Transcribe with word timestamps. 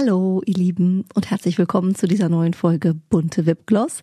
Hallo, 0.00 0.42
ihr 0.46 0.54
Lieben, 0.54 1.06
und 1.16 1.28
herzlich 1.28 1.58
willkommen 1.58 1.96
zu 1.96 2.06
dieser 2.06 2.28
neuen 2.28 2.54
Folge 2.54 2.94
Bunte 2.94 3.46
Wipgloss. 3.46 4.00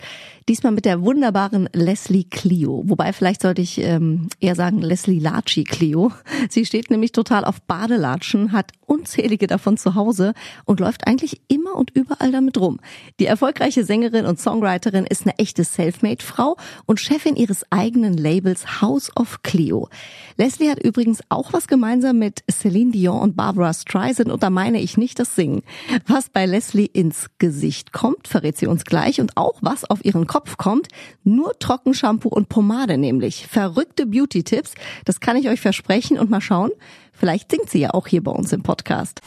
Diesmal 0.50 0.74
mit 0.74 0.84
der 0.84 1.02
wunderbaren 1.02 1.70
Leslie 1.72 2.26
Clio. 2.26 2.84
Wobei 2.86 3.14
vielleicht 3.14 3.42
sollte 3.42 3.62
ich 3.62 3.80
ähm, 3.80 4.28
eher 4.42 4.56
sagen 4.56 4.82
Leslie 4.82 5.20
Laci 5.20 5.64
Clio. 5.64 6.12
Sie 6.50 6.66
steht 6.66 6.92
nämlich 6.92 7.14
total 7.14 7.46
auf 7.46 7.62
Badelatschen, 7.62 8.52
hat 8.52 8.74
unzählige 8.86 9.48
davon 9.48 9.78
zu 9.78 9.96
Hause 9.96 10.34
und 10.66 10.82
läuft 10.82 11.08
eigentlich 11.08 11.42
immer 11.48 11.76
und 11.76 11.92
überall 11.92 12.32
damit 12.34 12.60
rum. 12.60 12.82
Die 13.22 13.26
erfolgreiche 13.26 13.86
Sängerin 13.86 14.26
und 14.26 14.38
Songwriterin 14.38 15.06
ist 15.06 15.24
eine 15.24 15.40
echte 15.40 15.64
Selfmade-Frau 15.64 16.58
und 16.86 17.00
Chefin 17.00 17.38
ihres 17.38 17.64
eigenen 17.72 18.16
Labels 18.16 18.82
House 18.82 19.16
of 19.16 19.44
Clio. 19.44 19.88
Leslie 20.36 20.70
hat 20.70 20.84
übrigens 20.84 21.22
auch 21.30 21.54
was 21.54 21.68
gemeinsam 21.68 22.20
mit 22.20 22.44
Celine 22.52 22.92
Dion 22.92 23.22
und 23.22 23.38
Barbara 23.38 23.74
Streisand 23.74 24.30
und 24.30 24.44
da 24.44 24.50
meine 24.50 24.82
ich 24.82 24.98
nicht 24.98 25.20
das 25.20 25.36
Singen. 25.36 25.64
Was 26.08 26.30
bei 26.30 26.46
Leslie 26.46 26.86
ins 26.86 27.28
Gesicht 27.38 27.94
kommt, 27.94 28.28
verrät 28.28 28.58
sie 28.58 28.68
uns 28.68 28.86
gleich 28.86 29.22
und 29.22 29.38
auch 29.38 29.60
was 29.62 29.86
auf 29.86 30.04
ihren 30.04 30.28
Kopf 30.28 30.58
kommt. 30.58 30.88
Nur 31.24 31.58
Trockenshampoo 31.60 32.30
und 32.30 32.50
Pomade 32.50 32.98
nämlich. 32.98 33.48
Verrückte 33.48 34.06
Beauty-Tipps, 34.06 34.74
das 35.06 35.20
kann 35.20 35.38
ich 35.38 35.50
euch 35.50 35.62
versprechen 35.62 36.18
und 36.18 36.30
mal 36.30 36.42
schauen, 36.42 36.72
vielleicht 37.14 37.52
singt 37.52 37.70
sie 37.70 37.80
ja 37.80 37.94
auch 37.94 38.08
hier 38.08 38.24
bei 38.24 38.32
uns 38.32 38.52
im 38.54 38.64
Podcast. 38.64 39.22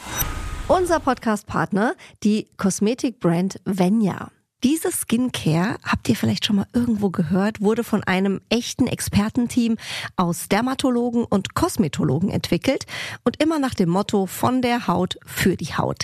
Unser 0.67 0.99
Podcast-Partner, 0.99 1.95
die 2.23 2.47
Kosmetikbrand 2.57 3.59
Venya. 3.65 4.29
Diese 4.63 4.91
Skincare, 4.91 5.77
habt 5.83 6.09
ihr 6.09 6.17
vielleicht 6.17 6.45
schon 6.45 6.57
mal 6.57 6.67
irgendwo 6.73 7.11
gehört, 7.11 7.61
wurde 7.61 7.85
von 7.85 8.03
einem 8.03 8.41
echten 8.49 8.87
Expertenteam 8.87 9.77
aus 10.17 10.49
Dermatologen 10.49 11.23
und 11.23 11.55
Kosmetologen 11.55 12.29
entwickelt 12.29 12.85
und 13.23 13.41
immer 13.41 13.59
nach 13.59 13.73
dem 13.73 13.87
Motto 13.87 14.25
von 14.25 14.61
der 14.61 14.87
Haut 14.87 15.17
für 15.25 15.55
die 15.55 15.77
Haut. 15.77 16.03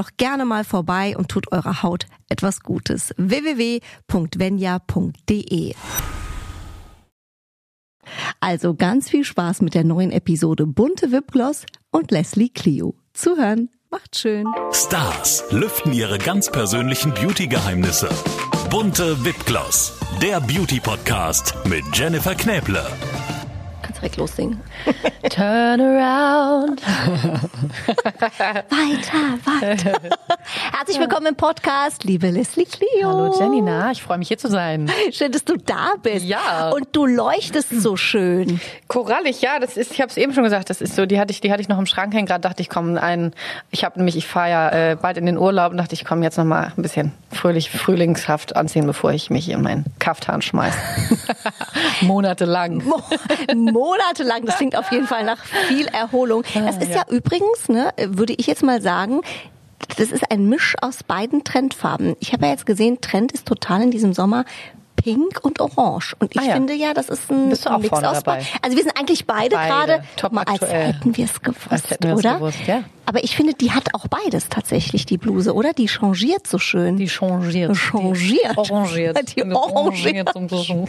doch 0.00 0.10
gerne 0.16 0.44
mal 0.46 0.64
vorbei 0.64 1.14
und 1.16 1.28
tut 1.28 1.52
eurer 1.52 1.82
Haut 1.82 2.06
etwas 2.28 2.60
Gutes. 2.60 3.14
www.venya.de 3.18 3.80
Also 8.40 8.74
ganz 8.74 9.10
viel 9.10 9.24
Spaß 9.24 9.60
mit 9.60 9.74
der 9.74 9.84
neuen 9.84 10.10
Episode 10.10 10.66
Bunte 10.66 11.12
Wipgloss 11.12 11.66
und 11.90 12.10
Leslie 12.10 12.48
Clio. 12.48 12.94
Zuhören. 13.12 13.68
Macht 13.90 14.16
schön. 14.16 14.46
Stars 14.72 15.44
lüften 15.50 15.92
ihre 15.92 16.18
ganz 16.18 16.50
persönlichen 16.50 17.12
Beauty-Geheimnisse. 17.12 18.08
Bunte 18.70 19.24
Wipgloss, 19.24 19.98
der 20.22 20.40
Beauty-Podcast 20.40 21.56
mit 21.66 21.82
Jennifer 21.92 22.36
Knäble. 22.36 22.86
Direkt 24.00 24.16
lossingen. 24.16 24.58
Turn 25.28 25.78
around. 25.78 26.80
Weiter, 28.70 29.38
weiter. 29.44 30.00
Herzlich 30.72 30.98
willkommen 30.98 31.26
im 31.26 31.36
Podcast, 31.36 32.04
liebe 32.04 32.30
Leslie 32.30 32.64
Clio. 32.64 33.08
Hallo 33.08 33.38
Janina, 33.38 33.90
ich 33.90 34.02
freue 34.02 34.16
mich 34.16 34.28
hier 34.28 34.38
zu 34.38 34.48
sein. 34.48 34.90
Schön, 35.12 35.32
dass 35.32 35.44
du 35.44 35.58
da 35.58 35.96
bist. 36.02 36.24
Ja. 36.24 36.70
Und 36.70 36.88
du 36.92 37.04
leuchtest 37.04 37.68
so 37.68 37.98
schön. 37.98 38.58
Korallig, 38.88 39.42
ja, 39.42 39.58
das 39.58 39.76
ist, 39.76 39.92
ich 39.92 40.00
habe 40.00 40.08
es 40.10 40.16
eben 40.16 40.32
schon 40.32 40.44
gesagt, 40.44 40.70
das 40.70 40.80
ist 40.80 40.96
so, 40.96 41.04
die 41.04 41.20
hatte 41.20 41.32
ich, 41.32 41.42
die 41.42 41.52
hatte 41.52 41.60
ich 41.60 41.68
noch 41.68 41.78
im 41.78 41.84
Schrank 41.84 42.14
hängen. 42.14 42.26
Gerade 42.26 42.40
dachte 42.40 42.62
ich, 42.62 42.70
komm, 42.70 42.96
ein, 42.96 43.34
ich 43.70 43.84
habe 43.84 43.98
nämlich, 43.98 44.16
ich 44.16 44.26
fahre 44.26 44.50
ja 44.50 44.70
äh, 44.70 44.96
bald 44.96 45.18
in 45.18 45.26
den 45.26 45.36
Urlaub 45.36 45.72
und 45.72 45.76
dachte 45.76 45.92
ich, 45.92 46.06
komm 46.06 46.22
jetzt 46.22 46.38
noch 46.38 46.46
mal 46.46 46.72
ein 46.74 46.82
bisschen 46.82 47.12
fröhlich, 47.30 47.70
frühlingshaft 47.70 48.56
anziehen, 48.56 48.86
bevor 48.86 49.12
ich 49.12 49.28
mich 49.28 49.50
in 49.50 49.60
meinen 49.60 49.84
Kaftan 49.98 50.40
schmeiß. 50.40 50.74
Monatelang. 52.00 52.82
Mo 53.54 53.89
monatelang. 53.90 54.44
Das 54.44 54.56
klingt 54.56 54.76
auf 54.76 54.90
jeden 54.92 55.06
Fall 55.06 55.24
nach 55.24 55.42
viel 55.68 55.86
Erholung. 55.86 56.44
Das 56.54 56.76
ist 56.76 56.94
ja, 56.94 57.02
übrigens, 57.08 57.68
ne, 57.68 57.92
würde 57.98 58.34
ich 58.36 58.46
jetzt 58.46 58.62
mal 58.62 58.80
sagen, 58.80 59.20
das 59.96 60.12
ist 60.12 60.30
ein 60.30 60.48
Misch 60.48 60.76
aus 60.80 61.02
beiden 61.02 61.44
Trendfarben. 61.44 62.16
Ich 62.20 62.32
habe 62.32 62.46
ja 62.46 62.52
jetzt 62.52 62.66
gesehen, 62.66 63.00
Trend 63.00 63.32
ist 63.32 63.46
total 63.46 63.82
in 63.82 63.90
diesem 63.90 64.12
Sommer 64.12 64.44
Pink 65.02 65.40
und 65.42 65.60
Orange. 65.60 66.14
Und 66.18 66.34
ich 66.34 66.40
Ah 66.40 66.44
ja. 66.44 66.52
finde 66.54 66.74
ja, 66.74 66.94
das 66.94 67.08
ist 67.08 67.30
ein 67.30 67.50
Bist 67.50 67.68
Mix 67.68 67.92
aus 67.92 68.22
dabei? 68.22 68.44
Also 68.62 68.76
wir 68.76 68.82
sind 68.82 68.96
eigentlich 68.98 69.26
beide, 69.26 69.56
Beide. 69.56 69.68
gerade, 69.68 70.04
Top 70.16 70.32
mal, 70.32 70.44
als 70.44 70.60
hätten 70.60 71.16
wir 71.16 71.24
es 71.24 71.40
gewusst, 71.40 71.98
oder? 72.04 72.34
gewusst, 72.34 72.58
ja. 72.66 72.82
Aber 73.06 73.24
ich 73.24 73.34
finde, 73.34 73.54
die 73.54 73.72
hat 73.72 73.94
auch 73.94 74.06
beides 74.06 74.48
tatsächlich, 74.48 75.06
die 75.06 75.18
Bluse, 75.18 75.54
oder? 75.54 75.72
Die 75.72 75.88
changiert 75.88 76.46
so 76.46 76.58
schön. 76.58 76.96
Die 76.96 77.08
changiert. 77.08 77.76
Changiert. 77.76 78.48
Die 78.56 78.62
orangiert. 78.64 79.36
Die 79.36 79.42
orangiert. 79.52 80.30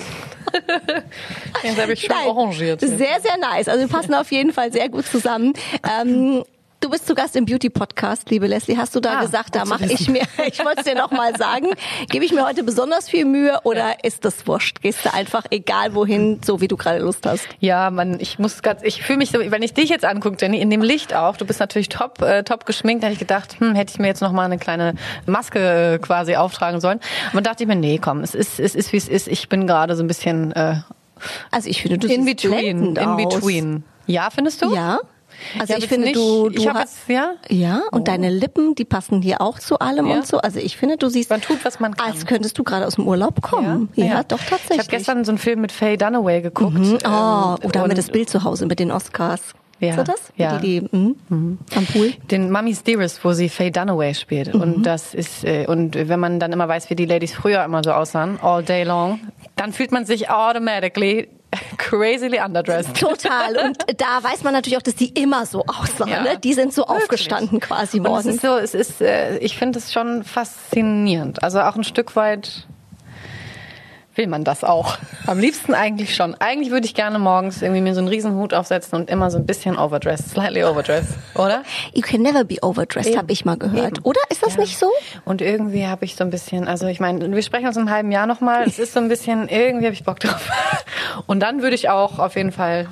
Jetzt 1.64 1.82
habe 1.82 1.94
ich 1.94 2.02
schon 2.02 2.16
Nein, 2.16 2.28
orangiert. 2.28 2.82
Sehr, 2.82 2.98
sehr 3.22 3.38
nice. 3.40 3.68
Also 3.68 3.82
wir 3.82 3.88
passen 3.88 4.14
auf 4.14 4.32
jeden 4.32 4.54
Fall 4.54 4.72
sehr 4.72 4.90
gut 4.90 5.06
zusammen. 5.06 5.54
Ähm, 6.02 6.44
Du 6.82 6.90
bist 6.90 7.06
zu 7.06 7.14
Gast 7.14 7.36
im 7.36 7.46
Beauty 7.46 7.70
Podcast, 7.70 8.32
liebe 8.32 8.48
Leslie. 8.48 8.76
Hast 8.76 8.96
du 8.96 9.00
da 9.00 9.20
Ah, 9.20 9.22
gesagt, 9.22 9.56
da 9.56 9.66
mache 9.66 9.86
ich 9.86 10.10
mir, 10.10 10.24
ich 10.48 10.66
wollte 10.66 10.80
es 10.80 10.86
dir 10.86 10.96
noch 10.96 11.12
mal 11.12 11.38
sagen, 11.38 11.68
gebe 12.10 12.26
ich 12.26 12.34
mir 12.34 12.44
heute 12.44 12.64
besonders 12.64 13.08
viel 13.08 13.26
Mühe 13.26 13.60
oder 13.66 14.04
ist 14.04 14.26
das 14.26 14.48
wurscht? 14.48 14.82
Gehst 14.82 15.06
du 15.06 15.14
einfach 15.14 15.44
egal 15.52 15.94
wohin, 15.94 16.42
so 16.44 16.60
wie 16.60 16.68
du 16.68 16.78
gerade 16.78 16.98
Lust 16.98 17.28
hast? 17.28 17.48
Ja, 17.60 17.92
man, 17.92 18.20
ich 18.20 18.40
muss 18.40 18.64
ganz, 18.64 18.82
ich 18.82 19.04
fühle 19.04 19.20
mich 19.20 19.30
so, 19.30 19.38
wenn 19.40 19.62
ich 19.62 19.76
dich 19.76 19.90
jetzt 19.90 20.04
angucke, 20.06 20.38
Jenny, 20.42 20.60
in 20.60 20.72
dem 20.72 20.82
Licht 20.82 21.14
auch, 21.14 21.38
du 21.38 21.46
bist 21.46 21.60
natürlich 21.60 21.88
top, 21.88 22.20
äh, 22.24 22.44
top 22.44 22.66
geschminkt, 22.66 23.04
da 23.04 23.08
hätte 23.08 23.14
ich 23.14 23.20
gedacht, 23.20 23.60
hm, 23.60 23.76
hätte 23.76 23.94
ich 23.94 24.00
mir 24.00 24.08
jetzt 24.08 24.22
noch 24.22 24.32
mal 24.32 24.46
eine 24.46 24.58
kleine 24.58 24.96
Maske 25.28 25.94
äh, 25.94 26.00
quasi 26.00 26.36
auftragen 26.36 26.82
sollen. 26.82 26.98
Und 27.28 27.36
dann 27.36 27.44
dachte 27.44 27.64
ich 27.64 27.68
mir, 27.68 27.76
nee, 27.76 28.00
komm, 28.00 28.22
es 28.22 28.34
ist, 28.34 28.60
es 28.60 28.74
ist 28.74 28.92
wie 28.92 28.98
es 28.98 29.08
ist. 29.08 29.28
Ich 29.28 29.50
bin 29.50 29.68
gerade 29.68 29.96
so 29.96 30.04
ein 30.04 30.08
bisschen 30.08 30.52
äh, 30.54 30.78
Also 31.52 31.70
ich 31.70 31.84
finde, 31.84 32.00
du 32.00 32.08
in 32.08 32.26
between, 32.26 32.96
in 32.96 33.18
between. 33.18 33.84
Ja, 34.08 34.30
findest 34.32 34.64
du? 34.64 34.74
Ja. 34.74 34.98
Also 35.60 35.74
ich 35.74 35.80
jetzt 35.82 35.90
finde, 35.90 36.08
nicht- 36.08 36.16
du, 36.18 36.50
du 36.50 36.60
ich 36.62 36.68
hab 36.68 36.76
hast, 36.76 36.98
jetzt- 37.08 37.10
ja? 37.10 37.34
ja, 37.50 37.82
und 37.92 38.08
deine 38.08 38.30
Lippen, 38.30 38.76
die 38.76 38.86
passen 38.86 39.22
hier 39.22 39.42
auch 39.42 39.60
zu 39.60 39.80
allem 39.80 40.08
Ja. 40.08 40.16
und 40.18 40.28
so. 40.28 40.38
Also 40.40 40.60
ich 40.60 40.78
finde, 40.78 40.98
du 40.98 41.10
siehst, 41.10 41.30
Man 41.30 41.42
tut, 41.42 41.64
was 41.66 41.80
man 41.80 41.96
kann. 41.96 42.12
als 42.12 42.26
könntest 42.26 42.58
du 42.58 42.64
gerade 42.64 42.86
aus 42.88 42.96
dem 42.96 43.08
Urlaub 43.08 43.42
kommen. 43.42 43.90
Ja, 43.96 44.24
doch 44.24 44.40
tatsächlich. 44.40 44.72
Ich 44.72 44.80
habe 44.80 44.90
gestern 44.90 45.26
so 45.26 45.32
einen 45.32 45.38
Film 45.38 45.62
mit 45.62 45.72
Faye 45.72 45.98
Dunaway 45.98 46.42
geguckt. 46.42 46.74
Mhm. 46.78 46.98
Oh, 47.04 47.08
ähm, 47.08 47.68
oder 47.68 47.80
haben 47.82 47.90
wir 47.90 47.96
das 47.96 48.10
Bild 48.10 48.30
zu 48.30 48.44
Hause 48.44 48.66
mit 48.66 48.80
den 48.80 48.92
Oscars? 48.92 49.42
Ja, 49.80 49.90
Ist 49.92 49.98
das 49.98 50.06
das? 50.08 50.34
ja. 50.36 50.58
Die, 50.60 50.82
die, 50.82 50.88
mhm. 50.96 51.58
Am 51.76 51.86
Pool? 51.88 52.14
Den 52.30 52.52
Mummy's 52.52 52.84
Dearest, 52.84 53.26
wo 53.26 53.32
sie 53.34 53.50
Faye 53.50 53.72
Dunaway 53.72 54.14
spielt. 54.14 54.54
Mhm. 54.54 54.62
Und 54.62 54.84
das 54.84 55.16
ist, 55.16 55.44
äh, 55.44 55.66
und 55.68 55.96
wenn 55.96 56.20
man 56.20 56.40
dann 56.40 56.52
immer 56.54 56.68
weiß, 56.68 56.92
wie 56.92 56.96
die 56.96 57.06
Ladies 57.06 57.34
früher 57.34 57.64
immer 57.64 57.82
so 57.84 57.92
aussahen, 57.92 58.38
all 58.44 58.62
day 58.62 58.84
long, 58.84 59.20
dann 59.56 59.74
fühlt 59.74 59.92
man 59.92 60.06
sich 60.06 60.30
automatically 60.30 61.30
crazily 61.78 62.40
underdressed. 62.40 62.96
Total. 63.00 63.58
Und 63.58 63.78
da 63.98 64.24
weiß 64.24 64.44
man 64.44 64.54
natürlich 64.54 64.78
auch, 64.78 64.82
dass 64.82 64.96
die 64.96 65.10
immer 65.10 65.46
so 65.46 65.64
aussahen. 65.66 66.10
Ja. 66.10 66.24
Ne? 66.24 66.38
Die 66.38 66.54
sind 66.54 66.74
so 66.74 66.84
Wirklich. 66.84 67.04
aufgestanden 67.04 67.60
quasi 67.60 68.00
Und 68.00 68.06
es 68.06 68.10
morgens. 68.10 68.36
ist 68.36 68.42
so, 68.42 68.58
es 68.58 68.74
ist, 68.74 69.02
äh, 69.02 69.38
ich 69.40 69.58
finde 69.58 69.80
es 69.80 69.92
schon 69.92 70.24
faszinierend. 70.24 71.44
Also 71.44 71.62
auch 71.62 71.76
ein 71.76 71.84
Stück 71.84 72.16
weit 72.16 72.68
will 74.16 74.28
man 74.28 74.44
das 74.44 74.64
auch. 74.64 74.98
Am 75.26 75.40
liebsten 75.40 75.74
eigentlich 75.74 76.16
schon. 76.16 76.36
Eigentlich 76.36 76.72
würde 76.72 76.86
ich 76.86 76.94
gerne 76.96 77.18
morgens 77.20 77.62
irgendwie 77.62 77.82
mir 77.82 77.94
so 77.94 78.00
einen 78.00 78.08
Riesenhut 78.10 78.54
aufsetzen 78.54 79.00
und 79.00 79.10
immer 79.10 79.32
so 79.32 79.38
ein 79.38 79.46
bisschen 79.46 79.78
overdressed, 79.78 80.30
slightly 80.32 80.64
overdressed, 80.64 81.14
oder? 81.36 81.64
You 81.94 82.02
can 82.02 82.22
never 82.22 82.44
be 82.44 82.58
overdressed, 82.62 83.18
habe 83.18 83.32
ich 83.32 83.46
mal 83.46 83.58
gehört. 83.58 83.98
Eben. 84.00 84.06
Oder 84.06 84.20
ist 84.30 84.44
das 84.44 84.56
Ja. 84.56 84.62
nicht 84.62 84.78
so? 84.78 84.90
Und 85.26 85.42
irgendwie 85.42 85.88
habe 85.88 86.04
ich 86.06 86.16
so 86.16 86.24
ein 86.24 86.30
bisschen, 86.30 86.68
also 86.68 86.88
ich 86.88 87.00
meine, 87.00 87.32
wir 87.34 87.42
sprechen 87.42 87.68
uns 87.68 87.78
im 87.78 87.90
halben 87.90 88.12
Jahr 88.12 88.28
nochmal. 88.28 88.64
Es 88.68 88.80
ist 88.80 88.94
so 88.94 89.00
ein 89.00 89.08
bisschen, 89.08 89.48
irgendwie 89.48 89.86
habe 89.86 89.94
ich 89.94 90.04
Bock 90.04 90.20
drauf. 90.20 90.50
Und 91.28 91.40
dann 91.40 91.62
würde 91.62 91.76
ich 91.76 91.90
auch 91.90 92.20
auf 92.20 92.36
jeden 92.36 92.52
Fall, 92.52 92.88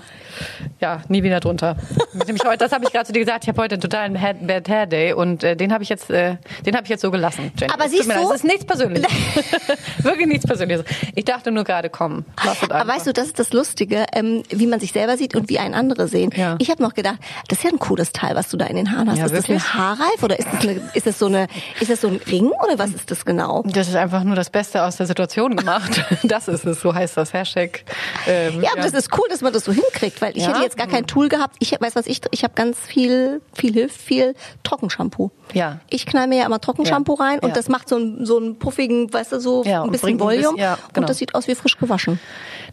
ja, 0.80 1.02
nie 1.08 1.24
wieder 1.24 1.40
drunter. 1.40 1.76
Nämlich 2.14 2.44
heute, 2.46 2.58
das 2.58 2.72
habe 2.72 2.86
ich 2.86 2.92
gerade 2.92 3.06
zu 3.06 3.14
dir 3.14 3.20
gesagt. 3.20 3.44
Ich 3.44 3.50
habe 3.50 3.62
heute 3.62 3.76
einen 3.76 3.82
totalen 3.82 4.14
Bad 4.14 4.46
Bad 4.48 4.70
Hair 4.70 4.86
Day 4.88 5.14
und 5.14 5.44
äh, 5.44 5.56
den 5.56 5.72
habe 5.74 5.84
ich 5.84 5.90
jetzt, 5.90 6.10
äh, 6.10 6.38
den 6.66 6.76
habe 6.76 6.84
ich 6.84 6.90
jetzt 6.90 7.02
so 7.02 7.12
gelassen. 7.12 7.52
Jenny. 7.60 7.74
Aber 7.74 7.88
siehst 7.90 8.10
du- 8.10 8.14
Es 8.14 8.36
ist 8.36 8.44
nichts 8.44 8.66
Persönliches. 8.66 9.12
Wirklich 10.04 10.28
nichts 10.28 10.46
Persönliches. 10.46 10.84
Ich 11.16 11.26
dachte 11.26 11.52
nur 11.52 11.64
gerade, 11.64 11.90
komm, 11.90 12.26
Aber 12.70 12.88
weißt 12.88 13.08
du, 13.08 13.14
das 13.14 13.28
ist 13.28 13.40
das 13.40 13.54
Lustige, 13.54 14.06
ähm, 14.14 14.44
wie 14.50 14.68
man 14.68 14.80
sich 14.80 14.92
selber 14.92 15.18
sieht 15.18 15.36
und 15.36 15.50
wie 15.50 15.60
einen 15.60 15.74
andere 15.74 16.08
sehen. 16.08 16.32
Ja. 16.36 16.56
Ich 16.60 16.70
habe 16.70 16.82
noch 16.82 16.94
gedacht, 16.94 17.18
das 17.48 17.60
ist 17.60 17.64
ja 17.64 17.72
ein 17.72 17.80
cooles 17.80 18.12
Teil, 18.12 18.36
was 18.36 18.50
du 18.50 18.58
da 18.58 18.66
in 18.66 18.76
den 18.76 18.92
Haaren 18.92 19.10
hast. 19.10 19.18
Ja, 19.18 19.26
ist 19.26 19.32
wirklich? 19.34 19.62
das 19.62 19.74
eine 19.74 19.84
Haarreif 19.84 20.24
oder 20.24 20.40
ist 20.40 20.48
das, 20.52 20.62
eine, 20.62 20.82
ist 20.94 21.06
das 21.08 21.20
so 21.20 21.26
eine, 21.28 21.48
ist 21.80 21.90
das 21.90 22.02
so 22.02 22.08
ein 22.08 22.20
Ring 22.30 22.48
oder 22.66 22.78
was 22.80 22.92
ist 22.92 23.10
das 23.12 23.26
genau? 23.26 23.64
das 23.66 23.88
ist 23.88 23.96
einfach 23.96 24.24
nur 24.24 24.36
das 24.36 24.50
Beste 24.50 24.84
aus 24.84 24.98
der 24.98 25.06
Situation 25.08 25.56
gemacht. 25.56 26.04
Das 26.24 26.48
ist 26.48 26.66
es, 26.66 26.82
so 26.82 26.94
heißt 26.94 27.18
das 27.18 27.34
Hashtag. 27.34 27.84
Ähm, 28.28 28.62
Ja, 28.62 28.72
aber 28.74 28.82
das 28.82 28.94
ist 28.94 29.18
cool, 29.18 29.26
dass 29.30 29.42
man 29.42 29.54
das 29.54 29.66
so 29.66 29.72
hinkriegt, 29.72 30.19
weil 30.22 30.36
ich 30.38 30.44
Ja? 30.44 30.50
hätte 30.50 30.62
jetzt 30.64 30.78
gar 30.78 30.88
kein 30.88 31.08
Tool 31.08 31.30
gehabt. 31.30 31.56
Ich 31.60 31.72
weiß 31.80 31.96
was 31.96 32.08
ich, 32.08 32.22
ich 32.32 32.44
habe 32.44 32.54
ganz 32.56 32.78
viel, 32.80 33.42
viel 33.54 33.74
hilft 33.74 34.00
viel 34.02 34.36
Trockenshampoo. 34.64 35.32
Ja. 35.54 35.80
Ich 35.90 36.06
knall 36.06 36.28
mir 36.28 36.40
ja 36.40 36.46
immer 36.46 36.60
Trockenshampoo 36.62 37.16
Ja. 37.20 37.24
rein 37.26 37.40
und 37.40 37.50
Ja. 37.50 37.56
das 37.56 37.70
macht 37.70 37.90
so 37.90 37.96
einen, 37.96 38.26
so 38.26 38.38
einen 38.38 38.60
puffigen, 38.60 39.12
weißt 39.12 39.32
du, 39.34 39.40
so 39.40 39.64
Ja, 39.64 39.84
ein 39.84 39.92
bisschen 39.92 40.10
ein 40.10 40.18
bisschen- 40.18 40.44
Volume 40.44 40.60
ja, 40.62 40.78
genau. 40.94 41.04
und 41.06 41.10
das 41.10 41.18
sieht 41.18 41.36
aus 41.36 41.48
wie 41.48 41.56
frisch 41.56 41.78
gewaschen. 41.78 42.20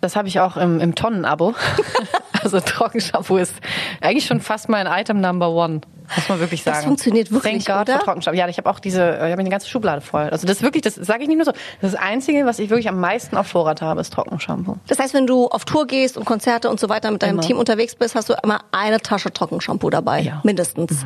Das 0.00 0.16
habe 0.16 0.28
ich 0.28 0.40
auch 0.40 0.56
im, 0.56 0.80
im 0.80 0.94
Tonnenabo. 0.94 1.54
also 2.42 2.60
Trockenshampoo 2.60 3.36
ist 3.38 3.54
eigentlich 4.00 4.26
schon 4.26 4.40
fast 4.40 4.68
mein 4.68 4.86
Item 4.86 5.20
Number 5.20 5.50
One. 5.50 5.80
Muss 6.14 6.28
man 6.28 6.40
wirklich 6.40 6.62
sagen. 6.62 6.76
Das 6.76 6.84
funktioniert 6.84 7.30
wirklich, 7.32 7.64
Thank 7.64 7.78
God 7.78 7.88
oder? 7.88 7.98
für 7.98 8.04
Trockenshampoo. 8.04 8.38
Ja, 8.38 8.48
ich 8.48 8.58
habe 8.58 8.70
auch 8.70 8.78
diese, 8.78 9.14
ich 9.14 9.32
habe 9.32 9.38
eine 9.38 9.48
ganze 9.48 9.68
Schublade 9.68 10.00
voll. 10.00 10.28
Also 10.30 10.46
das 10.46 10.58
ist 10.58 10.62
wirklich, 10.62 10.82
das 10.82 10.94
sage 10.94 11.22
ich 11.22 11.28
nicht 11.28 11.36
nur 11.36 11.44
so. 11.44 11.52
Das 11.80 11.94
Einzige, 11.94 12.46
was 12.46 12.58
ich 12.58 12.70
wirklich 12.70 12.88
am 12.88 13.00
meisten 13.00 13.36
auf 13.36 13.48
Vorrat 13.48 13.82
habe, 13.82 14.00
ist 14.00 14.12
Trockenshampoo. 14.12 14.76
Das 14.86 14.98
heißt, 14.98 15.14
wenn 15.14 15.26
du 15.26 15.48
auf 15.48 15.64
Tour 15.64 15.86
gehst 15.86 16.16
und 16.16 16.24
Konzerte 16.24 16.70
und 16.70 16.80
so 16.80 16.88
weiter 16.88 17.10
mit 17.10 17.22
deinem 17.22 17.34
Immer. 17.34 17.42
Team 17.42 17.58
unterwegs 17.58 17.94
bist, 17.94 18.14
hast 18.14 18.28
du 18.28 18.34
immer 18.42 18.60
eine 18.72 19.00
Tasche 19.00 19.32
Trockenshampoo 19.32 19.90
dabei. 19.90 20.20
Ja. 20.20 20.40
Mindestens. 20.44 21.04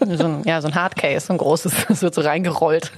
So 0.00 0.24
ein, 0.24 0.42
ja, 0.44 0.60
so 0.60 0.68
ein 0.68 0.74
Hardcase, 0.74 1.26
so 1.26 1.32
ein 1.32 1.38
großes, 1.38 1.72
das 1.88 2.02
wird 2.02 2.14
so 2.14 2.22
reingerollt. 2.22 2.90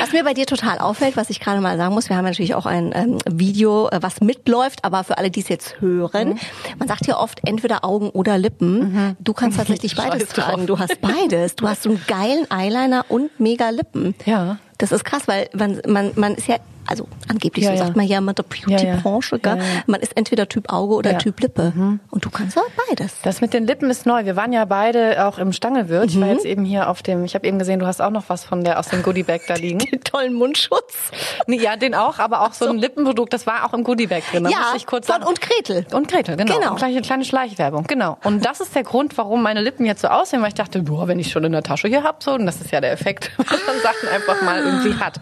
Was 0.00 0.12
mir 0.12 0.24
bei 0.24 0.34
dir 0.34 0.46
total 0.46 0.78
auffällt, 0.78 1.16
was 1.16 1.30
ich 1.30 1.40
gerade 1.40 1.60
mal 1.60 1.76
sagen 1.76 1.94
muss, 1.94 2.08
wir 2.08 2.16
haben 2.16 2.24
natürlich 2.24 2.54
auch 2.54 2.66
ein 2.66 2.92
ähm, 2.94 3.18
Video, 3.30 3.88
äh, 3.88 3.98
was 4.02 4.20
mitläuft, 4.20 4.84
aber 4.84 5.04
für 5.04 5.18
alle, 5.18 5.30
die 5.30 5.40
es 5.40 5.48
jetzt 5.48 5.80
hören, 5.80 6.28
Mhm. 6.30 6.38
man 6.78 6.88
sagt 6.88 7.06
ja 7.06 7.18
oft 7.18 7.40
entweder 7.46 7.84
Augen 7.84 8.10
oder 8.10 8.38
Lippen. 8.38 9.16
Du 9.20 9.32
kannst 9.32 9.58
tatsächlich 9.58 9.94
beides 9.96 10.28
tragen. 10.30 10.66
Du 10.66 10.78
hast 10.78 11.00
beides. 11.00 11.56
Du 11.56 11.68
hast 11.68 11.82
so 11.84 11.90
einen 11.90 12.02
geilen 12.06 12.46
Eyeliner 12.50 13.04
und 13.08 13.38
mega 13.40 13.70
Lippen. 13.70 14.14
Ja. 14.24 14.58
Das 14.78 14.92
ist 14.92 15.04
krass, 15.04 15.22
weil 15.26 15.48
man, 15.54 15.80
man, 15.86 16.12
man 16.16 16.34
ist 16.34 16.48
ja, 16.48 16.56
also 16.86 17.08
angeblich, 17.28 17.64
Ja, 17.64 17.72
so 17.72 17.76
ja. 17.78 17.84
sagt 17.84 17.96
man 17.96 18.06
ja 18.06 18.20
mit 18.20 18.38
der 18.38 18.44
Beauty-Branche, 18.44 19.40
Ja, 19.44 19.58
man 19.86 20.00
ist 20.00 20.16
entweder 20.16 20.48
Typ 20.48 20.72
Auge 20.72 20.94
oder. 20.94 21.14
Mhm. 21.14 21.18
Typ 21.18 21.40
Lippe. 21.40 21.72
Und 22.10 22.24
du 22.24 22.30
kannst 22.30 22.56
ja 22.56 22.62
beides. 22.88 23.20
Das 23.22 23.40
mit 23.40 23.52
den 23.54 23.66
Lippen 23.66 23.90
ist 23.90 24.06
neu. 24.06 24.24
Wir 24.24 24.36
waren 24.36 24.52
ja 24.52 24.64
beide 24.64 25.26
auch 25.26 25.38
im 25.38 25.52
Stangelwirt. 25.52 26.10
Ich 26.10 26.20
war 26.20 26.28
jetzt 26.28 26.44
eben 26.44 26.64
hier 26.64 26.88
auf 26.88 27.02
dem, 27.02 27.24
ich 27.24 27.34
habe 27.34 27.46
eben 27.46 27.58
gesehen, 27.58 27.78
du 27.78 27.86
hast 27.86 28.00
auch 28.00 28.10
noch 28.10 28.24
was 28.28 28.44
von 28.44 28.64
der 28.64 28.78
aus 28.78 28.88
dem 28.88 29.02
Goodiebag 29.02 29.40
da 29.48 29.54
liegen. 29.54 29.78
Den 29.90 30.02
tollen 30.02 30.34
Mundschutz. 30.34 31.10
Nee, 31.46 31.58
ja, 31.58 31.76
den 31.76 31.94
auch, 31.94 32.18
aber 32.18 32.42
auch 32.42 32.52
so 32.52 32.68
ein 32.68 32.78
Lippenprodukt, 32.78 33.32
das 33.32 33.46
war 33.46 33.64
auch 33.64 33.72
im 33.72 33.84
Goodiebag 33.84 34.22
drin. 34.30 34.44
Da 34.44 34.50
ja, 34.50 34.72
ich 34.76 34.86
kurz 34.86 35.06
von, 35.06 35.22
und 35.22 35.40
Gretel. 35.40 35.86
Und 35.92 36.08
Gretel, 36.08 36.36
genau. 36.36 36.58
Genau. 36.58 36.70
Und 36.72 36.76
Kleine, 36.78 37.00
kleine 37.02 37.24
Schleichwerbung, 37.24 37.84
genau. 37.86 38.18
Und 38.24 38.44
das 38.44 38.60
ist 38.60 38.74
der 38.74 38.82
Grund, 38.82 39.16
warum 39.18 39.42
meine 39.42 39.60
Lippen 39.60 39.86
jetzt 39.86 40.02
so 40.02 40.08
aussehen, 40.08 40.42
weil 40.42 40.48
ich 40.48 40.54
dachte, 40.54 40.82
boah, 40.82 41.08
wenn 41.08 41.18
ich 41.18 41.30
schon 41.30 41.44
in 41.44 41.52
der 41.52 41.62
Tasche 41.62 41.88
hier 41.88 42.02
hab, 42.02 42.22
so, 42.22 42.32
und 42.32 42.46
das 42.46 42.60
ist 42.60 42.70
ja 42.70 42.80
der 42.80 42.92
Effekt, 42.92 43.30
wenn 43.38 43.46
man 43.66 43.80
Sachen 43.82 44.08
einfach 44.08 44.42
mal 44.42 44.62
irgendwie 44.62 44.94
hat. 44.94 45.20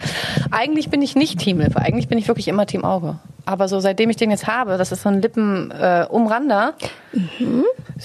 Eigentlich 0.50 0.90
bin 0.90 1.02
ich 1.02 1.14
nicht 1.14 1.38
Team 1.38 1.53
Lippe, 1.58 1.80
eigentlich 1.80 2.08
bin 2.08 2.18
ich 2.18 2.28
wirklich 2.28 2.48
immer 2.48 2.66
Team 2.66 2.84
Auge. 2.84 3.18
Aber 3.46 3.68
so 3.68 3.78
seitdem 3.80 4.08
ich 4.08 4.16
den 4.16 4.30
jetzt 4.30 4.46
habe, 4.46 4.78
das 4.78 4.90
ist 4.90 5.02
so 5.02 5.10
ein 5.10 5.20
Lippen-Umrander, 5.20 6.04
äh, 6.04 6.14
Umrander, 6.14 6.74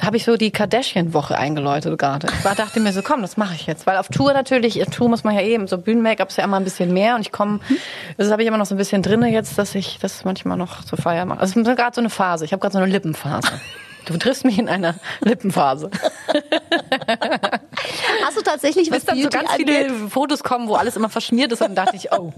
habe 0.02 0.18
ich 0.18 0.26
so 0.26 0.36
die 0.36 0.52
Kardashian-Woche 0.52 1.38
eingeläutet 1.38 1.98
gerade. 1.98 2.28
Ich 2.28 2.46
war, 2.46 2.56
dachte 2.56 2.80
mir 2.82 2.92
so, 2.92 3.02
komm, 3.02 3.22
das 3.22 3.38
mache 3.38 3.56
ich 3.56 3.66
jetzt. 3.66 3.88
Weil 3.88 3.98
auf 3.98 4.10
Tour 4.10 4.34
natürlich, 4.34 4.82
auf 4.82 4.90
Tour 4.90 5.08
muss 5.08 5.24
man 5.24 5.36
ja 5.36 5.42
eben, 5.42 5.68
so 5.68 5.78
Bühnen-Make-up 5.78 6.30
ist 6.30 6.38
ja 6.38 6.44
immer 6.44 6.58
ein 6.58 6.66
bisschen 6.66 6.94
mehr 6.94 7.16
und 7.16 7.22
ich 7.22 7.32
komme, 7.32 7.62
das 8.18 8.32
habe 8.32 8.42
ich 8.42 8.48
immer 8.48 8.58
noch 8.58 8.66
so 8.66 8.76
ein 8.76 8.78
bisschen 8.78 9.02
drinne 9.02 9.32
jetzt, 9.32 9.58
dass 9.58 9.76
ich 9.76 10.00
das 10.02 10.26
manchmal 10.26 10.58
noch 10.58 10.84
zur 10.84 10.98
Feier 10.98 11.26
mache. 11.26 11.40
Also 11.40 11.60
es 11.60 11.68
ist 11.68 11.76
gerade 11.78 11.96
so 11.96 12.02
eine 12.02 12.10
Phase, 12.10 12.44
ich 12.44 12.52
habe 12.52 12.60
gerade 12.60 12.74
so 12.74 12.80
eine 12.80 12.92
Lippenphase. 12.92 13.50
Du 14.06 14.18
triffst 14.18 14.44
mich 14.44 14.58
in 14.58 14.68
einer 14.68 14.96
Lippenphase. 15.22 15.92
Hast 18.26 18.38
du 18.38 18.42
tatsächlich 18.42 18.90
was 18.92 18.98
Bis 19.00 19.06
dann 19.06 19.22
so 19.22 19.30
ganz 19.30 19.50
angeht? 19.50 19.68
viele 19.70 20.10
Fotos 20.10 20.44
kommen, 20.44 20.68
wo 20.68 20.76
alles 20.76 20.96
immer 20.96 21.10
verschmiert 21.10 21.52
ist 21.52 21.62
und 21.62 21.70
dann 21.76 21.86
dachte 21.86 21.96
ich, 21.96 22.12
oh, 22.12 22.34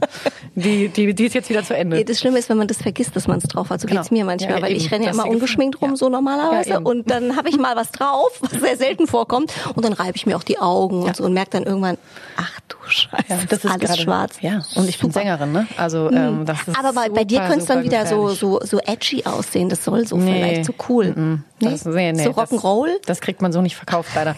die, 0.55 0.89
die, 0.89 1.13
die 1.13 1.25
ist 1.25 1.33
jetzt 1.33 1.49
wieder 1.49 1.63
zu 1.63 1.75
Ende. 1.75 1.97
Ja, 1.97 2.03
das 2.03 2.19
Schlimme 2.19 2.39
ist, 2.39 2.49
wenn 2.49 2.57
man 2.57 2.67
das 2.67 2.77
vergisst, 2.81 3.15
dass 3.15 3.27
man 3.27 3.38
es 3.39 3.45
drauf 3.45 3.69
hat. 3.69 3.81
So 3.81 3.88
Genau. 3.88 4.01
geht's 4.01 4.11
mir 4.11 4.25
manchmal, 4.25 4.51
Ja, 4.51 4.57
ja, 4.57 4.61
weil 4.63 4.75
ich 4.75 4.85
eben. 4.85 4.93
renne 4.93 5.05
ja 5.05 5.11
immer 5.11 5.25
ungeschminkt 5.27 5.81
rum, 5.81 5.95
so 5.95 6.09
normalerweise. 6.09 6.69
Ja, 6.71 6.77
und 6.79 7.09
dann 7.09 7.35
habe 7.35 7.49
ich 7.49 7.57
mal 7.57 7.75
was 7.75 7.91
drauf, 7.91 8.29
was 8.41 8.51
sehr 8.61 8.77
selten 8.77 9.07
vorkommt. 9.07 9.51
Und 9.75 9.83
dann 9.85 9.93
reibe 9.93 10.15
ich 10.15 10.25
mir 10.25 10.35
auch 10.38 10.43
die 10.43 10.59
Augen 10.59 11.03
und 11.03 11.15
so 11.15 11.23
und 11.25 11.33
merke 11.33 11.51
dann 11.51 11.63
irgendwann, 11.63 11.97
ach 12.37 12.59
du 12.67 12.77
Scheiße, 12.87 13.23
Ja, 13.29 13.37
das 13.47 13.63
ist 13.63 13.71
alles 13.71 13.81
gerade- 13.89 14.01
schwarz. 14.01 14.35
Ja, 14.41 14.61
und 14.75 14.89
ich 14.89 14.99
bin 14.99 15.11
Super. 15.11 15.19
Sängerin, 15.25 15.51
ne? 15.51 15.67
Also 15.77 16.09
ähm, 16.11 16.45
das 16.45 16.67
ist 16.67 16.77
Aber 16.77 16.94
bei, 16.94 17.09
bei 17.09 17.23
dir 17.23 17.37
super, 17.37 17.47
könnte 17.47 17.61
es 17.61 17.65
dann 17.67 17.77
super 17.83 17.85
wieder 17.91 18.05
so, 18.05 18.15
gefährlich. 18.25 18.39
so, 18.39 18.59
so 18.63 18.79
edgy 18.79 19.23
aussehen. 19.25 19.69
Das 19.69 19.83
soll 19.85 20.05
so 20.07 20.17
Nee. 20.17 20.33
vielleicht 20.33 20.65
so 20.65 20.73
cool. 20.89 21.13
Nee? 21.59 21.69
Das, 21.69 21.85
nee, 21.85 22.11
nee, 22.11 22.23
so 22.23 22.31
Rock'n'Roll? 22.31 22.87
Das, 22.99 23.05
das 23.05 23.21
kriegt 23.21 23.41
man 23.41 23.51
so 23.53 23.61
nicht 23.61 23.75
verkauft, 23.75 24.09
leider. 24.15 24.35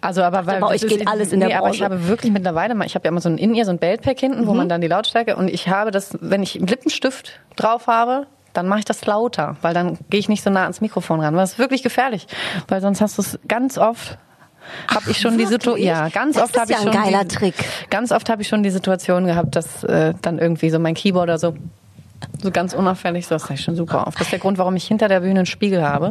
Also, 0.00 0.22
aber 0.38 0.46
weil 0.46 0.60
bei 0.60 0.66
euch 0.68 0.80
geht 0.86 1.06
alles 1.08 1.32
in 1.32 1.40
der 1.40 1.48
nee, 1.50 1.54
aber 1.54 1.70
ich 1.70 1.78
Branche. 1.80 1.84
habe 1.84 2.08
wirklich 2.08 2.32
mittlerweile 2.32 2.74
mal, 2.74 2.86
ich 2.86 2.94
habe 2.94 3.04
ja 3.04 3.10
immer 3.10 3.20
so 3.20 3.28
ein 3.28 3.38
in 3.38 3.54
ihr 3.54 3.64
so 3.64 3.70
ein 3.70 3.78
Beltpack 3.78 4.18
hinten, 4.18 4.42
Mhm. 4.42 4.46
wo 4.46 4.54
man 4.54 4.68
dann 4.68 4.80
die 4.80 4.88
Lautstärke 4.88 5.36
und 5.36 5.48
ich 5.48 5.68
habe 5.68 5.90
das, 5.90 6.16
wenn 6.20 6.42
ich 6.42 6.56
einen 6.56 6.66
Lippenstift 6.66 7.40
drauf 7.56 7.86
habe, 7.86 8.26
dann 8.52 8.66
mache 8.66 8.80
ich 8.80 8.84
das 8.84 9.06
lauter, 9.06 9.56
weil 9.62 9.74
dann 9.74 9.98
gehe 10.10 10.18
ich 10.18 10.28
nicht 10.28 10.42
so 10.42 10.50
nah 10.50 10.62
ans 10.62 10.80
Mikrofon 10.80 11.20
ran. 11.20 11.34
Das 11.36 11.52
ist 11.52 11.58
wirklich 11.58 11.82
gefährlich, 11.82 12.26
weil 12.68 12.80
sonst 12.80 13.00
hast 13.00 13.16
du 13.18 13.22
es 13.22 13.38
ganz 13.46 13.78
oft. 13.78 14.18
Habe 14.94 15.10
ich 15.10 15.18
schon 15.20 15.38
die 15.38 15.46
Situation, 15.46 15.74
wirklich? 15.76 15.86
ja, 15.86 16.08
ganz 16.10 16.36
Das 16.36 16.44
oft 16.44 16.60
habe 16.60 16.72
ja 16.72 16.78
ich 16.80 16.86
ein 16.86 16.92
schon 16.92 17.02
geiler 17.02 17.24
die, 17.24 17.34
Trick. 17.34 17.54
Ganz 17.90 18.12
oft 18.12 18.28
habe 18.28 18.42
ich 18.42 18.48
schon 18.48 18.62
die 18.62 18.70
Situation 18.70 19.26
gehabt, 19.26 19.56
dass 19.56 19.82
äh, 19.84 20.14
dann 20.20 20.38
irgendwie 20.38 20.70
so 20.70 20.78
mein 20.78 20.94
Keyboard 20.94 21.24
oder 21.24 21.38
so 21.38 21.54
so 22.42 22.50
ganz 22.50 22.74
unauffällig, 22.74 23.26
das 23.28 23.50
ist 23.50 23.62
schon 23.62 23.76
super 23.76 24.06
auf. 24.06 24.14
Das 24.14 24.22
ist 24.22 24.32
der 24.32 24.38
Grund, 24.38 24.58
warum 24.58 24.76
ich 24.76 24.86
hinter 24.86 25.08
der 25.08 25.20
Bühne 25.20 25.40
einen 25.40 25.46
Spiegel 25.46 25.82
habe. 25.82 26.10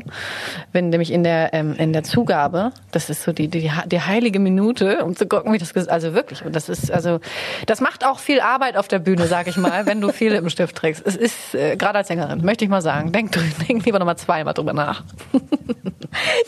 Wenn 0.72 0.90
nämlich 0.90 1.12
in 1.12 1.24
der, 1.24 1.54
ähm, 1.54 1.76
in 1.76 1.94
der 1.94 2.04
Zugabe, 2.04 2.72
das 2.92 3.10
ist 3.10 3.24
so 3.24 3.32
die, 3.32 3.48
die, 3.48 3.72
die 3.86 4.02
heilige 4.02 4.40
Minute, 4.40 5.04
um 5.04 5.16
zu 5.16 5.28
gucken, 5.28 5.54
wie 5.54 5.58
das, 5.58 5.76
also 5.88 6.14
wirklich, 6.14 6.46
und 6.46 6.56
das 6.56 6.70
ist, 6.70 6.92
also, 6.92 7.20
das 7.66 7.82
macht 7.82 8.06
auch 8.06 8.20
viel 8.20 8.42
Arbeit 8.42 8.78
auf 8.78 8.88
der 8.88 9.00
Bühne, 9.00 9.28
sag 9.28 9.48
ich 9.48 9.58
mal, 9.58 9.86
wenn 9.86 10.02
du 10.02 10.12
viel 10.12 10.34
im 10.34 10.50
Stift 10.50 10.76
trägst. 10.76 11.06
Es 11.06 11.16
ist, 11.16 11.56
äh, 11.56 11.76
gerade 11.76 12.00
als 12.00 12.08
Sängerin, 12.08 12.44
möchte 12.44 12.66
ich 12.66 12.70
mal 12.70 12.82
sagen, 12.82 13.12
denk, 13.12 13.32
denk 13.68 13.86
lieber 13.86 14.00
nochmal 14.00 14.18
zweimal 14.18 14.54
drüber 14.54 14.74
nach. 14.74 15.04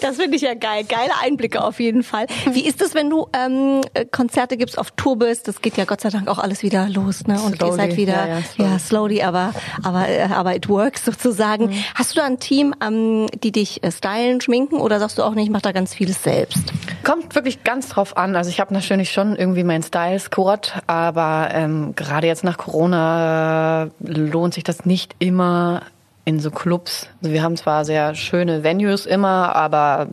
Das 0.02 0.18
finde 0.18 0.36
ich 0.36 0.42
ja 0.42 0.54
geil. 0.54 0.84
Geile 0.88 1.12
Einblicke 1.22 1.64
auf 1.64 1.80
jeden 1.80 2.04
Fall. 2.04 2.26
Wie 2.52 2.66
ist 2.66 2.82
es, 2.82 2.94
wenn 2.94 3.10
du 3.10 3.28
ähm, 3.34 3.82
äh, 3.94 4.06
Konzerte 4.06 4.58
gibst, 4.58 4.78
auf 4.78 4.92
Tour 4.92 5.18
bist? 5.18 5.48
Das 5.48 5.62
geht 5.62 5.78
ja 5.78 5.86
Gott 5.86 6.02
sei 6.02 6.10
Dank 6.10 6.28
auch 6.28 6.40
alles 6.40 6.64
wieder 6.64 6.90
los, 6.90 7.28
ne? 7.28 7.40
Und 7.42 7.54
ihr 7.54 7.58
Slowly, 7.58 7.76
seid 7.76 7.98
wieder, 7.98 8.14
ja, 8.14 8.28
ja, 8.28 8.36
ja, 8.36 8.80
slowly. 8.80 8.80
slowly, 8.80 9.24
aber 9.24 9.54
aber 9.84 10.10
äh, 10.10 10.24
aber 10.34 10.56
it 10.56 10.70
works 10.70 11.06
sozusagen. 11.06 11.68
Mhm. 11.68 11.84
Hast 11.96 12.16
du 12.16 12.20
da 12.20 12.26
ein 12.26 12.40
Team, 12.40 12.74
ähm, 12.84 13.28
die 13.44 13.52
dich 13.52 13.84
äh, 13.84 13.92
stylen, 13.92 14.42
schminken 14.42 14.80
oder 14.80 15.00
sagst 15.00 15.18
du 15.18 15.24
auch 15.24 15.34
nicht, 15.34 15.46
ich 15.46 15.52
mach 15.52 15.62
da 15.62 15.72
ganz 15.72 15.94
vieles 15.94 16.24
selbst? 16.24 16.74
Kommt 17.04 17.36
wirklich 17.36 17.64
ganz 17.64 17.90
drauf 17.90 18.18
an. 18.18 18.36
Also 18.36 18.50
ich 18.50 18.60
habe 18.60 18.74
natürlich 18.74 19.12
schon 19.12 19.36
irgendwie 19.36 19.64
meinen 19.64 19.84
Style-Squad, 19.84 20.84
aber 20.88 21.50
ähm, 21.54 21.94
gerade 21.96 22.28
jetzt 22.28 22.44
nach 22.44 22.58
Corona 22.58 23.90
lohnt 24.00 24.54
sich 24.54 24.64
das 24.64 24.86
nicht 24.86 25.16
immer 25.20 25.84
in 26.26 26.40
so 26.40 26.52
Clubs. 26.52 27.08
Also 27.22 27.34
wir 27.34 27.44
haben 27.44 27.56
zwar 27.56 27.86
sehr 27.86 28.16
schöne 28.16 28.64
Venues 28.64 29.06
immer, 29.06 29.56
aber 29.56 30.08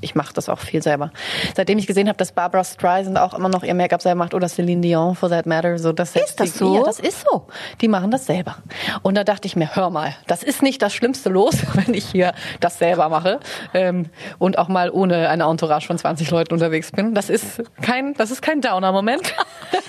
ich 0.00 0.14
mache 0.14 0.32
das 0.34 0.48
auch 0.48 0.58
viel 0.58 0.82
selber. 0.82 1.10
Seitdem 1.56 1.78
ich 1.78 1.86
gesehen 1.86 2.08
habe, 2.08 2.16
dass 2.16 2.32
Barbara 2.32 2.64
Streisand 2.64 3.18
auch 3.18 3.34
immer 3.34 3.48
noch 3.48 3.62
ihr 3.62 3.74
Make-up 3.74 4.02
selber 4.02 4.18
macht 4.18 4.34
oder 4.34 4.48
Celine 4.48 4.80
Dion 4.80 5.14
for 5.14 5.28
that 5.28 5.46
matter, 5.46 5.78
so 5.78 5.92
das 5.92 6.14
Ist 6.14 6.38
das 6.40 6.52
die, 6.52 6.58
so? 6.58 6.76
Ja, 6.76 6.82
das 6.82 7.00
ist 7.00 7.24
so. 7.28 7.46
Die 7.80 7.88
machen 7.88 8.10
das 8.10 8.26
selber. 8.26 8.56
Und 9.02 9.16
da 9.16 9.24
dachte 9.24 9.46
ich 9.46 9.56
mir, 9.56 9.74
hör 9.74 9.90
mal, 9.90 10.14
das 10.26 10.42
ist 10.42 10.62
nicht 10.62 10.82
das 10.82 10.94
Schlimmste 10.94 11.28
los, 11.28 11.56
wenn 11.74 11.94
ich 11.94 12.06
hier 12.06 12.34
das 12.60 12.78
selber 12.78 13.08
mache 13.08 13.40
ähm, 13.74 14.06
und 14.38 14.58
auch 14.58 14.68
mal 14.68 14.90
ohne 14.90 15.28
eine 15.28 15.44
Entourage 15.44 15.86
von 15.86 15.98
20 15.98 16.30
Leuten 16.30 16.54
unterwegs 16.54 16.92
bin. 16.92 17.14
Das 17.14 17.30
ist 17.30 17.62
kein, 17.82 18.14
das 18.14 18.30
ist 18.30 18.42
kein 18.42 18.60
Downer-Moment. 18.60 19.34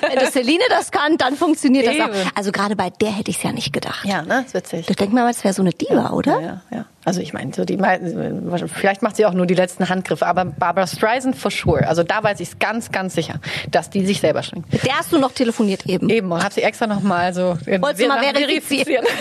Wenn 0.02 0.16
das 0.16 0.32
Celine 0.32 0.64
das 0.70 0.92
kann, 0.92 1.18
dann 1.18 1.36
funktioniert 1.36 1.88
das 1.88 1.96
Eben. 1.96 2.04
auch. 2.04 2.36
Also 2.36 2.52
gerade 2.52 2.76
bei 2.76 2.90
der 2.90 3.12
hätte 3.12 3.30
ich 3.30 3.38
es 3.38 3.44
ja 3.44 3.52
nicht 3.52 3.74
gedacht. 3.74 4.06
ja, 4.06 4.22
ne, 4.22 4.44
ist 4.46 4.54
witzig. 4.54 4.86
Du 4.86 4.94
denkst 4.94 5.14
mal, 5.14 5.28
das 5.28 5.44
wäre 5.44 5.54
so 5.54 5.62
eine 5.62 5.72
Diva, 5.72 6.12
oder? 6.12 6.40
Ja, 6.40 6.48
ja, 6.48 6.57
ja. 6.72 6.86
Also 7.06 7.22
ich 7.22 7.34
meine, 7.34 7.54
so 7.54 7.64
die 7.64 7.78
vielleicht 8.68 9.02
macht 9.02 9.16
sie 9.16 9.26
auch 9.26 9.34
nur 9.34 9.46
die 9.46 9.54
letzten 9.54 9.88
Handgriffe, 9.88 10.26
aber 10.26 10.46
Barbara 10.46 10.88
Streisand 10.88 11.36
for 11.36 11.52
sure. 11.52 11.88
Also 11.88 12.04
da 12.04 12.22
weiß 12.22 12.40
ich 12.42 12.50
es 12.50 12.60
ganz, 12.60 12.92
ganz 12.92 13.16
sicher, 13.16 13.36
dass 13.72 13.90
die 13.90 14.06
sich 14.06 14.20
selber 14.20 14.44
schminkt. 14.44 14.72
Mit 14.74 14.86
der 14.86 14.98
hast 14.98 15.14
du 15.14 15.18
noch 15.18 15.32
telefoniert 15.32 15.86
eben. 15.86 16.10
Eben, 16.10 16.32
und 16.32 16.44
habe 16.44 16.54
sie 16.54 16.64
extra 16.64 16.88
nochmal 16.88 17.34
so 17.34 17.58
Wolltest 17.66 18.04
du 18.04 18.08
mal 18.08 18.24
verifizieren? 18.24 19.06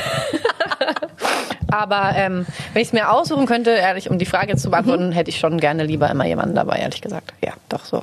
Aber 1.69 2.13
ähm, 2.17 2.47
wenn 2.73 2.83
ich 2.83 2.89
es 2.89 2.93
mir 2.93 3.11
aussuchen 3.11 3.47
könnte, 3.47 3.71
ehrlich, 3.71 4.11
um 4.11 4.19
die 4.19 4.27
Frage 4.27 4.53
jetzt 4.53 4.63
zu 4.63 4.71
beantworten, 4.71 5.13
hätte 5.13 5.31
ich 5.31 5.39
schon 5.39 5.59
gerne 5.59 5.85
lieber 5.85 6.11
immer 6.11 6.27
jemanden 6.27 6.55
dabei, 6.55 6.79
ehrlich 6.79 7.01
gesagt. 7.01 7.35
Ja, 7.45 7.53
doch 7.69 7.85
so. 7.85 8.03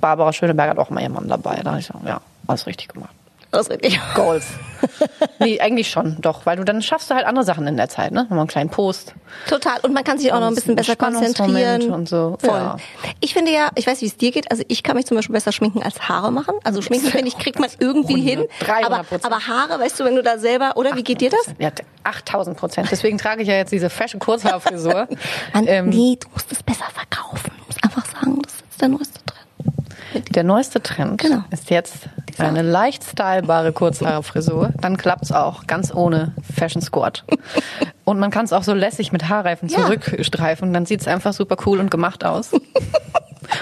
Barbara 0.00 0.32
Schöneberger 0.32 0.70
hat 0.70 0.78
auch 0.78 0.90
immer 0.90 1.00
jemanden 1.00 1.28
dabei. 1.28 1.60
Da 1.62 1.70
habe 1.70 1.80
ich 1.80 1.86
so, 1.86 1.94
ja, 2.06 2.20
alles 2.46 2.66
richtig 2.66 2.88
gemacht. 2.88 3.14
Das 3.50 3.62
ist 3.66 3.70
richtig. 3.70 4.00
Goals. 4.14 4.46
nee, 5.40 5.60
eigentlich 5.60 5.90
schon, 5.90 6.16
doch, 6.20 6.46
weil 6.46 6.56
du 6.56 6.64
dann 6.64 6.80
schaffst 6.80 7.10
du 7.10 7.14
halt 7.14 7.26
andere 7.26 7.44
Sachen 7.44 7.66
in 7.66 7.76
der 7.76 7.88
Zeit, 7.88 8.12
ne? 8.12 8.22
Nochmal 8.22 8.38
einen 8.40 8.48
kleinen 8.48 8.70
Post. 8.70 9.14
Total. 9.48 9.78
Und 9.82 9.92
man 9.92 10.04
kann 10.04 10.18
sich 10.18 10.32
auch 10.32 10.40
noch 10.40 10.46
ein 10.48 10.54
bisschen 10.54 10.76
besser 10.76 10.96
konzentrieren. 10.96 11.90
und 11.90 12.08
so. 12.08 12.36
Voll. 12.40 12.50
Ja. 12.58 12.76
Ich 13.20 13.34
finde 13.34 13.52
ja, 13.52 13.70
ich 13.74 13.86
weiß, 13.86 14.00
wie 14.00 14.06
es 14.06 14.16
dir 14.16 14.30
geht. 14.30 14.50
Also 14.50 14.62
ich 14.68 14.82
kann 14.82 14.96
mich 14.96 15.06
zum 15.06 15.16
Beispiel 15.16 15.34
besser 15.34 15.52
schminken 15.52 15.82
als 15.82 16.08
Haare 16.08 16.30
machen. 16.32 16.54
Also 16.64 16.80
schminken 16.80 17.08
finde 17.08 17.28
ich 17.28 17.36
kriegt 17.38 17.58
man 17.58 17.68
irgendwie 17.78 18.20
hin. 18.20 18.46
300 18.60 18.86
Aber, 18.86 19.04
aber 19.24 19.46
Haare, 19.46 19.80
weißt 19.80 19.98
du, 20.00 20.04
wenn 20.04 20.14
du 20.16 20.22
da 20.22 20.38
selber 20.38 20.76
oder 20.76 20.94
wie 20.96 21.02
geht 21.02 21.20
dir 21.20 21.30
das? 21.30 21.54
Ja, 21.58 21.70
8000 22.04 22.56
Prozent. 22.56 22.88
Deswegen 22.90 23.18
trage 23.18 23.42
ich 23.42 23.48
ja 23.48 23.54
jetzt 23.54 23.72
diese 23.72 23.90
fesche 23.90 24.18
Kurzhaarfrisur. 24.18 25.08
Man, 25.52 25.66
Ähm, 25.66 25.88
nee, 25.90 26.16
du 26.20 26.28
musst 26.32 26.50
es 26.52 26.62
besser 26.62 26.86
verkaufen. 26.94 27.50
Du 27.58 27.64
musst 27.66 27.84
einfach 27.84 28.06
sagen, 28.06 28.40
das 28.42 28.54
ist 28.70 28.80
der 28.80 28.88
neueste 28.88 29.20
Trend. 29.24 30.34
Der 30.36 30.44
neueste 30.44 30.82
Trend 30.82 31.20
Genau. 31.20 31.42
ist 31.50 31.70
jetzt. 31.70 31.94
Eine 32.40 32.62
leicht 32.62 33.04
stylebare 33.04 33.72
Kurzhaarfrisur, 33.72 34.70
dann 34.80 34.96
klappt's 34.96 35.32
auch, 35.32 35.66
ganz 35.66 35.94
ohne 35.94 36.34
Fashion 36.56 36.82
Squad. 36.82 37.24
Und 38.04 38.18
man 38.18 38.30
kann 38.30 38.44
es 38.44 38.52
auch 38.52 38.62
so 38.62 38.74
lässig 38.74 39.12
mit 39.12 39.28
Haarreifen 39.28 39.68
Ja. 39.68 39.78
zurückstreifen, 39.86 40.72
dann 40.72 40.86
sieht's 40.86 41.06
einfach 41.06 41.32
super 41.32 41.56
cool 41.66 41.78
und 41.80 41.90
gemacht 41.90 42.24
aus. 42.24 42.50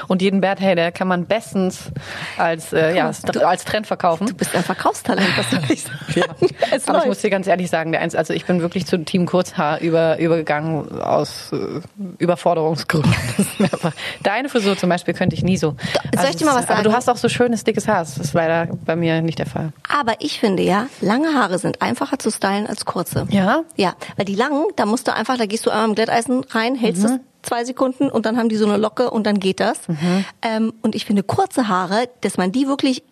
Und 0.07 0.21
jeden 0.21 0.43
Bert 0.43 0.61
Hader 0.61 0.93
kann 0.93 1.09
man 1.09 1.25
bestens 1.27 1.91
als, 2.37 2.75
äh, 2.75 2.95
ja, 2.95 3.07
als 3.47 3.65
Trend 3.65 3.87
verkaufen. 3.87 4.27
Du 4.27 4.35
bist 4.35 4.55
ein 4.55 4.63
Verkaufstalent, 4.63 5.27
was 5.37 5.51
soll 5.51 5.61
ich 5.71 5.83
sagen? 5.83 5.99
Ja. 6.15 6.25
Es 6.71 6.87
Aber 6.87 6.99
ich 6.99 7.05
läuft. 7.05 7.07
muss 7.07 7.19
dir 7.21 7.31
ganz 7.31 7.47
ehrlich 7.47 7.71
sagen, 7.71 7.93
der 7.93 8.03
eins, 8.03 8.15
also 8.15 8.35
ich 8.35 8.45
bin 8.45 8.61
wirklich 8.61 8.87
zu 8.87 8.99
Team 9.05 9.25
Kurzhaar 9.25 9.81
über, 9.81 10.19
übergegangen 10.19 11.01
aus 11.01 11.53
äh, 11.53 11.81
Überforderungsgründen. 12.19 13.15
Deine 14.23 14.49
Frisur 14.51 14.77
zum 14.77 14.91
Beispiel 14.91 15.15
könnte 15.15 15.35
ich 15.37 15.43
nie 15.43 15.57
so. 15.57 15.75
Also 16.13 16.23
Soll 16.23 16.31
ich 16.31 16.37
dir 16.37 16.45
mal 16.45 16.51
was 16.55 16.65
Aber 16.65 16.75
sagen? 16.75 16.85
du 16.85 16.93
hast 16.93 17.09
auch 17.09 17.17
so 17.17 17.29
schönes, 17.31 17.65
dickes 17.65 17.89
Haar. 17.89 18.01
Das 18.01 18.19
ist 18.19 18.35
leider 18.35 18.68
bei 18.85 18.97
mir 18.97 19.21
nicht 19.23 19.39
der 19.39 19.47
Fall. 19.47 19.73
Aber 19.89 20.15
ich 20.21 20.39
finde 20.41 20.63
ja, 20.63 20.87
lange 21.01 21.35
Haare 21.35 21.59
sind 21.59 21.83
einfacher 21.83 22.19
zu 22.19 22.31
stylen 22.31 22.67
als 22.67 22.85
kurze. 22.85 23.27
Ja? 23.31 23.63
Ja, 23.77 23.95
weil 24.17 24.25
die 24.27 24.35
langen, 24.35 24.65
da 24.77 24.87
musst 24.87 25.07
du 25.09 25.15
einfach, 25.15 25.37
da 25.37 25.47
gehst 25.47 25.67
du 25.67 25.71
einmal 25.71 25.89
im 25.89 25.95
Glätteisen 25.95 26.45
rein, 26.51 26.75
hältst 26.75 27.03
Mhm. 27.05 27.09
es 27.09 27.21
zwei 27.43 27.65
Sekunden 27.65 28.11
und 28.11 28.27
dann 28.27 28.37
haben 28.37 28.49
die 28.49 28.57
so 28.57 28.67
eine 28.67 28.77
Locke 28.77 29.11
und 29.11 29.25
dann 29.27 29.39
geht 29.41 29.61
das. 29.61 29.89
Mhm. 29.89 30.25
Ähm, 30.43 30.73
und 30.83 30.95
ich 30.95 31.05
finde 31.07 31.23
kurze 31.23 31.69
Haare, 31.69 32.09
dass 32.21 32.37
man 32.37 32.53
die 32.53 32.67
wirklich 32.67 33.03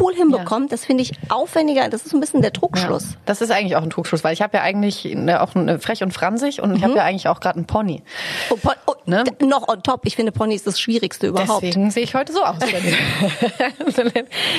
cool 0.00 0.14
hinbekommt, 0.14 0.70
das 0.72 0.84
finde 0.84 1.02
ich 1.02 1.12
aufwendiger. 1.28 1.88
Das 1.88 2.04
ist 2.04 2.12
ein 2.12 2.20
bisschen 2.20 2.42
der 2.42 2.52
Trugschluss. 2.52 3.04
Ja. 3.12 3.16
Das 3.26 3.40
ist 3.40 3.50
eigentlich 3.50 3.76
auch 3.76 3.82
ein 3.82 3.90
Trugschluss, 3.90 4.22
weil 4.24 4.32
ich 4.34 4.42
habe 4.42 4.56
ja 4.58 4.62
eigentlich 4.62 5.04
ne, 5.14 5.40
auch 5.40 5.54
eine 5.54 5.78
frech 5.78 6.02
und 6.02 6.12
fransig 6.12 6.60
und 6.60 6.72
ich 6.74 6.80
Mhm. 6.80 6.84
habe 6.84 6.94
ja 6.96 7.04
eigentlich 7.04 7.28
auch 7.28 7.40
gerade 7.40 7.56
einen 7.56 7.66
Pony. 7.66 8.02
Oh, 8.50 8.56
Pon 8.56 8.74
oh, 8.86 8.94
Ne? 9.06 9.24
Noch 9.40 9.68
on 9.68 9.82
top. 9.82 10.02
Ich 10.04 10.16
finde, 10.16 10.32
Pony 10.32 10.54
ist 10.54 10.66
das 10.66 10.78
Schwierigste 10.78 11.28
überhaupt. 11.28 11.62
Deswegen 11.62 11.90
sehe 11.90 12.02
ich 12.02 12.14
heute 12.14 12.30
so 12.34 12.44
aus. 12.44 12.56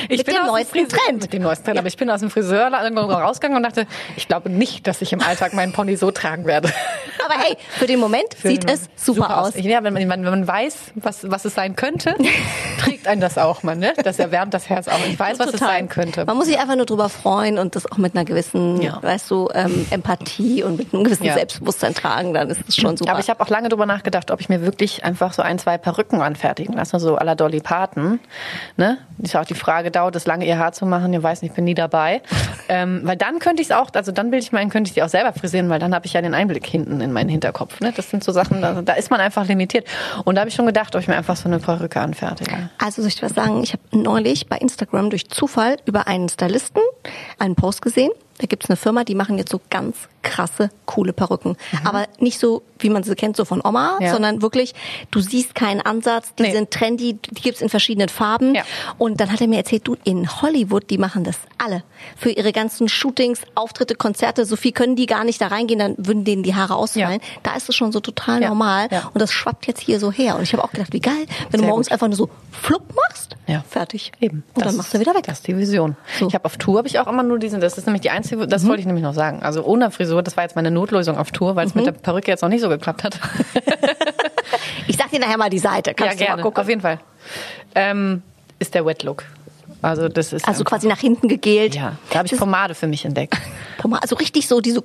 ich 0.08 0.18
Mit 0.18 0.26
dem 0.26 0.36
aus 0.42 0.46
neuesten 0.48 0.78
Friseur- 0.86 0.98
Trend. 0.98 1.22
Mit 1.22 1.32
dem 1.32 1.42
neuesten 1.42 1.64
Trend. 1.66 1.78
Aber 1.78 1.86
ich 1.88 1.96
bin 1.96 2.10
aus 2.10 2.20
dem 2.20 2.30
Friseur 2.30 2.68
rausgegangen 2.72 3.56
und 3.56 3.62
dachte, 3.62 3.86
ich 4.16 4.26
glaube 4.26 4.50
nicht, 4.50 4.86
dass 4.86 5.02
ich 5.02 5.12
im 5.12 5.20
Alltag 5.20 5.52
meinen 5.52 5.72
Pony 5.72 5.96
so 5.96 6.10
tragen 6.10 6.46
werde. 6.46 6.68
Aber 7.24 7.34
hey, 7.40 7.56
für 7.78 7.86
den 7.86 8.00
Moment 8.00 8.34
sieht 8.42 8.68
es 8.68 8.88
super, 8.96 9.40
aus. 9.42 9.52
Ja, 9.56 9.84
wenn 9.84 9.92
man, 9.94 10.08
wenn 10.08 10.20
man 10.24 10.46
weiß, 10.48 10.92
was, 10.96 11.30
was 11.30 11.44
es 11.44 11.54
sein 11.54 11.76
könnte, 11.76 12.14
trägt 12.80 13.06
einen 13.06 13.20
das 13.20 13.38
auch, 13.38 13.62
man, 13.62 13.78
ne? 13.78 13.92
Das 14.02 14.18
erwärmt 14.18 14.52
das 14.54 14.68
Herz 14.68 14.88
auch. 14.88 14.98
Ich 15.20 15.38
weiß, 15.38 15.38
was 15.38 15.54
es 15.54 15.60
sein 15.60 15.88
könnte. 15.88 16.24
Man 16.24 16.36
muss 16.36 16.46
sich 16.46 16.58
einfach 16.58 16.76
nur 16.76 16.86
drüber 16.86 17.08
freuen 17.08 17.58
und 17.58 17.76
das 17.76 17.90
auch 17.90 17.98
mit 17.98 18.14
einer 18.14 18.24
gewissen, 18.24 18.80
Ja. 18.80 19.02
weißt 19.02 19.30
du, 19.30 19.48
ähm, 19.54 19.86
Empathie 19.90 20.62
und 20.62 20.78
mit 20.78 20.94
einem 20.94 21.04
gewissen 21.04 21.24
Ja. 21.24 21.34
Selbstbewusstsein 21.34 21.94
tragen, 21.94 22.32
dann 22.34 22.48
ist 22.48 22.60
es 22.66 22.76
schon 22.76 22.96
super. 22.96 23.10
Aber 23.12 23.20
ich 23.20 23.28
habe 23.28 23.40
auch 23.42 23.48
lange 23.48 23.68
drüber 23.68 23.86
nachgedacht, 23.86 24.30
ob 24.30 24.40
ich 24.40 24.48
mir 24.48 24.62
wirklich 24.62 25.04
einfach 25.04 25.32
so 25.32 25.42
ein, 25.42 25.58
zwei 25.58 25.76
Perücken 25.78 26.22
anfertigen 26.22 26.74
lasse, 26.74 26.98
so 26.98 27.18
à 27.18 27.24
la 27.24 27.34
Dolly 27.34 27.60
Parton. 27.60 28.18
Ne? 28.76 28.98
Ist 29.18 29.34
ja 29.34 29.42
auch 29.42 29.44
die 29.44 29.54
Frage, 29.54 29.90
dauert 29.90 30.16
es 30.16 30.26
lange, 30.26 30.46
ihr 30.46 30.58
Haar 30.58 30.72
zu 30.72 30.86
machen? 30.86 31.12
Ihr 31.12 31.22
weiß 31.22 31.42
nicht, 31.42 31.50
ich 31.50 31.56
bin 31.56 31.64
nie 31.64 31.74
dabei. 31.74 32.22
ähm, 32.68 33.02
weil 33.04 33.16
dann 33.16 33.38
könnte 33.40 33.60
ich 33.62 33.68
es 33.68 33.76
auch, 33.76 33.90
also 33.92 34.12
dann 34.12 34.30
bilde 34.30 34.44
ich 34.44 34.52
mir 34.52 34.58
ein, 34.60 34.70
könnte 34.70 34.88
ich 34.88 34.94
die 34.94 35.02
auch 35.02 35.08
selber 35.08 35.32
frisieren, 35.32 35.68
weil 35.68 35.78
dann 35.78 35.94
habe 35.94 36.06
ich 36.06 36.14
ja 36.14 36.22
den 36.22 36.34
Einblick 36.34 36.66
hinten 36.66 37.00
in 37.00 37.12
meinen 37.12 37.28
Hinterkopf. 37.28 37.80
Ne? 37.80 37.92
Das 37.94 38.08
sind 38.10 38.24
so 38.24 38.32
Sachen, 38.32 38.62
da, 38.62 38.80
da 38.80 38.94
ist 38.94 39.10
man 39.10 39.20
einfach 39.20 39.46
limitiert. 39.46 39.86
Und 40.24 40.36
da 40.36 40.40
habe 40.40 40.48
ich 40.48 40.54
schon 40.54 40.66
gedacht, 40.66 40.94
ob 40.94 41.02
ich 41.02 41.08
mir 41.08 41.16
einfach 41.16 41.36
so 41.36 41.48
eine 41.48 41.58
Perücke 41.58 42.00
anfertige. 42.00 42.70
Also 42.78 43.02
soll 43.02 43.08
ich 43.08 43.16
dir 43.16 43.26
was 43.26 43.34
sagen? 43.34 43.62
Ich 43.62 43.74
habe 43.74 43.82
neulich 43.92 44.48
bei 44.48 44.56
Instagram 44.56 45.09
durch 45.10 45.28
Zufall 45.28 45.76
über 45.84 46.06
einen 46.06 46.28
Stylisten 46.28 46.82
einen 47.38 47.54
Post 47.54 47.82
gesehen. 47.82 48.10
Da 48.38 48.46
gibt's 48.46 48.70
eine 48.70 48.76
Firma, 48.76 49.04
die 49.04 49.14
machen 49.14 49.36
jetzt 49.36 49.50
so 49.50 49.60
ganz 49.68 49.96
krasse, 50.22 50.70
coole 50.86 51.12
Perücken. 51.12 51.56
Aber 51.84 52.06
nicht 52.18 52.38
so, 52.38 52.62
wie 52.82 52.90
man 52.90 53.02
sie 53.02 53.14
kennt, 53.14 53.36
so 53.36 53.44
von 53.44 53.60
Oma, 53.64 53.96
Mhm. 53.98 54.06
Ja. 54.06 54.12
sondern 54.12 54.42
wirklich, 54.42 54.74
du 55.10 55.20
siehst 55.20 55.54
keinen 55.54 55.80
Ansatz, 55.80 56.34
die 56.34 56.44
Nee. 56.44 56.52
sind 56.52 56.70
trendy, 56.70 57.14
die 57.14 57.40
gibt's 57.42 57.60
in 57.60 57.68
verschiedenen 57.68 58.08
Farben. 58.08 58.54
Ja. 58.54 58.62
Und 58.98 59.20
dann 59.20 59.30
hat 59.32 59.40
er 59.40 59.46
mir 59.48 59.56
erzählt, 59.58 59.86
du, 59.86 59.96
in 60.04 60.28
Hollywood, 60.42 60.90
die 60.90 60.98
machen 60.98 61.24
das 61.24 61.36
alle. 61.58 61.82
Für 62.16 62.30
ihre 62.30 62.52
ganzen 62.52 62.88
Shootings, 62.88 63.42
Auftritte, 63.54 63.94
Konzerte, 63.94 64.44
so 64.44 64.56
viel 64.56 64.72
können 64.72 64.96
die 64.96 65.06
gar 65.06 65.24
nicht 65.24 65.40
da 65.40 65.48
reingehen, 65.48 65.78
dann 65.78 65.94
würden 65.98 66.24
denen 66.24 66.42
die 66.42 66.54
Haare 66.54 66.76
ausfallen. 66.76 67.20
Da 67.42 67.54
ist 67.56 67.68
es 67.68 67.74
schon 67.76 67.92
so 67.92 68.00
total 68.00 68.42
Ja. 68.42 68.48
normal. 68.48 68.88
Ja. 68.90 69.10
Und 69.12 69.20
das 69.20 69.32
schwappt 69.32 69.66
jetzt 69.66 69.80
hier 69.80 69.98
so 70.00 70.10
her. 70.10 70.36
Und 70.36 70.42
ich 70.42 70.52
habe 70.52 70.64
auch 70.64 70.70
gedacht, 70.72 70.92
wie 70.92 71.00
geil, 71.00 71.14
wenn 71.50 71.60
du 71.60 71.64
Sehr 71.64 71.68
morgens 71.68 71.88
gut. 71.88 71.92
einfach 71.92 72.08
nur 72.08 72.16
so 72.16 72.30
flupp 72.50 72.82
machst, 72.94 73.36
Ja. 73.46 73.62
fertig. 73.68 74.12
Eben. 74.20 74.38
Und 74.54 74.58
dann 74.58 74.64
Das- 74.68 74.76
machst 74.76 74.94
du 74.94 75.00
wieder 75.00 75.14
weg. 75.14 75.24
Das 75.26 75.38
ist 75.38 75.46
die 75.46 75.56
Vision. 75.56 75.96
So. 76.18 76.26
Ich 76.28 76.34
habe 76.34 76.44
auf 76.46 76.56
Tour 76.56 76.78
habe 76.78 76.88
ich 76.88 76.98
auch 76.98 77.06
immer 77.06 77.22
nur 77.22 77.38
diesen, 77.38 77.60
das 77.60 77.76
ist 77.78 77.86
nämlich 77.86 78.00
die 78.02 78.10
einzige, 78.10 78.46
das 78.46 78.66
wollte 78.66 78.80
ich 78.80 78.86
nämlich 78.86 79.04
noch 79.04 79.14
sagen. 79.14 79.42
Also 79.42 79.62
ohne 79.64 79.90
Frisur, 79.90 80.22
das 80.22 80.36
war 80.36 80.44
jetzt 80.44 80.56
meine 80.56 80.70
Notlösung 80.70 81.16
auf 81.18 81.30
Tour, 81.30 81.56
weil 81.56 81.66
es 81.66 81.74
mit 81.74 81.84
der 81.86 81.92
Perücke 81.92 82.30
jetzt 82.30 82.40
noch 82.42 82.48
nicht 82.48 82.62
so 82.62 82.69
geklappt 82.78 83.04
hat. 83.04 83.18
Ich 84.86 84.96
sag 84.96 85.10
dir 85.10 85.20
nachher 85.20 85.36
mal 85.38 85.50
die 85.50 85.58
Seite. 85.58 85.90
ja, 85.90 85.94
Kannst 85.94 86.16
du 86.18 86.24
mal 86.24 86.26
gerne. 86.26 86.42
gucken. 86.42 86.60
Auf 86.62 86.68
jeden 86.68 86.80
Fall. 86.80 86.98
Ähm, 87.74 88.22
ist 88.58 88.74
der 88.74 88.84
Wet 88.84 89.02
Look. 89.04 89.24
Also 89.82 90.08
das 90.08 90.32
ist 90.32 90.46
Also 90.48 90.64
quasi 90.64 90.88
nach 90.88 90.98
hinten 90.98 91.28
gegelt. 91.28 91.74
ja, 91.76 91.92
da 92.10 92.18
habe 92.18 92.26
ich 92.26 92.30
Das- 92.32 92.40
Pomade 92.40 92.74
für 92.74 92.86
mich 92.88 93.04
entdeckt. 93.04 93.36
Pomade, 93.78 94.02
also 94.02 94.16
richtig 94.16 94.48
so, 94.48 94.60
die 94.60 94.72
so. 94.72 94.82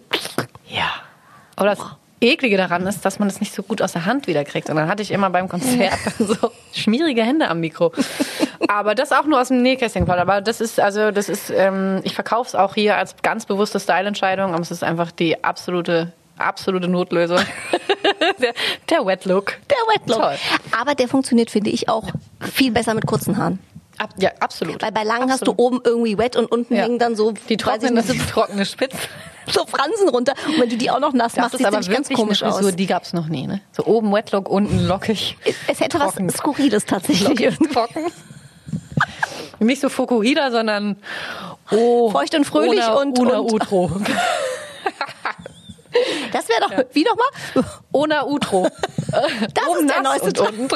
Ja. 0.69 0.91
Aber 1.55 1.67
das 1.69 1.79
Eklige 2.21 2.55
daran 2.57 2.85
ist, 2.87 3.03
dass 3.03 3.19
man 3.19 3.27
es 3.27 3.39
nicht 3.39 3.53
so 3.53 3.63
gut 3.63 3.81
aus 3.81 3.93
der 3.93 4.05
Hand 4.05 4.27
wieder 4.27 4.43
kriegt. 4.45 4.69
Und 4.69 4.75
dann 4.75 4.87
hatte 4.87 5.01
ich 5.01 5.11
immer 5.11 5.29
beim 5.31 5.49
Konzert 5.49 5.93
so 6.19 6.51
schmierige 6.71 7.23
Hände 7.23 7.49
am 7.49 7.59
Mikro. 7.59 7.91
Aber 8.67 8.95
das 8.95 9.11
auch 9.11 9.25
nur 9.25 9.41
aus 9.41 9.47
dem 9.49 9.61
Nähkästchen 9.63 10.03
geplaudert. 10.03 10.27
Aber 10.29 10.41
das 10.41 10.61
ist, 10.61 10.79
also, 10.79 11.11
das 11.11 11.29
ist, 11.29 11.49
ähm, 11.49 11.99
ich 12.03 12.13
verkaufe 12.15 12.47
es 12.49 12.55
auch 12.55 12.75
hier 12.75 12.95
als 12.97 13.15
ganz 13.21 13.45
bewusste 13.45 13.79
Style-Entscheidung, 13.79 14.53
aber 14.53 14.61
es 14.61 14.71
ist 14.71 14.83
einfach 14.83 15.11
die 15.11 15.43
absolute, 15.43 16.13
absolute 16.37 16.87
Notlösung. 16.87 17.39
der, 18.41 18.53
der 18.89 19.05
Wet 19.05 19.25
Look. 19.25 19.57
Der 19.69 19.77
Wet 19.93 20.07
Look. 20.07 20.19
Toll. 20.21 20.35
Aber 20.79 20.95
der 20.95 21.07
funktioniert, 21.07 21.51
finde 21.51 21.69
ich, 21.69 21.89
auch 21.89 22.09
viel 22.53 22.71
besser 22.71 22.93
mit 22.93 23.05
kurzen 23.05 23.37
Haaren. 23.37 23.59
Ab, 23.97 24.09
ja, 24.17 24.31
absolut. 24.41 24.81
Weil 24.81 24.91
bei 24.91 25.03
langen 25.03 25.31
hast 25.31 25.47
du 25.47 25.51
Absolut. 25.51 25.59
oben 25.59 25.81
irgendwie 25.85 26.17
wet 26.17 26.35
und 26.35 26.51
unten 26.51 26.75
Ja. 26.75 26.83
hängen 26.83 26.99
dann 26.99 27.15
so, 27.15 27.31
die 27.47 27.55
trockene, 27.55 28.01
so, 28.03 28.13
trockene 28.29 28.65
Spitze. 28.65 28.97
so 29.47 29.65
Fransen 29.65 30.09
runter. 30.09 30.33
Und 30.47 30.59
wenn 30.59 30.67
du 30.69 30.75
die 30.75 30.91
auch 30.91 30.99
noch 30.99 31.13
nass 31.13 31.31
Das 31.33 31.41
machst, 31.43 31.53
ist 31.53 31.57
sieht 31.59 31.67
aber 31.67 31.77
nämlich 31.79 31.95
ganz 31.95 32.09
komisch 32.09 32.43
eine 32.43 32.51
Frisur, 32.51 32.69
aus. 32.71 32.75
die 32.75 32.87
gab's 32.87 33.13
noch 33.13 33.27
nie, 33.27 33.47
ne? 33.47 33.61
So 33.71 33.85
oben 33.85 34.11
Wetlock, 34.11 34.49
unten 34.49 34.85
lockig. 34.85 35.37
Es 35.67 35.79
hätte 35.79 35.97
trocken. 35.97 36.27
was 36.27 36.35
Skurriles 36.35 36.85
tatsächlich. 36.85 37.27
Lockig, 37.29 37.57
trocken. 37.71 38.11
Nicht 39.59 39.79
so 39.81 39.87
Fukuhida, 39.87 40.51
sondern 40.51 40.97
oh, 41.71 42.11
Feucht 42.11 42.35
und 42.35 42.43
fröhlich 42.43 42.79
Una, 42.83 42.93
und- 42.95 43.17
Una 43.19 43.37
und- 43.37 43.53
Utro. 43.53 43.91
Das 46.35 46.49
wäre 46.49 46.59
doch, 46.61 46.93
wie 46.93 47.03
nochmal? 47.05 47.65
Una 47.93 48.25
Utro. 48.25 48.67
Das 49.53 49.67
Oben 49.69 49.85
ist 49.85 49.89
der 49.95 50.01
neueste 50.01 50.33
Trend. 50.33 50.73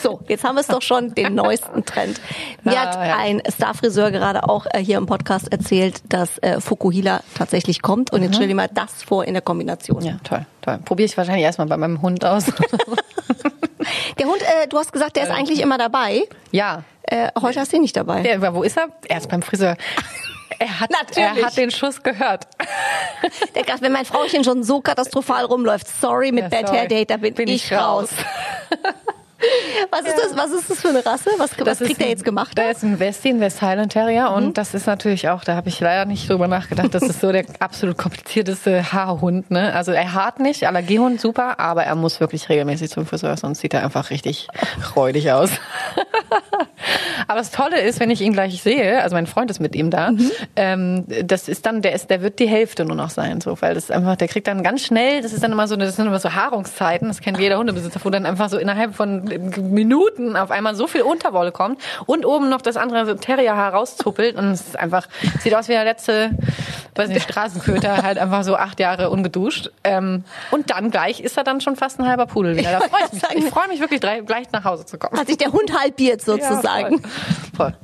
So, 0.00 0.20
jetzt 0.28 0.44
haben 0.44 0.54
wir 0.54 0.60
es 0.60 0.68
doch 0.68 0.82
schon, 0.82 1.12
den 1.16 1.34
neuesten 1.34 1.84
Trend. 1.84 2.20
Mir 2.62 2.78
Ah, 2.78 2.86
hat 2.86 2.94
ja. 2.94 3.16
ein 3.16 3.42
Starfriseur 3.52 4.12
gerade 4.12 4.48
auch 4.48 4.66
äh, 4.70 4.78
hier 4.78 4.98
im 4.98 5.06
Podcast 5.06 5.50
erzählt, 5.50 6.00
dass 6.08 6.38
äh, 6.38 6.60
Fukuhila 6.60 7.22
tatsächlich 7.36 7.82
kommt. 7.82 8.12
Und 8.12 8.22
jetzt 8.22 8.36
stell 8.36 8.46
dir 8.46 8.54
mal 8.54 8.68
das 8.72 9.02
vor 9.02 9.24
in 9.24 9.32
der 9.34 9.42
Kombination. 9.42 10.00
Ja, 10.04 10.18
toll, 10.22 10.46
toll. 10.60 10.78
Probiere 10.84 11.06
ich 11.06 11.16
wahrscheinlich 11.16 11.44
erstmal 11.44 11.66
bei 11.66 11.76
meinem 11.76 12.00
Hund 12.02 12.24
aus. 12.24 12.44
Der 14.18 14.26
Hund, 14.26 14.40
äh, 14.42 14.68
du 14.68 14.78
hast 14.78 14.92
gesagt, 14.92 15.16
der 15.16 15.24
ist 15.24 15.30
eigentlich 15.30 15.60
immer 15.60 15.78
dabei. 15.78 16.22
ja. 16.52 16.84
Äh, 17.04 17.28
heute 17.42 17.58
hast 17.58 17.72
du 17.72 17.76
ihn 17.76 17.82
nicht 17.82 17.96
dabei. 17.96 18.22
ja. 18.22 18.36
aber 18.36 18.54
Wo 18.54 18.62
ist 18.62 18.76
er? 18.76 18.86
Er 19.08 19.18
ist 19.18 19.28
beim 19.28 19.42
Friseur. 19.42 19.76
Er 20.62 20.80
hat, 20.80 20.90
Natürlich. 20.90 21.42
er 21.42 21.46
hat 21.46 21.56
den 21.56 21.70
Schuss 21.72 22.02
gehört. 22.02 22.46
Der 23.54 23.64
wenn 23.82 23.92
mein 23.92 24.04
Frauchen 24.04 24.44
schon 24.44 24.62
so 24.62 24.80
katastrophal 24.80 25.44
rumläuft, 25.44 25.88
sorry 26.00 26.30
mit 26.30 26.44
Ja, 26.44 26.48
Bad 26.48 26.66
sorry. 26.68 26.78
Hair 26.78 26.88
Date, 26.88 27.10
da 27.10 27.16
bin, 27.16 27.34
Bin 27.34 27.48
ich 27.48 27.70
ich 27.70 27.72
raus. 27.76 28.10
Was 29.90 30.00
ist 30.02 30.16
das? 30.16 30.36
Was 30.36 30.50
ist 30.52 30.70
das 30.70 30.80
für 30.80 30.88
eine 30.88 31.04
Rasse? 31.04 31.30
Was, 31.38 31.58
was 31.58 31.78
kriegt 31.78 32.00
er 32.00 32.08
jetzt 32.08 32.24
gemacht? 32.24 32.52
Da 32.56 32.70
ist 32.70 32.82
ein 32.82 32.98
Westie, 33.00 33.30
ein 33.30 33.40
West 33.40 33.62
Highland 33.62 33.92
Terrier 33.92 34.30
und 34.30 34.58
das 34.58 34.74
ist 34.74 34.86
natürlich 34.86 35.28
auch, 35.28 35.44
da 35.44 35.56
habe 35.56 35.68
ich 35.68 35.80
leider 35.80 36.04
nicht 36.04 36.28
drüber 36.28 36.48
nachgedacht, 36.48 36.94
das 36.94 37.02
ist 37.02 37.20
so 37.20 37.32
der 37.32 37.44
absolut 37.58 37.98
komplizierteste 37.98 38.92
Haarhund. 38.92 39.50
Ne? 39.50 39.74
Also 39.74 39.92
er 39.92 40.12
haart 40.12 40.40
nicht, 40.40 40.66
Allergiehund 40.66 41.20
super, 41.20 41.58
aber 41.58 41.84
er 41.84 41.94
muss 41.94 42.20
wirklich 42.20 42.48
regelmäßig 42.48 42.90
zum 42.90 43.06
Friseur, 43.06 43.36
sonst 43.36 43.60
sieht 43.60 43.74
er 43.74 43.84
einfach 43.84 44.10
richtig 44.10 44.48
räudig 44.96 45.32
aus. 45.32 45.50
aber 47.28 47.38
das 47.38 47.50
Tolle 47.50 47.80
ist, 47.80 48.00
wenn 48.00 48.10
ich 48.10 48.20
ihn 48.20 48.32
gleich 48.32 48.62
sehe, 48.62 49.02
also 49.02 49.14
mein 49.14 49.26
Freund 49.26 49.50
ist 49.50 49.60
mit 49.60 49.74
ihm 49.74 49.90
da, 49.90 50.10
ähm, 50.56 51.04
das 51.24 51.48
ist 51.48 51.66
dann, 51.66 51.82
der 51.82 51.92
ist, 51.92 52.10
der 52.10 52.22
wird 52.22 52.38
die 52.38 52.48
Hälfte 52.48 52.84
nur 52.84 52.96
noch 52.96 53.10
sein, 53.10 53.40
so, 53.40 53.60
weil 53.60 53.74
das 53.74 53.84
ist 53.84 53.92
einfach, 53.92 54.16
der 54.16 54.28
kriegt 54.28 54.46
dann 54.46 54.62
ganz 54.62 54.82
schnell, 54.82 55.22
das 55.22 55.32
ist 55.32 55.42
dann 55.42 55.52
immer 55.52 55.66
so, 55.68 55.76
das 55.76 55.96
sind 55.96 56.06
immer 56.06 56.20
so 56.20 56.32
Haarungszeiten, 56.32 57.08
das 57.08 57.20
kennt 57.20 57.38
jeder 57.38 57.58
Hundebesitzer, 57.58 58.00
wo 58.02 58.10
dann 58.10 58.26
einfach 58.26 58.48
so 58.48 58.58
innerhalb 58.58 58.94
von 58.94 59.31
Minuten 59.38 60.36
auf 60.36 60.50
einmal 60.50 60.74
so 60.74 60.86
viel 60.86 61.02
Unterwolle 61.02 61.52
kommt 61.52 61.80
und 62.06 62.24
oben 62.24 62.48
noch 62.48 62.62
das 62.62 62.76
andere 62.76 63.16
Terrierhaar 63.16 63.74
rauszuppelt 63.74 64.36
und 64.36 64.52
es 64.52 64.60
ist 64.62 64.78
einfach, 64.78 65.08
sieht 65.40 65.54
aus 65.54 65.68
wie 65.68 65.72
der 65.72 65.84
letzte, 65.84 66.30
weiß 66.94 67.08
nicht, 67.08 67.22
Straßenköter, 67.22 67.96
halt 68.02 68.18
einfach 68.18 68.44
so 68.44 68.56
acht 68.56 68.80
Jahre 68.80 69.10
ungeduscht. 69.10 69.70
Ähm, 69.84 70.24
und 70.50 70.70
dann 70.70 70.90
gleich 70.90 71.20
ist 71.20 71.36
er 71.36 71.44
dann 71.44 71.60
schon 71.60 71.76
fast 71.76 71.98
ein 72.00 72.06
halber 72.06 72.26
Pudel 72.26 72.56
wieder. 72.56 72.72
Da 72.72 72.80
freue 72.80 73.02
ich 73.06 73.12
mich. 73.12 73.44
Ich 73.44 73.50
freue 73.50 73.68
mich 73.68 73.80
wirklich, 73.80 74.00
gleich 74.00 74.52
nach 74.52 74.64
Hause 74.64 74.86
zu 74.86 74.98
kommen. 74.98 75.18
Hat 75.18 75.26
sich 75.26 75.38
der 75.38 75.52
Hund 75.52 75.78
halbiert 75.78 76.22
sozusagen. 76.22 76.94
Ja, 76.94 77.08
voll. 77.54 77.70
voll. 77.70 77.74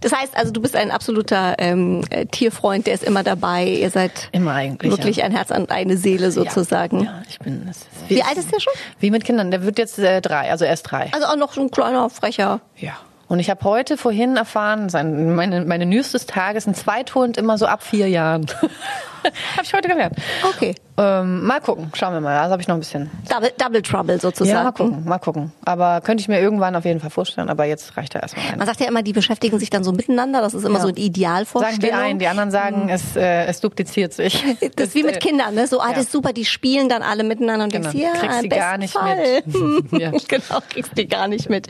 Das 0.00 0.12
heißt 0.12 0.36
also, 0.36 0.52
du 0.52 0.60
bist 0.60 0.76
ein 0.76 0.90
absoluter 0.90 1.56
ähm, 1.58 2.04
äh, 2.10 2.26
Tierfreund, 2.26 2.86
der 2.86 2.94
ist 2.94 3.04
immer 3.04 3.22
dabei. 3.22 3.66
Ihr 3.66 3.90
seid 3.90 4.28
Immer 4.32 4.52
eigentlich, 4.52 4.90
wirklich 4.90 5.16
ja. 5.18 5.24
ein 5.24 5.32
Herz 5.32 5.50
und 5.50 5.70
eine 5.70 5.96
Seele 5.96 6.30
sozusagen. 6.30 7.04
Ja, 7.04 7.22
ich 7.28 7.38
bin. 7.38 7.66
ist 7.68 7.86
Wie 8.08 8.22
alt 8.22 8.36
ist 8.36 8.52
der 8.52 8.60
schon? 8.60 8.72
Wie 9.00 9.10
mit 9.10 9.24
Kindern. 9.24 9.50
Der 9.50 9.64
wird 9.64 9.78
jetzt 9.78 9.98
äh, 9.98 10.20
drei, 10.20 10.50
also 10.50 10.64
erst 10.76 10.90
drei. 10.90 11.10
Also 11.12 11.26
auch 11.26 11.36
noch 11.36 11.52
so 11.52 11.60
ein 11.60 11.70
kleiner, 11.70 12.08
frecher. 12.10 12.60
Ja. 12.76 12.92
Und 13.28 13.40
ich 13.40 13.50
habe 13.50 13.64
heute 13.64 13.96
vorhin 13.96 14.36
erfahren, 14.36 14.88
meine, 15.34 15.64
meine 15.64 15.86
News 15.86 16.12
des 16.12 16.26
Tages, 16.26 16.66
ein 16.66 16.74
Zweithund 16.74 17.36
immer 17.36 17.58
so 17.58 17.66
ab 17.66 17.82
vier 17.82 18.08
Jahren. 18.08 18.46
habe 19.56 19.64
ich 19.64 19.72
heute 19.72 19.88
gelernt. 19.88 20.14
Okay. 20.48 20.74
Ähm, 20.98 21.44
mal 21.44 21.60
gucken, 21.60 21.90
schauen 21.94 22.14
wir 22.14 22.22
mal. 22.22 22.38
Also 22.38 22.52
habe 22.52 22.62
ich 22.62 22.68
noch 22.68 22.74
ein 22.76 22.80
bisschen. 22.80 23.10
Double, 23.28 23.52
Double 23.58 23.82
Trouble 23.82 24.18
sozusagen. 24.18 24.56
Ja, 24.56 24.64
mal 24.64 24.72
gucken, 24.72 25.04
mal 25.04 25.18
gucken. 25.18 25.52
Aber 25.64 26.00
könnte 26.00 26.22
ich 26.22 26.28
mir 26.28 26.40
irgendwann 26.40 26.74
auf 26.74 26.86
jeden 26.86 27.00
Fall 27.00 27.10
vorstellen. 27.10 27.50
Aber 27.50 27.66
jetzt 27.66 27.96
reicht 27.98 28.14
er 28.14 28.22
erstmal. 28.22 28.46
Ein. 28.52 28.58
Man 28.58 28.66
sagt 28.66 28.80
ja 28.80 28.88
immer, 28.88 29.02
die 29.02 29.12
beschäftigen 29.12 29.58
sich 29.58 29.68
dann 29.68 29.84
so 29.84 29.92
miteinander. 29.92 30.40
Das 30.40 30.54
ist 30.54 30.64
immer 30.64 30.76
Ja. 30.76 30.82
so 30.82 30.88
ein 30.88 30.96
Idealvorstellung. 30.96 31.80
Sagen 31.80 31.86
die 31.86 31.92
einen, 31.92 32.18
die 32.18 32.26
anderen 32.28 32.50
sagen, 32.50 32.84
Mhm. 32.84 32.88
es, 32.88 33.14
äh, 33.14 33.44
es 33.44 33.60
dupliziert 33.60 34.14
sich. 34.14 34.42
Das 34.76 34.88
ist 34.88 34.94
wie 34.94 35.02
mit 35.02 35.16
äh, 35.16 35.18
Kindern, 35.18 35.54
ne? 35.54 35.66
So, 35.66 35.80
ah, 35.80 35.88
ja. 35.88 35.94
das 35.94 36.04
ist 36.04 36.12
super, 36.12 36.32
die 36.32 36.44
spielen 36.46 36.88
dann 36.88 37.02
alle 37.02 37.24
miteinander 37.24 37.64
und 37.64 37.72
Genau. 37.72 37.90
denkst, 37.90 38.02
ja, 38.02 38.18
Kriegst 38.18 38.44
die 38.44 38.48
gar 38.48 38.78
nicht 38.78 38.92
Fall. 38.94 39.16
mit. 39.44 39.92
Ja. 40.00 40.10
Genau, 40.10 40.60
kriegst 40.70 40.96
die 40.96 41.06
gar 41.08 41.28
nicht 41.28 41.48
mit. 41.50 41.68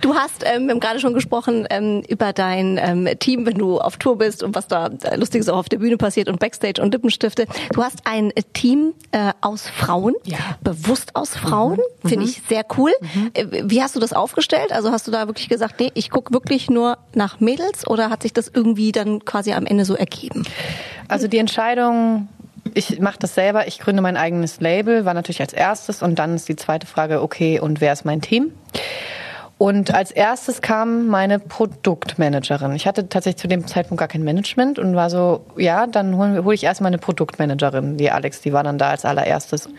Du 0.00 0.14
hast, 0.14 0.42
ähm, 0.44 0.66
wir 0.66 0.72
haben 0.72 0.80
gerade 0.80 1.00
schon 1.00 1.14
gesprochen 1.14 1.66
ähm, 1.70 2.02
über 2.08 2.32
dein 2.32 2.78
ähm, 2.82 3.08
Team, 3.18 3.46
wenn 3.46 3.56
du 3.56 3.78
auf 3.80 3.96
Tour 3.96 4.18
bist 4.18 4.42
und 4.42 4.54
was 4.54 4.68
da 4.68 4.90
äh, 5.02 5.16
Lustiges 5.16 5.48
auch 5.48 5.58
auf 5.58 5.68
der 5.68 5.78
Bühne 5.78 5.96
passiert 5.96 6.15
und 6.24 6.38
Backstage 6.40 6.80
und 6.82 6.92
Lippenstifte. 6.92 7.46
Du 7.72 7.82
hast 7.82 7.98
ein 8.04 8.32
Team 8.54 8.94
äh, 9.12 9.32
aus 9.40 9.68
Frauen, 9.68 10.14
Ja. 10.24 10.38
bewusst 10.62 11.14
aus 11.14 11.36
Frauen, 11.36 11.78
finde 12.04 12.24
ich 12.24 12.42
sehr 12.48 12.64
cool. 12.78 12.90
Äh, 13.34 13.46
Wie 13.64 13.82
hast 13.82 13.94
du 13.94 14.00
das 14.00 14.12
aufgestellt? 14.12 14.72
Also 14.72 14.90
hast 14.90 15.06
du 15.06 15.10
da 15.10 15.26
wirklich 15.26 15.48
gesagt, 15.48 15.80
nee, 15.80 15.90
ich 15.94 16.10
gucke 16.10 16.32
wirklich 16.32 16.70
nur 16.70 16.98
nach 17.14 17.40
Mädels 17.40 17.86
oder 17.86 18.10
hat 18.10 18.22
sich 18.22 18.32
das 18.32 18.50
irgendwie 18.52 18.92
dann 18.92 19.24
quasi 19.24 19.52
am 19.52 19.66
Ende 19.66 19.84
so 19.84 19.94
ergeben? 19.94 20.44
Also 21.08 21.28
die 21.28 21.38
Entscheidung, 21.38 22.28
ich 22.74 22.98
mache 23.00 23.18
das 23.18 23.34
selber, 23.34 23.68
ich 23.68 23.78
gründe 23.78 24.02
mein 24.02 24.16
eigenes 24.16 24.60
Label, 24.60 25.04
war 25.04 25.14
natürlich 25.14 25.40
als 25.40 25.52
erstes 25.52 26.02
und 26.02 26.18
dann 26.18 26.34
ist 26.34 26.48
die 26.48 26.56
zweite 26.56 26.86
Frage, 26.86 27.22
okay, 27.22 27.60
und 27.60 27.80
wer 27.80 27.92
ist 27.92 28.04
mein 28.04 28.20
Team? 28.20 28.52
Und 29.58 29.94
als 29.94 30.10
erstes 30.10 30.60
kam 30.60 31.06
meine 31.06 31.38
Produktmanagerin. 31.38 32.74
Ich 32.74 32.86
hatte 32.86 33.08
tatsächlich 33.08 33.40
zu 33.40 33.48
dem 33.48 33.66
Zeitpunkt 33.66 33.98
gar 33.98 34.08
kein 34.08 34.22
Management 34.22 34.78
und 34.78 34.94
war 34.94 35.08
so, 35.08 35.46
ja, 35.56 35.86
dann 35.86 36.16
hole 36.18 36.44
hol 36.44 36.52
ich 36.52 36.64
erstmal 36.64 36.88
eine 36.88 36.98
Produktmanagerin, 36.98 37.96
die 37.96 38.10
Alex, 38.10 38.42
die 38.42 38.52
war 38.52 38.62
dann 38.62 38.76
da 38.76 38.90
als 38.90 39.06
allererstes. 39.06 39.70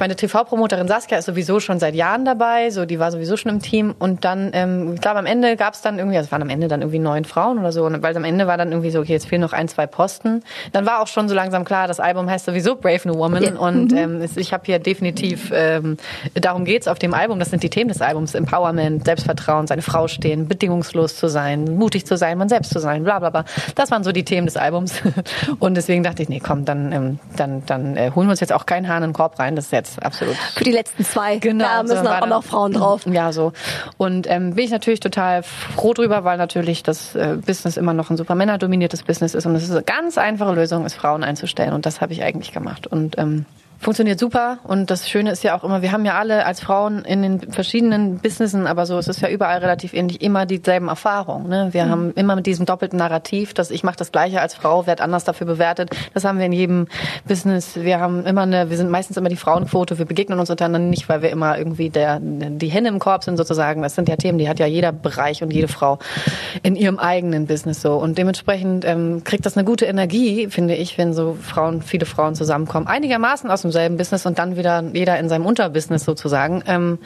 Meine 0.00 0.14
TV-Promoterin 0.14 0.86
Saskia 0.86 1.18
ist 1.18 1.24
sowieso 1.26 1.58
schon 1.58 1.80
seit 1.80 1.94
Jahren 1.96 2.24
dabei, 2.24 2.70
so 2.70 2.84
die 2.86 3.00
war 3.00 3.10
sowieso 3.10 3.36
schon 3.36 3.50
im 3.50 3.60
Team. 3.60 3.94
Und 3.98 4.24
dann, 4.24 4.50
ähm, 4.52 4.94
ich 4.94 5.00
glaube, 5.00 5.18
am 5.18 5.26
Ende 5.26 5.56
gab 5.56 5.74
es 5.74 5.80
dann 5.82 5.98
irgendwie, 5.98 6.16
also 6.16 6.26
es 6.28 6.32
waren 6.32 6.42
am 6.42 6.50
Ende 6.50 6.68
dann 6.68 6.82
irgendwie 6.82 7.00
neun 7.00 7.24
Frauen 7.24 7.58
oder 7.58 7.72
so, 7.72 7.84
und 7.84 8.00
weil 8.00 8.16
am 8.16 8.22
Ende 8.22 8.46
war 8.46 8.56
dann 8.56 8.70
irgendwie 8.70 8.90
so, 8.90 9.00
okay, 9.00 9.12
jetzt 9.14 9.26
fehlen 9.26 9.42
noch 9.42 9.52
ein, 9.52 9.66
zwei 9.66 9.88
Posten. 9.88 10.44
Dann 10.72 10.86
war 10.86 11.02
auch 11.02 11.08
schon 11.08 11.28
so 11.28 11.34
langsam 11.34 11.64
klar, 11.64 11.88
das 11.88 11.98
Album 11.98 12.30
heißt 12.30 12.44
sowieso 12.46 12.76
Brave 12.76 13.00
New 13.08 13.16
Woman. 13.18 13.42
Ja. 13.42 13.54
Und 13.58 13.92
ähm, 13.92 14.20
es- 14.20 14.36
ich 14.36 14.52
habe 14.52 14.62
hier 14.66 14.78
definitiv, 14.78 15.50
ähm, 15.52 15.96
darum 16.34 16.64
geht's 16.64 16.86
auf 16.86 17.00
dem 17.00 17.12
Album, 17.12 17.40
das 17.40 17.50
sind 17.50 17.64
die 17.64 17.70
Themen 17.70 17.88
des 17.88 18.00
Albums, 18.00 18.36
Empowerment, 18.36 19.04
Selbstvertrauen, 19.04 19.66
seine 19.66 19.82
Frau 19.82 20.06
stehen, 20.06 20.46
bedingungslos 20.46 21.16
zu 21.16 21.26
sein, 21.28 21.64
mutig 21.76 22.06
zu 22.06 22.16
sein, 22.16 22.38
man 22.38 22.48
selbst 22.48 22.72
zu 22.72 22.78
sein, 22.78 23.02
bla 23.02 23.18
bla 23.18 23.30
bla. 23.30 23.44
Das 23.74 23.90
waren 23.90 24.04
so 24.04 24.12
die 24.12 24.24
Themen 24.24 24.46
des 24.46 24.56
Albums. 24.56 24.94
Und 25.58 25.74
deswegen 25.76 26.04
dachte 26.04 26.22
ich, 26.22 26.28
nee, 26.28 26.40
komm, 26.40 26.64
dann, 26.64 26.92
ähm, 26.92 27.18
dann, 27.36 27.64
dann 27.66 27.96
äh, 27.96 28.12
holen 28.14 28.28
wir 28.28 28.30
uns 28.30 28.40
jetzt 28.40 28.52
auch 28.52 28.64
keinen 28.64 28.86
Hahn 28.86 29.02
in 29.02 29.08
den 29.10 29.14
Korb 29.14 29.40
rein, 29.40 29.56
das 29.56 29.64
ist 29.66 29.72
jetzt 29.72 29.87
absolut. 30.00 30.36
Für 30.36 30.64
die 30.64 30.72
letzten 30.72 31.04
zwei, 31.04 31.38
Genau, 31.38 31.64
da 31.64 31.82
müssen 31.82 32.04
so 32.04 32.10
auch 32.10 32.26
noch 32.26 32.44
Frauen 32.44 32.72
drauf. 32.72 33.06
Ja, 33.06 33.32
so. 33.32 33.52
Und 33.96 34.28
ähm, 34.28 34.54
bin 34.54 34.64
ich 34.64 34.70
natürlich 34.70 35.00
total 35.00 35.42
froh 35.42 35.94
drüber, 35.94 36.24
weil 36.24 36.36
natürlich 36.38 36.82
das 36.82 37.14
äh, 37.14 37.36
Business 37.44 37.76
immer 37.76 37.92
noch 37.92 38.10
ein 38.10 38.16
super 38.16 38.34
männerdominiertes 38.34 39.02
Business 39.02 39.34
ist 39.34 39.46
und 39.46 39.54
es 39.54 39.64
ist 39.64 39.70
eine 39.70 39.82
ganz 39.82 40.18
einfache 40.18 40.52
Lösung, 40.52 40.84
ist 40.84 40.94
Frauen 40.94 41.24
einzustellen. 41.24 41.72
Und 41.72 41.86
das 41.86 42.00
habe 42.00 42.12
ich 42.12 42.22
eigentlich 42.22 42.52
gemacht. 42.52 42.86
Und 42.86 43.18
ähm, 43.18 43.46
funktioniert 43.80 44.18
super 44.18 44.58
und 44.64 44.90
das 44.90 45.08
Schöne 45.08 45.30
ist 45.30 45.44
ja 45.44 45.56
auch 45.56 45.62
immer, 45.62 45.82
wir 45.82 45.92
haben 45.92 46.04
ja 46.04 46.18
alle 46.18 46.44
als 46.44 46.60
Frauen 46.60 47.04
in 47.04 47.22
den 47.22 47.52
verschiedenen 47.52 48.18
Businessen, 48.18 48.66
aber 48.66 48.86
so 48.86 48.98
es 48.98 49.06
ist 49.06 49.20
ja 49.20 49.28
überall 49.28 49.58
relativ 49.58 49.94
ähnlich, 49.94 50.20
immer 50.20 50.46
dieselben 50.46 50.88
Erfahrungen. 50.88 51.48
Ne? 51.48 51.68
Wir 51.72 51.88
haben 51.88 52.12
immer 52.14 52.34
mit 52.34 52.46
diesem 52.46 52.66
doppelten 52.66 52.98
Narrativ, 52.98 53.54
dass 53.54 53.70
ich 53.70 53.84
mache 53.84 53.96
das 53.96 54.10
Gleiche 54.10 54.40
als 54.40 54.54
Frau, 54.54 54.86
werde 54.86 55.02
anders 55.02 55.24
dafür 55.24 55.46
bewertet. 55.46 55.90
Das 56.12 56.24
haben 56.24 56.38
wir 56.38 56.46
in 56.46 56.52
jedem 56.52 56.88
Business. 57.26 57.76
Wir 57.76 58.00
haben 58.00 58.26
immer 58.26 58.42
eine, 58.42 58.68
wir 58.68 58.76
sind 58.76 58.90
meistens 58.90 59.16
immer 59.16 59.28
die 59.28 59.36
Frauenquote. 59.36 59.98
Wir 59.98 60.06
begegnen 60.06 60.40
uns 60.40 60.50
untereinander 60.50 60.88
nicht, 60.88 61.08
weil 61.08 61.22
wir 61.22 61.30
immer 61.30 61.56
irgendwie 61.56 61.90
der 61.90 62.18
die 62.20 62.68
Hände 62.68 62.90
im 62.90 62.98
Korb 62.98 63.22
sind 63.22 63.36
sozusagen. 63.36 63.82
Das 63.82 63.94
sind 63.94 64.08
ja 64.08 64.16
Themen, 64.16 64.38
die 64.38 64.48
hat 64.48 64.58
ja 64.58 64.66
jeder 64.66 64.90
Bereich 64.90 65.42
und 65.42 65.52
jede 65.52 65.68
Frau 65.68 65.98
in 66.62 66.74
ihrem 66.74 66.98
eigenen 66.98 67.46
Business 67.46 67.80
so 67.80 67.94
und 67.94 68.18
dementsprechend 68.18 68.84
ähm, 68.84 69.22
kriegt 69.22 69.46
das 69.46 69.56
eine 69.56 69.64
gute 69.64 69.84
Energie, 69.84 70.48
finde 70.48 70.74
ich, 70.74 70.98
wenn 70.98 71.12
so 71.12 71.36
Frauen, 71.40 71.82
viele 71.82 72.06
Frauen 72.06 72.34
zusammenkommen, 72.34 72.86
einigermaßen 72.86 73.50
aus 73.50 73.62
demselben 73.68 73.96
Business 73.96 74.26
und 74.26 74.38
dann 74.38 74.56
wieder 74.56 74.82
jeder 74.92 75.18
in 75.18 75.28
seinem 75.28 75.46
Unterbusiness 75.46 76.04
sozusagen, 76.04 76.62
ähm, 76.66 76.98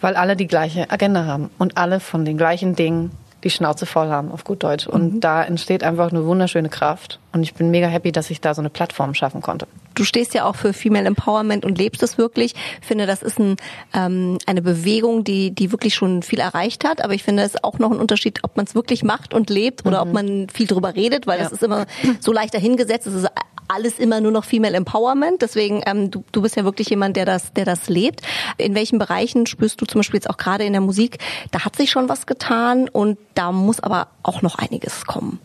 weil 0.00 0.16
alle 0.16 0.34
die 0.36 0.46
gleiche 0.46 0.90
Agenda 0.90 1.24
haben 1.26 1.50
und 1.58 1.76
alle 1.76 2.00
von 2.00 2.24
den 2.24 2.36
gleichen 2.38 2.74
Dingen 2.74 3.10
die 3.44 3.50
Schnauze 3.50 3.86
voll 3.86 4.08
haben, 4.08 4.32
auf 4.32 4.42
gut 4.42 4.64
Deutsch. 4.64 4.86
Und 4.88 5.20
da 5.20 5.44
entsteht 5.44 5.84
einfach 5.84 6.10
eine 6.10 6.24
wunderschöne 6.24 6.68
Kraft. 6.68 7.20
Und 7.32 7.42
ich 7.44 7.54
bin 7.54 7.70
mega 7.70 7.86
happy, 7.86 8.10
dass 8.10 8.30
ich 8.30 8.40
da 8.40 8.54
so 8.54 8.62
eine 8.62 8.70
Plattform 8.70 9.14
schaffen 9.14 9.40
konnte. 9.40 9.68
Du 9.94 10.04
stehst 10.04 10.34
ja 10.34 10.46
auch 10.46 10.56
für 10.56 10.72
Female 10.72 11.06
Empowerment 11.06 11.64
und 11.64 11.78
lebst 11.78 12.02
es 12.02 12.18
wirklich. 12.18 12.54
Ich 12.80 12.86
finde, 12.86 13.06
das 13.06 13.22
ist 13.22 13.38
ein, 13.38 13.56
ähm, 13.94 14.38
eine 14.46 14.62
Bewegung, 14.62 15.22
die, 15.22 15.52
die 15.52 15.70
wirklich 15.70 15.94
schon 15.94 16.22
viel 16.22 16.40
erreicht 16.40 16.84
hat. 16.84 17.04
Aber 17.04 17.12
ich 17.12 17.22
finde, 17.22 17.42
es 17.44 17.54
ist 17.54 17.62
auch 17.62 17.78
noch 17.78 17.92
ein 17.92 17.98
Unterschied, 18.00 18.40
ob 18.42 18.56
man 18.56 18.66
es 18.66 18.74
wirklich 18.74 19.04
macht 19.04 19.32
und 19.32 19.48
lebt 19.48 19.86
oder 19.86 20.02
ob 20.02 20.12
man 20.12 20.48
viel 20.48 20.66
drüber 20.66 20.94
redet, 20.96 21.26
weil 21.26 21.38
Ja. 21.38 21.44
das 21.44 21.52
ist 21.52 21.62
immer 21.62 21.86
so 22.20 22.32
leicht 22.32 22.54
dahingesetzt. 22.54 23.06
Es 23.06 23.14
ist 23.14 23.28
alles 23.68 23.98
immer 23.98 24.20
nur 24.20 24.32
noch 24.32 24.44
Female 24.44 24.76
Empowerment. 24.76 25.42
Deswegen, 25.42 25.82
ähm, 25.86 26.10
du, 26.10 26.24
du 26.32 26.42
bist 26.42 26.56
ja 26.56 26.64
wirklich 26.64 26.88
jemand, 26.88 27.16
der 27.16 27.24
das, 27.24 27.52
der 27.52 27.64
das 27.64 27.88
lebt. 27.88 28.22
In 28.58 28.74
welchen 28.74 28.98
Bereichen 28.98 29.46
spürst 29.46 29.80
du 29.80 29.86
zum 29.86 30.00
Beispiel 30.00 30.18
jetzt 30.18 30.30
auch 30.30 30.36
gerade 30.36 30.64
in 30.64 30.72
der 30.72 30.82
Musik, 30.82 31.18
da 31.50 31.64
hat 31.64 31.76
sich 31.76 31.90
schon 31.90 32.08
was 32.08 32.26
getan 32.26 32.88
und 32.88 33.18
da 33.34 33.52
muss 33.52 33.80
aber 33.80 34.08
auch 34.22 34.42
noch 34.42 34.56
einiges 34.56 35.06
kommen. 35.06 35.40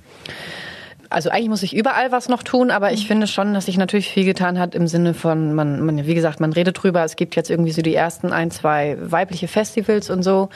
Also 1.12 1.30
eigentlich 1.30 1.50
muss 1.50 1.64
ich 1.64 1.76
überall 1.76 2.12
was 2.12 2.30
noch 2.30 2.42
tun, 2.42 2.72
aber 2.72 2.94
ich 2.94 3.06
finde 3.06 3.28
schon, 3.28 3.54
dass 3.54 3.66
sich 3.66 3.78
natürlich 3.78 4.10
viel 4.10 4.24
getan 4.24 4.58
hat 4.58 4.76
im 4.76 4.88
Sinne 4.88 5.14
von, 5.14 5.54
man, 5.54 5.82
man, 5.86 6.06
wie 6.06 6.16
gesagt, 6.16 6.40
man 6.40 6.54
redet 6.54 6.82
drüber, 6.82 7.04
es 7.04 7.16
gibt 7.16 7.36
jetzt 7.36 7.50
irgendwie 7.50 7.72
so 7.72 7.82
die 7.82 7.94
ersten 7.94 8.32
ein, 8.32 8.50
zwei 8.50 8.98
weibliche 9.00 9.48
Festivals 9.48 10.10
und 10.10 10.24
so. 10.24 10.50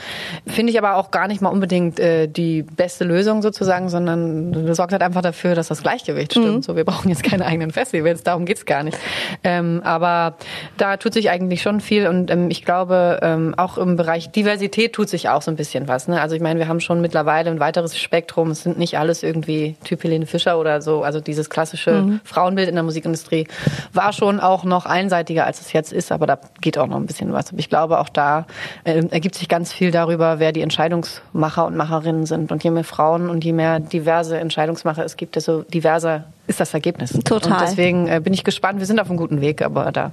Finde 0.46 0.72
ich 0.72 0.78
aber 0.78 0.96
auch 0.96 1.10
gar 1.10 1.28
nicht 1.28 1.42
mal 1.42 1.50
unbedingt 1.50 2.00
äh, 2.00 2.26
die 2.26 2.62
beste 2.62 3.04
Lösung 3.04 3.42
sozusagen, 3.42 3.88
sondern 3.90 4.66
das 4.66 4.76
sorgt 4.76 4.92
halt 4.92 5.02
einfach 5.02 5.22
dafür, 5.22 5.54
dass 5.54 5.68
das 5.68 5.82
Gleichgewicht 5.82 6.32
stimmt. 6.32 6.64
So, 6.64 6.74
wir 6.74 6.84
brauchen 6.84 7.08
jetzt 7.10 7.22
keine 7.22 7.44
eigenen 7.44 7.70
Festivals, 7.70 8.22
darum 8.22 8.46
geht's 8.46 8.64
gar 8.64 8.82
nicht. 8.82 8.98
Ähm, 9.44 9.82
aber 9.84 10.36
da 10.78 10.96
tut 10.96 11.12
sich 11.12 11.28
eigentlich 11.30 11.60
schon 11.60 11.80
viel 11.80 12.06
und 12.06 12.30
ähm, 12.30 12.50
ich 12.50 12.64
glaube, 12.64 13.20
ähm, 13.22 13.54
auch 13.56 13.76
im 13.76 13.96
Bereich 13.96 14.30
Diversität 14.30 14.94
tut 14.94 15.08
sich 15.08 15.28
auch 15.28 15.42
so 15.42 15.50
ein 15.50 15.56
bisschen 15.56 15.86
was. 15.86 16.08
Ne? 16.08 16.20
Also 16.20 16.34
ich 16.34 16.40
meine, 16.40 16.58
wir 16.58 16.68
haben 16.68 16.80
schon 16.80 17.00
mittlerweile 17.00 17.50
ein 17.50 17.60
weiteres 17.60 17.98
Spektrum. 17.98 18.50
Es 18.50 18.62
sind 18.62 18.78
nicht 18.78 18.98
alles 18.98 19.22
irgendwie 19.22 19.76
Typ 19.84 20.02
Helene 20.02 20.26
Fischer 20.26 20.45
oder 20.54 20.80
so. 20.80 21.02
Also 21.02 21.20
dieses 21.20 21.50
klassische 21.50 22.20
Frauenbild 22.24 22.68
in 22.68 22.74
der 22.74 22.84
Musikindustrie 22.84 23.48
war 23.92 24.12
schon 24.12 24.40
auch 24.40 24.64
noch 24.64 24.86
einseitiger, 24.86 25.44
als 25.46 25.60
es 25.60 25.72
jetzt 25.72 25.92
ist. 25.92 26.12
Aber 26.12 26.26
da 26.26 26.38
geht 26.60 26.78
auch 26.78 26.86
noch 26.86 26.96
ein 26.96 27.06
bisschen 27.06 27.32
was. 27.32 27.50
Aber 27.50 27.58
ich 27.58 27.68
glaube, 27.68 27.98
auch 27.98 28.08
da 28.08 28.46
äh, 28.84 29.02
ergibt 29.10 29.34
sich 29.34 29.48
ganz 29.48 29.72
viel 29.72 29.90
darüber, 29.90 30.38
wer 30.38 30.52
die 30.52 30.62
Entscheidungsmacher 30.62 31.66
und 31.66 31.76
Macherinnen 31.76 32.26
sind. 32.26 32.52
Und 32.52 32.62
je 32.62 32.70
mehr 32.70 32.84
Frauen 32.84 33.28
und 33.28 33.44
je 33.44 33.52
mehr 33.52 33.80
diverse 33.80 34.38
Entscheidungsmacher 34.38 35.04
es 35.04 35.16
gibt, 35.16 35.36
desto 35.36 35.62
diverser 35.62 36.24
ist 36.46 36.60
das 36.60 36.74
Ergebnis. 36.74 37.12
Total. 37.24 37.52
Und 37.52 37.60
deswegen 37.60 38.06
äh, 38.08 38.20
bin 38.22 38.32
ich 38.32 38.44
gespannt. 38.44 38.78
Wir 38.78 38.86
sind 38.86 39.00
auf 39.00 39.08
einem 39.08 39.16
guten 39.16 39.40
Weg, 39.40 39.62
aber 39.62 39.92
da, 39.92 40.12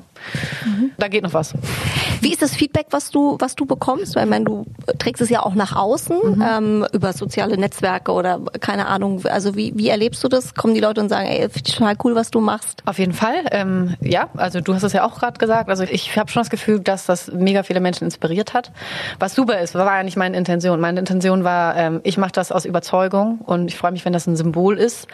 da 0.97 1.07
geht 1.07 1.23
noch 1.23 1.33
was. 1.33 1.53
Wie 2.21 2.31
ist 2.31 2.41
das 2.41 2.55
Feedback, 2.55 2.87
was 2.91 3.11
du, 3.11 3.37
was 3.39 3.55
du 3.55 3.65
bekommst? 3.65 4.15
Weil 4.15 4.25
ich 4.25 4.29
meine, 4.29 4.45
du 4.45 4.65
trägst 4.97 5.21
es 5.21 5.29
ja 5.29 5.43
auch 5.43 5.55
nach 5.55 5.75
außen 5.75 6.43
ähm, 6.43 6.85
über 6.93 7.13
soziale 7.13 7.57
Netzwerke 7.57 8.11
oder 8.11 8.39
keine 8.59 8.87
Ahnung. 8.87 9.25
Also 9.25 9.55
wie, 9.55 9.73
wie 9.75 9.89
erlebst 9.89 10.23
du 10.23 10.27
das? 10.27 10.55
Kommen 10.55 10.73
die 10.73 10.79
Leute 10.79 11.01
und 11.01 11.09
sagen, 11.09 11.27
ey, 11.27 11.49
finde 11.49 11.67
ich 11.67 11.75
total 11.75 11.95
cool, 12.03 12.15
was 12.15 12.31
du 12.31 12.39
machst? 12.39 12.81
Auf 12.85 12.99
jeden 12.99 13.13
Fall. 13.13 13.45
Ähm, 13.51 13.95
ja, 13.99 14.29
also 14.35 14.61
du 14.61 14.73
hast 14.73 14.83
es 14.83 14.93
ja 14.93 15.05
auch 15.05 15.19
gerade 15.19 15.37
gesagt. 15.37 15.69
Also 15.69 15.83
ich 15.83 16.17
habe 16.17 16.31
schon 16.31 16.41
das 16.41 16.49
Gefühl, 16.49 16.79
dass 16.79 17.05
das 17.05 17.31
mega 17.31 17.63
viele 17.63 17.79
Menschen 17.79 18.05
inspiriert 18.05 18.53
hat. 18.53 18.71
Was 19.19 19.35
super 19.35 19.59
ist, 19.59 19.75
war 19.75 19.97
ja 19.97 20.03
nicht 20.03 20.17
meine 20.17 20.37
Intention. 20.37 20.79
Meine 20.79 20.99
Intention 20.99 21.43
war, 21.43 21.75
ähm, 21.75 22.01
ich 22.03 22.17
mache 22.17 22.31
das 22.31 22.51
aus 22.51 22.65
Überzeugung 22.65 23.39
und 23.39 23.67
ich 23.67 23.77
freue 23.77 23.91
mich, 23.91 24.05
wenn 24.05 24.13
das 24.13 24.27
ein 24.27 24.35
Symbol 24.35 24.77
ist 24.77 25.07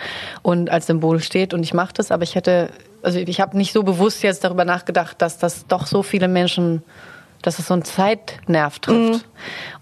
und 0.43 0.69
als 0.69 0.87
Symbol 0.87 1.08
steht 1.17 1.53
und 1.53 1.63
ich 1.63 1.73
mache 1.73 1.93
das. 1.93 2.11
Aber 2.11 2.23
ich 2.23 2.35
hätte, 2.35 2.69
also 3.01 3.17
ich 3.19 3.41
habe 3.41 3.57
nicht 3.57 3.73
so 3.73 3.83
bewusst 3.83 4.21
jetzt 4.21 4.43
darüber 4.43 4.65
nachgedacht, 4.65 5.21
dass 5.21 5.37
das 5.37 5.65
doch 5.67 5.87
so 5.87 6.03
viele 6.03 6.27
Menschen, 6.27 6.83
dass 7.41 7.57
es 7.57 7.67
so 7.67 7.73
einen 7.73 7.83
Zeitnerv 7.83 8.79
trifft. 8.79 9.25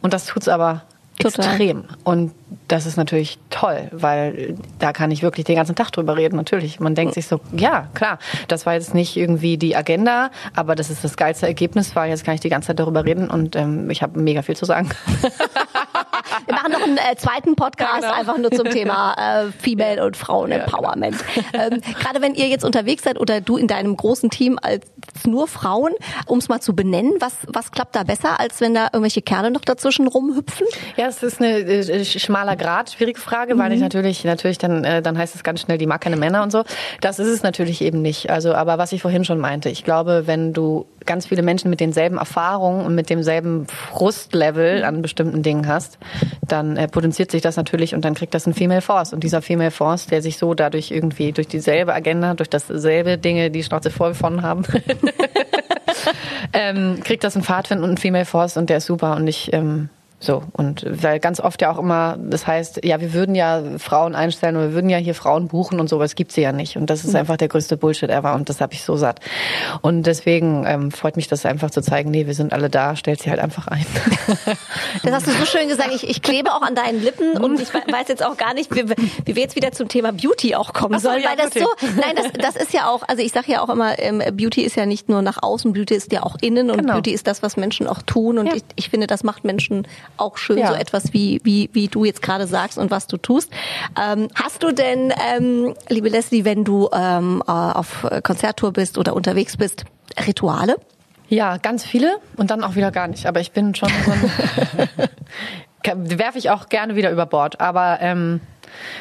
Und 0.02 0.14
das 0.14 0.26
tut's 0.28 0.48
aber 0.48 0.84
Total. 1.20 1.46
extrem. 1.46 1.84
Und 2.04 2.32
das 2.68 2.86
ist 2.86 2.96
natürlich 2.96 3.40
toll, 3.50 3.90
weil 3.92 4.56
da 4.78 4.94
kann 4.94 5.10
ich 5.10 5.24
wirklich 5.24 5.46
den 5.46 5.56
ganzen 5.56 5.76
Tag 5.76 5.92
drüber 5.92 6.16
reden. 6.16 6.36
Natürlich, 6.36 6.80
man 6.80 6.94
denkt 6.96 7.16
sich 7.16 7.28
so, 7.28 7.40
ja, 7.56 7.88
klar, 7.94 8.20
das 8.48 8.66
war 8.66 8.74
jetzt 8.74 8.94
nicht 8.94 9.18
irgendwie 9.18 9.58
die 9.58 9.76
Agenda, 9.76 10.30
aber 10.56 10.76
das 10.76 10.90
ist 10.90 11.04
das 11.04 11.18
geilste 11.18 11.48
Ergebnis, 11.48 11.96
weil 11.96 12.10
jetzt 12.10 12.24
kann 12.24 12.36
ich 12.36 12.42
die 12.42 12.50
ganze 12.50 12.68
Zeit 12.68 12.80
darüber 12.80 13.04
reden 13.04 13.30
und 13.30 13.56
ähm, 13.56 13.90
ich 13.90 14.04
habe 14.04 14.20
mega 14.20 14.44
viel 14.44 14.56
zu 14.56 14.66
sagen. 14.66 14.90
machen 16.52 16.72
noch 16.72 16.82
einen 16.82 16.98
äh, 16.98 17.16
zweiten 17.18 17.56
Podcast 17.56 18.02
genau. 18.02 18.14
einfach 18.14 18.38
nur 18.38 18.52
zum 18.52 18.70
Thema 18.70 19.14
äh, 19.14 19.52
Female 19.52 20.06
und 20.06 20.18
Frauen 20.18 20.52
Empowerment. 20.52 21.16
Ähm, 21.54 21.82
Gerade 22.00 22.22
wenn 22.22 22.36
ihr 22.36 22.48
jetzt 22.48 22.66
unterwegs 22.66 23.04
seid 23.04 23.20
oder 23.20 23.42
du 23.42 23.58
in 23.58 23.68
deinem 23.68 23.96
großen 23.96 24.30
Team 24.30 24.60
als 24.62 24.86
nur 25.26 25.48
Frauen, 25.48 25.94
um 26.26 26.40
es 26.40 26.50
mal 26.50 26.60
zu 26.60 26.76
benennen, 26.76 27.14
was 27.20 27.34
was 27.48 27.72
klappt 27.72 27.96
da 27.96 28.04
besser, 28.04 28.40
als 28.40 28.62
wenn 28.62 28.74
da 28.74 28.86
irgendwelche 28.86 29.22
Kerle 29.22 29.52
noch 29.52 29.62
dazwischen 29.62 30.08
rumhüpfen? 30.08 30.68
Ja, 30.96 31.08
es 31.08 31.24
ist 31.24 31.42
eine 31.42 31.60
äh, 31.60 32.06
schmaler 32.06 32.56
Grad, 32.56 32.92
schwierige 32.92 33.20
Frage, 33.20 33.58
weil 33.58 33.72
ich 33.74 33.80
natürlich, 33.80 34.24
natürlich 34.24 34.58
dann, 34.58 34.84
äh, 34.84 35.02
dann 35.02 35.18
heißt 35.18 35.36
es 35.36 35.44
ganz 35.44 35.62
schnell, 35.62 35.78
die 35.78 35.88
mag 35.88 36.02
keine 36.02 36.18
Männer 36.18 36.44
und 36.44 36.52
so. 36.52 36.64
Das 37.02 37.20
ist 37.20 37.28
es 37.28 37.44
natürlich 37.44 37.82
eben 37.82 38.02
nicht. 38.02 38.30
Also, 38.30 38.54
aber 38.54 38.78
was 38.78 38.92
ich 38.92 39.02
vorhin 39.02 39.26
schon 39.26 39.40
meinte, 39.40 39.70
ich 39.70 39.84
glaube, 39.84 40.24
wenn 40.26 40.54
du 40.54 40.86
ganz 41.06 41.28
viele 41.28 41.42
Menschen 41.42 41.70
mit 41.70 41.80
denselben 41.80 42.18
Erfahrungen 42.18 42.86
und 42.86 42.94
mit 42.96 43.10
demselben 43.10 43.66
Frustlevel 43.68 44.84
an 44.84 45.02
bestimmten 45.02 45.42
Dingen 45.42 45.68
hast, 45.68 45.98
dann 46.42 46.78
äh, 46.78 46.88
potenziert 46.88 47.32
sich 47.32 47.42
das 47.42 47.58
natürlich 47.58 47.96
und 47.96 48.04
dann 48.04 48.16
kriegt 48.16 48.34
das 48.34 48.46
ein 48.48 48.54
Female 48.54 48.82
Force. 48.82 49.14
Und 49.14 49.24
dieser 49.24 49.42
Female 49.42 49.72
Force, 49.72 50.08
der 50.08 50.22
sich 50.22 50.38
so 50.38 50.54
dadurch 50.54 50.92
irgendwie 50.92 51.32
durch 51.32 51.48
dieselbe 51.48 51.94
Agenda, 51.94 52.34
durch 52.34 52.50
dasselbe 52.50 53.18
Dinge, 53.18 53.52
die 53.52 53.64
Schnauze 53.64 53.92
von 53.92 54.42
haben, 54.42 54.64
ähm, 56.54 57.00
kriegt 57.04 57.24
das 57.24 57.36
einen 57.36 57.44
Pfadfind 57.44 57.82
und 57.82 57.88
einen 57.90 57.98
Female 57.98 58.26
Force 58.26 58.58
und 58.58 58.70
der 58.70 58.78
ist 58.78 58.86
super 58.86 59.16
und 59.16 59.28
ich 59.28 59.54
ähm, 59.54 59.90
so 60.20 60.42
und 60.54 60.84
weil 60.88 61.20
ganz 61.20 61.40
oft 61.40 61.62
ja 61.62 61.72
auch 61.72 61.78
immer 61.78 62.18
das 62.20 62.48
heißt 62.48 62.84
ja 62.84 63.00
wir 63.00 63.14
würden 63.14 63.36
ja 63.36 63.62
Frauen 63.78 64.16
einstellen 64.16 64.56
oder 64.56 64.70
wir 64.70 64.74
würden 64.74 64.90
ja 64.90 64.98
hier 64.98 65.14
Frauen 65.14 65.48
buchen 65.48 65.80
und 65.80 65.90
sowas 65.90 66.16
gibt's 66.16 66.36
ja 66.36 66.52
nicht 66.52 66.76
und 66.76 66.90
das 66.90 67.06
ist 67.06 67.16
einfach 67.16 67.38
der 67.38 67.48
größte 67.50 67.78
Bullshit 67.78 68.10
ever 68.10 68.34
und 68.34 68.50
das 68.50 68.60
habe 68.60 68.74
ich 68.74 68.84
so 68.84 68.96
satt 68.96 69.20
und 69.82 70.08
deswegen 70.08 70.66
ähm, 70.66 70.90
freut 70.92 71.18
mich 71.18 71.28
das 71.28 71.46
einfach 71.46 71.70
zu 71.70 71.82
zeigen 71.82 72.10
nee 72.10 72.26
wir 72.26 72.34
sind 72.34 72.52
alle 72.52 72.70
da 72.72 72.96
stellt 72.96 73.22
sie 73.22 73.30
halt 73.30 73.40
einfach 73.40 73.68
ein 73.68 73.86
Das 75.04 75.14
hast 75.14 75.28
du 75.28 75.32
so 75.32 75.46
schön 75.46 75.68
gesagt. 75.68 75.92
Ich, 75.94 76.08
ich 76.10 76.22
klebe 76.22 76.52
auch 76.54 76.62
an 76.62 76.74
deinen 76.76 77.02
Lippen 77.04 77.38
und 77.38 77.60
ich 77.62 77.72
we- 77.74 77.84
weiß 77.92 78.08
jetzt 78.08 78.26
auch 78.26 78.38
gar 78.38 78.54
nicht, 78.54 78.74
wie, 78.76 78.90
wie 79.26 79.36
wir 79.36 79.44
jetzt 79.44 79.56
wieder 79.56 79.72
zum 79.72 79.88
Thema 79.88 80.12
Beauty 80.12 80.56
auch 80.56 80.74
kommen 80.74 81.00
so, 81.00 81.10
sollen, 81.10 81.22
ja, 81.22 81.30
weil 81.30 81.38
das 81.38 81.52
Beauty. 81.52 81.66
so, 81.82 81.88
nein, 82.02 82.16
das, 82.16 82.32
das 82.34 82.56
ist 82.56 82.74
ja 82.74 82.90
auch, 82.90 83.04
also 83.08 83.22
ich 83.22 83.32
sage 83.32 83.52
ja 83.52 83.62
auch 83.62 83.70
immer, 83.70 84.00
ähm, 84.00 84.22
Beauty 84.36 84.62
ist 84.64 84.76
ja 84.76 84.86
nicht 84.86 85.10
nur 85.10 85.22
nach 85.22 85.42
außen, 85.44 85.74
Beauty 85.74 85.94
ist 85.96 86.12
ja 86.12 86.24
auch 86.24 86.36
innen 86.42 86.72
und 86.72 86.78
Genau. 86.80 86.94
Beauty 86.94 87.12
ist 87.12 87.28
das, 87.28 87.44
was 87.44 87.58
Menschen 87.58 87.88
auch 87.88 88.02
tun 88.02 88.38
und 88.40 88.48
Ja. 88.48 88.56
ich, 88.56 88.64
ich 88.76 88.90
finde, 88.90 89.08
das 89.08 89.24
macht 89.24 89.44
Menschen 89.44 89.88
auch 90.16 90.38
schön, 90.38 90.58
Ja. 90.60 90.68
so 90.68 90.74
etwas 90.74 91.14
wie, 91.14 91.42
wie, 91.44 91.70
wie 91.74 91.88
du 91.88 92.06
jetzt 92.06 92.22
gerade 92.22 92.48
sagst 92.48 92.78
und 92.78 92.92
was 92.92 93.08
du 93.08 93.18
tust. 93.18 93.52
Ähm, 94.02 94.30
hast 94.36 94.64
du 94.64 94.72
denn, 94.72 95.14
ähm, 95.36 95.76
liebe 95.90 96.10
Leslie, 96.10 96.46
wenn 96.46 96.64
du 96.64 96.90
ähm, 96.94 97.44
äh, 97.48 97.52
auf 97.52 98.08
Konzerttour 98.24 98.74
bist 98.74 98.98
oder 98.98 99.16
unterwegs 99.16 99.58
bist, 99.58 99.86
Rituale? 100.26 100.78
Ja, 101.30 101.58
ganz 101.58 101.84
viele 101.84 102.18
und 102.38 102.52
dann 102.52 102.64
auch 102.64 102.76
wieder 102.76 102.92
gar 102.92 103.08
nicht. 103.08 103.26
Aber 103.26 103.42
ich 103.42 103.52
bin 103.52 103.76
schon 103.76 103.90
so 104.06 104.12
ein. 104.12 105.00
werfe 106.20 106.38
ich 106.38 106.50
auch 106.50 106.70
gerne 106.70 106.96
wieder 106.96 107.12
über 107.12 107.26
Bord. 107.26 107.60
Aber 107.62 108.00
ähm, 108.02 108.42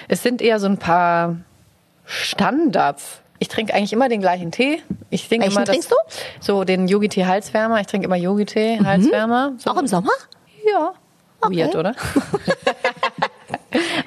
es 0.09 0.23
sind 0.23 0.43
eher 0.43 0.61
so 0.61 0.67
ein 0.67 0.79
paar 0.79 1.37
Standards. 2.05 3.21
Ich 3.39 3.49
trinke 3.49 3.75
eigentlich 3.75 3.93
immer 3.93 4.09
den 4.09 4.21
gleichen 4.21 4.51
Tee. 4.51 4.81
Ich 5.11 5.29
trinke 5.29 5.45
Welchen 5.45 5.57
immer 5.57 5.67
das, 5.67 5.75
trinkst 5.75 5.91
du? 5.91 5.97
So 6.41 6.65
den 6.65 6.89
Yogi-Tee 6.89 7.27
Halswärmer. 7.27 7.81
Ich 7.81 7.87
trinke 7.87 8.07
immer 8.07 8.17
Yogi-Tee 8.17 8.81
Halswärmer. 8.83 9.53
So, 9.59 9.71
Auch 9.71 9.77
im 9.77 9.87
Sommer? 9.87 10.13
Ja. 10.67 10.95
Okay. 11.41 11.57
Weird, 11.57 11.77
oder? 11.77 11.95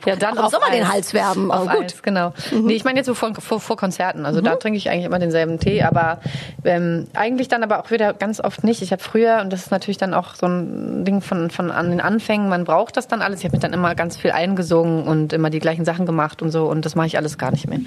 ja, 0.05 0.15
dann 0.15 0.33
Auch 0.33 0.39
im 0.39 0.45
auf 0.45 0.51
Sommer 0.51 0.71
den. 0.71 0.87
Hals 0.91 1.13
wärmen, 1.13 1.51
Auf 1.51 1.69
gut. 1.69 1.85
Eis, 1.85 2.01
genau. 2.01 2.33
Nee, 2.51 2.73
ich 2.73 2.83
meine 2.83 2.97
jetzt 2.99 3.07
so 3.07 3.13
vor, 3.13 3.33
vor, 3.35 3.59
vor 3.59 3.77
Konzerten. 3.77 4.25
Also 4.25 4.41
da 4.41 4.55
trinke 4.55 4.77
ich 4.77 4.89
eigentlich 4.89 5.05
immer 5.05 5.19
denselben 5.19 5.59
Tee, 5.59 5.83
aber 5.83 6.19
ähm, 6.63 7.07
eigentlich 7.13 7.47
dann 7.47 7.63
aber 7.63 7.79
auch 7.79 7.91
wieder 7.91 8.13
ganz 8.13 8.39
oft 8.39 8.63
nicht. 8.63 8.81
Ich 8.81 8.91
habe 8.91 9.01
früher, 9.01 9.39
und 9.41 9.51
das 9.51 9.61
ist 9.61 9.71
natürlich 9.71 9.97
dann 9.97 10.13
auch 10.13 10.35
so 10.35 10.47
ein 10.47 11.05
Ding 11.05 11.21
von, 11.21 11.49
von 11.49 11.71
an 11.71 11.89
den 11.89 12.01
Anfängen, 12.01 12.49
man 12.49 12.63
braucht 12.63 12.97
das 12.97 13.07
dann 13.07 13.21
alles. 13.21 13.39
Ich 13.39 13.45
habe 13.45 13.53
mich 13.53 13.61
dann 13.61 13.73
immer 13.73 13.95
ganz 13.95 14.17
viel 14.17 14.31
eingesungen 14.31 15.07
und 15.07 15.33
immer 15.33 15.49
die 15.49 15.59
gleichen 15.59 15.85
Sachen 15.85 16.05
gemacht 16.05 16.41
und 16.41 16.51
so 16.51 16.67
und 16.67 16.85
das 16.85 16.95
mache 16.95 17.07
ich 17.07 17.17
alles 17.17 17.37
gar 17.37 17.51
nicht 17.51 17.67
mehr. 17.67 17.79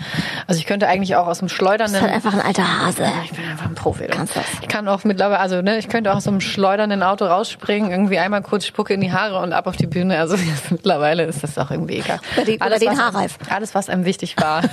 Also 0.46 0.58
ich 0.58 0.66
könnte 0.66 0.88
eigentlich 0.88 1.16
auch 1.16 1.26
aus 1.26 1.38
dem 1.38 1.48
schleudernden... 1.48 1.96
ist 1.96 2.02
halt 2.02 2.12
einfach 2.12 2.34
ein 2.34 2.40
alter 2.40 2.84
Hase. 2.84 3.04
Ich 3.24 3.32
bin 3.32 3.44
einfach 3.48 3.66
ein 3.66 3.74
Profi. 3.74 4.06
du. 4.06 4.16
Kannst 4.16 4.36
das. 4.36 4.44
Ich 4.60 4.68
kann 4.68 4.88
auch 4.88 5.04
mittlerweile, 5.04 5.40
also 5.40 5.62
ne, 5.62 5.78
ich 5.78 5.88
könnte 5.88 6.12
auch 6.12 6.16
aus 6.16 6.24
so 6.24 6.30
einem 6.30 6.40
schleudernden 6.40 7.02
Auto 7.02 7.24
rausspringen, 7.24 7.90
irgendwie 7.90 8.18
einmal 8.18 8.42
kurz 8.42 8.66
Spucke 8.66 8.94
in 8.94 9.00
die 9.00 9.12
Haare 9.12 9.38
und 9.40 9.52
ab 9.52 9.66
auf 9.66 9.76
die 9.76 9.86
Bühne. 9.86 10.18
Also 10.18 10.36
mittlerweile 10.70 11.24
ist 11.24 11.42
das 11.42 11.58
auch 11.58 11.70
irgendwie 11.70 12.01
egal. 12.04 12.20
Über 12.36 12.44
den- 12.44 12.54
über 12.56 12.78
den 12.78 12.88
was, 12.90 12.98
Haarreif. 12.98 13.38
Alles, 13.50 13.74
was 13.74 13.88
einem 13.88 14.04
wichtig 14.04 14.36
war. 14.38 14.62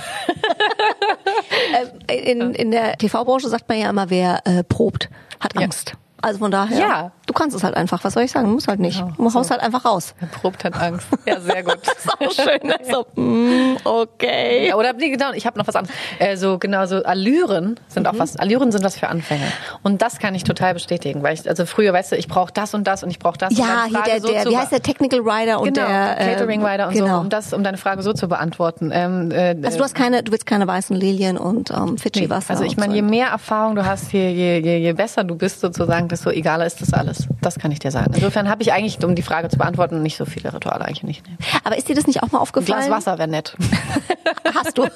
Äh, 2.08 2.30
in, 2.30 2.54
in 2.54 2.70
der 2.70 2.96
TV-Branche 2.98 3.48
sagt 3.48 3.68
man 3.68 3.78
ja 3.78 3.90
immer, 3.90 4.10
wer 4.10 4.40
äh, 4.46 4.62
probt, 4.64 5.08
hat 5.40 5.54
Ja. 5.54 5.62
Angst. 5.62 5.92
Also 6.22 6.38
von 6.38 6.50
daher, 6.50 6.78
Ja. 6.78 7.12
Du 7.30 7.34
kannst 7.34 7.54
es 7.56 7.62
halt 7.62 7.76
einfach. 7.76 8.02
Was 8.02 8.14
soll 8.14 8.24
ich 8.24 8.32
sagen? 8.32 8.46
Du 8.48 8.54
musst 8.54 8.66
halt 8.66 8.80
nicht. 8.80 8.98
Genau, 8.98 9.12
Du 9.16 9.24
haust 9.34 9.46
so. 9.46 9.50
halt 9.50 9.62
einfach 9.62 9.84
raus. 9.84 10.14
Wer 10.18 10.28
probt 10.28 10.64
hat 10.64 10.74
Angst. 10.80 11.06
Ja, 11.26 11.38
sehr 11.40 11.62
gut. 11.62 11.78
Auch 12.18 12.32
schön. 12.32 12.72
So, 12.90 13.06
mm, 13.20 13.76
okay. 13.84 14.68
Ja, 14.68 14.74
oder 14.76 14.92
nee, 14.94 15.10
genau, 15.10 15.32
ich 15.32 15.46
habe 15.46 15.58
noch 15.58 15.66
was 15.68 15.76
anderes. 15.76 15.94
Äh, 16.18 16.36
so 16.36 16.58
genau 16.58 16.86
so 16.86 17.02
Allüren 17.04 17.78
sind 17.88 18.02
Mhm. 18.02 18.06
auch 18.14 18.18
was. 18.18 18.36
Allüren 18.36 18.72
sind 18.72 18.82
was 18.82 18.96
für 18.98 19.08
Anfänger. 19.08 19.46
Und 19.82 20.02
das 20.02 20.18
kann 20.18 20.34
ich 20.34 20.42
total 20.44 20.74
bestätigen, 20.74 21.22
weil 21.22 21.34
ich 21.34 21.48
also 21.48 21.66
früher, 21.66 21.92
weißt 21.92 22.12
du, 22.12 22.16
ich 22.16 22.26
brauche 22.26 22.52
das 22.52 22.74
und 22.74 22.84
das 22.86 23.04
und 23.04 23.10
ich 23.10 23.18
brauche 23.18 23.38
das. 23.38 23.56
Ja, 23.56 23.84
und 23.84 23.90
hier 23.90 24.02
der, 24.06 24.20
so 24.20 24.28
der 24.28 24.44
wie 24.46 24.56
heißt 24.56 24.72
der 24.72 24.82
Technical 24.82 25.20
Rider 25.20 25.60
und 25.60 25.72
genau, 25.74 25.86
der 25.86 26.20
äh, 26.20 26.24
Catering 26.34 26.64
Rider 26.64 26.88
und 26.88 26.94
genau. 26.94 27.14
so, 27.16 27.20
um 27.20 27.28
das, 27.28 27.52
um 27.52 27.62
deine 27.62 27.76
Frage 27.76 28.02
so 28.02 28.12
zu 28.12 28.26
beantworten. 28.28 28.90
Ähm, 28.92 29.30
äh, 29.30 29.54
Also 29.62 29.78
du 29.78 29.84
hast 29.84 29.94
keine, 29.94 30.22
du 30.24 30.32
willst 30.32 30.46
keine 30.46 30.66
weißen 30.66 30.96
Lilien 30.96 31.36
und 31.38 31.70
ähm, 31.70 31.96
Fidschi-Wasser. 31.98 32.50
Also 32.50 32.64
ich 32.64 32.76
meine, 32.76 32.92
so. 32.92 32.96
je 32.96 33.02
mehr 33.02 33.28
Erfahrung 33.28 33.76
du 33.76 33.84
hast, 33.86 34.12
je, 34.12 34.30
je, 34.30 34.58
je, 34.58 34.78
je 34.78 34.92
besser 34.94 35.22
du 35.24 35.34
bist 35.36 35.60
sozusagen, 35.60 36.08
desto 36.08 36.30
egaler 36.30 36.66
ist 36.66 36.80
das 36.80 36.92
alles. 36.92 37.19
Das 37.40 37.58
kann 37.58 37.72
ich 37.72 37.78
dir 37.78 37.90
sagen. 37.90 38.12
Insofern 38.14 38.48
habe 38.48 38.62
ich 38.62 38.72
eigentlich, 38.72 39.02
um 39.04 39.14
die 39.14 39.22
Frage 39.22 39.48
zu 39.48 39.58
beantworten, 39.58 40.02
nicht 40.02 40.16
so 40.16 40.24
viele 40.24 40.52
Rituale 40.52 40.84
eigentlich 40.84 41.02
nicht. 41.02 41.26
Nee. 41.26 41.36
Aber 41.64 41.76
ist 41.76 41.88
dir 41.88 41.94
das 41.94 42.06
nicht 42.06 42.22
auch 42.22 42.32
mal 42.32 42.38
Ein 42.38 42.42
aufgefallen? 42.42 42.86
Glas 42.86 42.90
Wasser 42.90 43.18
wäre 43.18 43.28
nett. 43.28 43.56
Hast 44.54 44.78
du. 44.78 44.86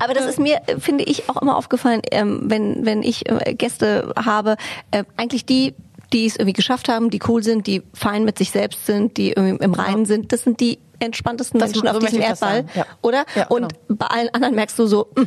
Aber 0.00 0.14
das 0.14 0.26
ist 0.26 0.38
mir, 0.38 0.60
finde 0.78 1.04
ich, 1.04 1.28
auch 1.28 1.40
immer 1.40 1.56
aufgefallen, 1.56 2.02
ähm, 2.10 2.42
wenn, 2.44 2.84
wenn 2.84 3.02
ich 3.02 3.28
äh, 3.28 3.54
Gäste 3.54 4.12
habe, 4.16 4.56
äh, 4.90 5.04
eigentlich 5.16 5.46
die, 5.46 5.74
die 6.12 6.26
es 6.26 6.36
irgendwie 6.36 6.52
geschafft 6.52 6.88
haben, 6.88 7.10
die 7.10 7.20
cool 7.28 7.42
sind, 7.42 7.66
die 7.66 7.82
fein 7.94 8.24
mit 8.24 8.38
sich 8.38 8.50
selbst 8.50 8.86
sind, 8.86 9.16
die 9.16 9.32
irgendwie 9.32 9.64
im 9.64 9.74
Reinen 9.74 10.04
sind, 10.04 10.32
das 10.32 10.42
sind 10.42 10.60
die 10.60 10.78
entspanntesten 11.02 11.58
Das- 11.60 11.70
Menschen 11.70 11.88
auf 11.88 11.94
so 11.94 12.00
diesem 12.00 12.20
Erdball, 12.20 12.64
ja. 12.74 12.84
oder? 13.02 13.24
Ja, 13.34 13.46
Und 13.48 13.72
genau. 13.88 13.98
bei 13.98 14.06
allen 14.06 14.28
anderen 14.34 14.54
merkst 14.54 14.78
du 14.78 14.86
so, 14.86 15.08
mh, 15.16 15.24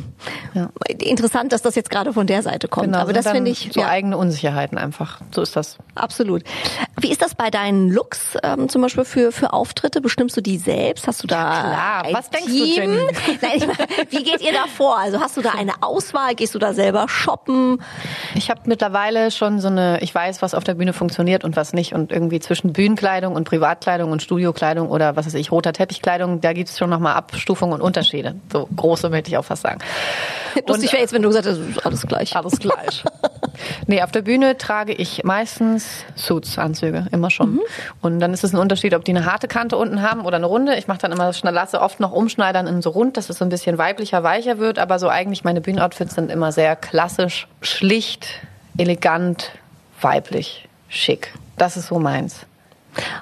Ja. 0.54 0.68
interessant, 0.98 1.52
dass 1.52 1.62
das 1.62 1.74
jetzt 1.74 1.90
gerade 1.90 2.12
von 2.12 2.26
der 2.26 2.42
Seite 2.42 2.68
kommt. 2.68 2.94
Aber 2.94 3.06
sind 3.06 3.16
das 3.16 3.28
finde 3.30 3.50
ich 3.50 3.70
so 3.72 3.80
ja, 3.80 3.88
eigene 3.88 4.16
Unsicherheiten 4.16 4.78
einfach. 4.78 5.20
So 5.34 5.42
ist 5.42 5.56
das. 5.56 5.76
absolut. 5.94 6.42
Wie 7.00 7.10
ist 7.10 7.22
das 7.22 7.34
bei 7.34 7.50
deinen 7.50 7.90
Looks 7.90 8.36
ähm, 8.42 8.68
zum 8.68 8.82
Beispiel 8.82 9.04
für 9.04 9.32
für 9.32 9.52
Auftritte? 9.52 10.00
Bestimmst 10.00 10.36
du 10.36 10.40
die 10.40 10.56
selbst? 10.58 11.06
Hast 11.06 11.22
du 11.22 11.26
da 11.26 11.36
klar. 11.36 12.04
ein 12.04 12.14
Was 12.14 12.30
denkst 12.30 12.46
du, 12.46 12.52
Team? 12.52 12.74
Jenny? 12.74 12.96
Nein, 13.42 13.58
meine, 13.60 14.10
wie 14.10 14.22
geht 14.22 14.40
ihr 14.40 14.52
da 14.52 14.66
vor? 14.66 14.98
Also 14.98 15.20
hast 15.20 15.36
du 15.36 15.42
da 15.42 15.50
eine 15.50 15.82
Auswahl? 15.82 16.34
Gehst 16.34 16.54
du 16.54 16.58
da 16.58 16.72
selber 16.72 17.08
shoppen? 17.08 17.82
Ich 18.34 18.50
habe 18.50 18.60
mittlerweile 18.66 19.30
schon 19.30 19.60
so 19.60 19.68
eine, 19.68 19.98
ich 20.00 20.14
weiß, 20.14 20.42
was 20.42 20.54
auf 20.54 20.64
der 20.64 20.74
Bühne 20.74 20.92
funktioniert 20.92 21.44
und 21.44 21.56
was 21.56 21.72
nicht. 21.72 21.92
Und 21.92 22.12
irgendwie 22.12 22.40
zwischen 22.40 22.72
Bühnenkleidung 22.72 23.34
und 23.34 23.44
Privatkleidung 23.48 24.10
und 24.12 24.22
Studiokleidung 24.22 24.88
oder 24.88 25.16
was 25.16 25.26
weiß 25.26 25.34
ich, 25.34 25.50
roter 25.66 25.72
Teppichkleidung, 25.72 26.40
da 26.40 26.52
gibt's 26.52 26.78
schon 26.78 26.90
nochmal 26.90 27.14
Abstufungen 27.14 27.74
und 27.74 27.80
Unterschiede. 27.80 28.36
So 28.52 28.68
große 28.76 29.10
möchte 29.10 29.30
ich 29.30 29.36
auch 29.36 29.44
fast 29.44 29.62
sagen. 29.62 29.80
Lustig 30.66 30.92
wäre 30.92 31.02
jetzt, 31.02 31.12
wenn 31.12 31.22
du 31.22 31.28
gesagt 31.28 31.46
hättest, 31.46 31.70
ist 31.70 31.84
alles 31.84 32.06
gleich. 32.06 32.36
Alles 32.36 32.58
gleich. 32.58 33.04
nee, 33.86 34.02
auf 34.02 34.12
der 34.12 34.22
Bühne 34.22 34.56
trage 34.56 34.92
ich 34.92 35.24
meistens 35.24 36.04
Suits, 36.14 36.58
Anzüge, 36.58 37.06
immer 37.10 37.30
schon. 37.30 37.60
Und 38.00 38.20
dann 38.20 38.32
ist 38.32 38.44
es 38.44 38.52
ein 38.54 38.58
Unterschied, 38.58 38.94
ob 38.94 39.04
die 39.04 39.10
eine 39.10 39.26
harte 39.26 39.48
Kante 39.48 39.76
unten 39.76 40.02
haben 40.02 40.24
oder 40.24 40.36
eine 40.36 40.46
runde. 40.46 40.76
Ich 40.76 40.86
mache 40.86 40.98
dann 40.98 41.12
immer 41.12 41.32
lasse 41.42 41.80
oft 41.80 42.00
noch 42.00 42.12
umschneidern 42.12 42.66
in 42.66 42.82
so 42.82 42.90
rund, 42.90 43.16
dass 43.16 43.28
es 43.28 43.38
so 43.38 43.44
ein 43.44 43.48
bisschen 43.48 43.78
weiblicher, 43.78 44.22
weicher 44.22 44.58
wird. 44.58 44.78
Aber 44.78 44.98
so 44.98 45.08
eigentlich 45.08 45.44
meine 45.44 45.60
Bühnenoutfits 45.60 46.14
sind 46.14 46.30
immer 46.30 46.52
sehr 46.52 46.76
klassisch, 46.76 47.48
schlicht, 47.60 48.28
elegant, 48.78 49.52
weiblich, 50.00 50.68
schick. 50.88 51.32
Das 51.56 51.76
ist 51.76 51.88
so 51.88 51.98
meins. 51.98 52.46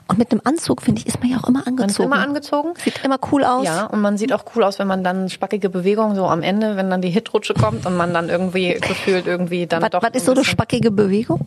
Und 0.09 0.19
mit 0.19 0.31
einem 0.33 0.41
Anzug, 0.45 0.83
finde 0.83 1.01
ich, 1.01 1.07
ist 1.07 1.21
man 1.21 1.31
ja 1.31 1.39
auch 1.39 1.49
immer 1.49 1.61
Man 1.65 1.75
ist 1.75 1.81
angezogen. 1.81 2.13
immer 2.13 2.23
angezogen. 2.23 2.75
Sieht 2.83 3.05
immer 3.05 3.19
cool 3.33 3.45
aus. 3.45 3.65
Ja, 3.67 3.87
und 3.87 4.01
man 4.01 4.19
sieht 4.19 4.33
auch 4.33 4.45
cool 4.55 4.65
aus, 4.65 4.79
wenn 4.79 4.87
man 4.87 5.03
dann 5.05 5.29
spackige 5.31 5.69
Bewegungen 5.71 6.15
so 6.17 6.27
am 6.27 6.43
Ende, 6.43 6.77
wenn 6.77 6.91
dann 6.91 7.01
die 7.03 7.11
Hitrutsche 7.11 7.55
kommt 7.55 7.87
und 7.87 7.97
man 7.97 8.13
dann 8.15 8.29
irgendwie 8.29 8.75
gefühlt 8.75 9.27
irgendwie 9.27 9.67
dann 9.67 9.83
Was, 9.83 9.91
doch. 9.91 10.03
was 10.03 10.11
ist 10.13 10.27
so 10.27 10.33
eine 10.33 10.45
spackige 10.45 10.91
Bewegung? 10.91 11.47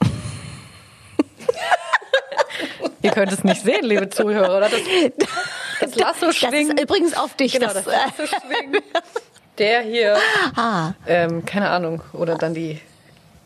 Ihr 3.02 3.10
könnt 3.12 3.32
es 3.32 3.44
nicht 3.44 3.62
sehen, 3.62 3.84
liebe 3.84 4.08
Zuhörer, 4.10 4.58
oder? 4.58 4.68
Das, 4.68 4.80
das 5.80 5.94
Lasso 5.96 6.26
Das 6.26 6.36
schwingen. 6.36 6.76
ist 6.76 6.82
übrigens 6.82 7.16
auf 7.16 7.34
dich. 7.34 7.52
genau, 7.52 7.66
das, 7.72 7.84
das 7.84 7.86
Lasso 7.86 8.26
schwingen. 8.26 8.82
Der 9.58 9.80
hier, 9.82 10.16
ah, 10.56 10.92
ähm, 11.06 11.44
keine 11.44 11.70
Ahnung, 11.70 12.02
oder 12.12 12.36
dann 12.36 12.54
die, 12.54 12.80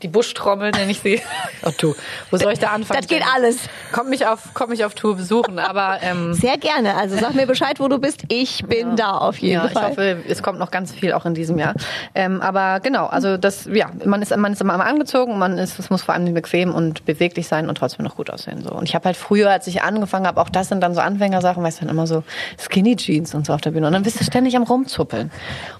die 0.05 0.09
Buschtrommel 0.09 0.71
nenne 0.71 0.90
ich 0.90 1.01
sie. 1.01 1.21
Oh 1.64 1.71
du, 1.79 1.95
wo 2.31 2.37
soll 2.37 2.53
ich 2.53 2.59
da 2.59 2.69
anfangen? 2.69 3.01
Das 3.01 3.09
geht 3.09 3.25
alles. 3.35 3.57
Komm 3.90 4.11
mich 4.11 4.27
auf, 4.27 4.51
komm 4.53 4.69
mich 4.69 4.85
auf 4.85 4.95
Tour 4.95 5.17
besuchen, 5.17 5.59
aber 5.59 5.99
ähm, 6.03 6.35
Sehr 6.35 6.59
gerne. 6.59 6.95
Also 6.95 7.17
sag 7.17 7.35
mir 7.35 7.47
Bescheid, 7.47 7.81
wo 7.81 7.88
du 7.88 7.99
bist. 7.99 8.25
Ich 8.29 8.64
bin 8.67 8.97
da 8.97 9.12
auf 9.12 9.38
jeden 9.38 9.55
ja, 9.55 9.64
ich 9.64 9.73
Fall. 9.73 9.88
hoffe, 9.88 10.23
es 10.29 10.43
kommt 10.43 10.59
noch 10.59 10.71
ganz 10.71 10.93
viel 10.93 11.14
auch 11.14 11.25
in 11.25 11.33
diesem 11.33 11.59
Jahr. 11.59 11.75
Ähm, 12.14 12.43
aber 12.43 12.81
genau, 12.81 13.07
also 13.07 13.38
das, 13.38 13.64
ja, 13.73 13.90
man 14.05 14.21
ist, 14.21 14.37
man 14.37 14.53
ist 14.53 14.61
immer 14.61 14.75
angezogen, 14.85 15.38
man 15.38 15.57
ist, 15.57 15.79
es 15.79 15.88
muss 15.88 16.03
vor 16.03 16.14
allem 16.14 16.35
bequem 16.35 16.75
und 16.75 17.07
beweglich 17.07 17.49
sein 17.49 17.71
und 17.71 17.79
trotzdem 17.79 18.05
noch 18.05 18.17
gut 18.17 18.29
aussehen. 18.29 18.62
So. 18.62 18.73
Und 18.73 18.87
ich 18.87 18.95
habe 18.95 19.07
halt 19.07 19.17
früher, 19.17 19.51
als 19.51 19.67
ich 19.67 19.83
angefangen 19.83 20.27
habe, 20.27 20.38
auch 20.38 20.51
das 20.51 20.69
sind 20.69 20.83
dann 20.83 20.95
so 20.95 21.01
Anfängersachen, 21.01 21.62
weißt 21.62 21.81
du, 21.81 21.87
dann 21.87 21.95
immer 21.95 22.07
so 22.07 22.25
Skinny 22.61 22.97
Jeans 22.97 23.35
und 23.35 23.47
so 23.47 23.55
auf 23.55 23.62
der 23.62 23.71
Bühne. 23.71 23.87
Und 23.87 23.95
dann 23.95 24.03
bist 24.03 24.21
du 24.21 24.25
ständig 24.25 24.55
am 24.55 24.64
rumzuppeln. 24.64 25.31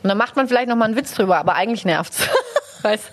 Und 0.03 0.09
dann 0.09 0.17
macht 0.17 0.35
man 0.35 0.49
vielleicht 0.49 0.69
noch 0.69 0.77
mal 0.77 0.87
einen 0.87 0.97
Witz 0.97 1.13
drüber, 1.13 1.37
aber 1.37 1.57
eigentlich 1.57 1.85
nervt's. 1.85 2.27
weißt 2.85 3.05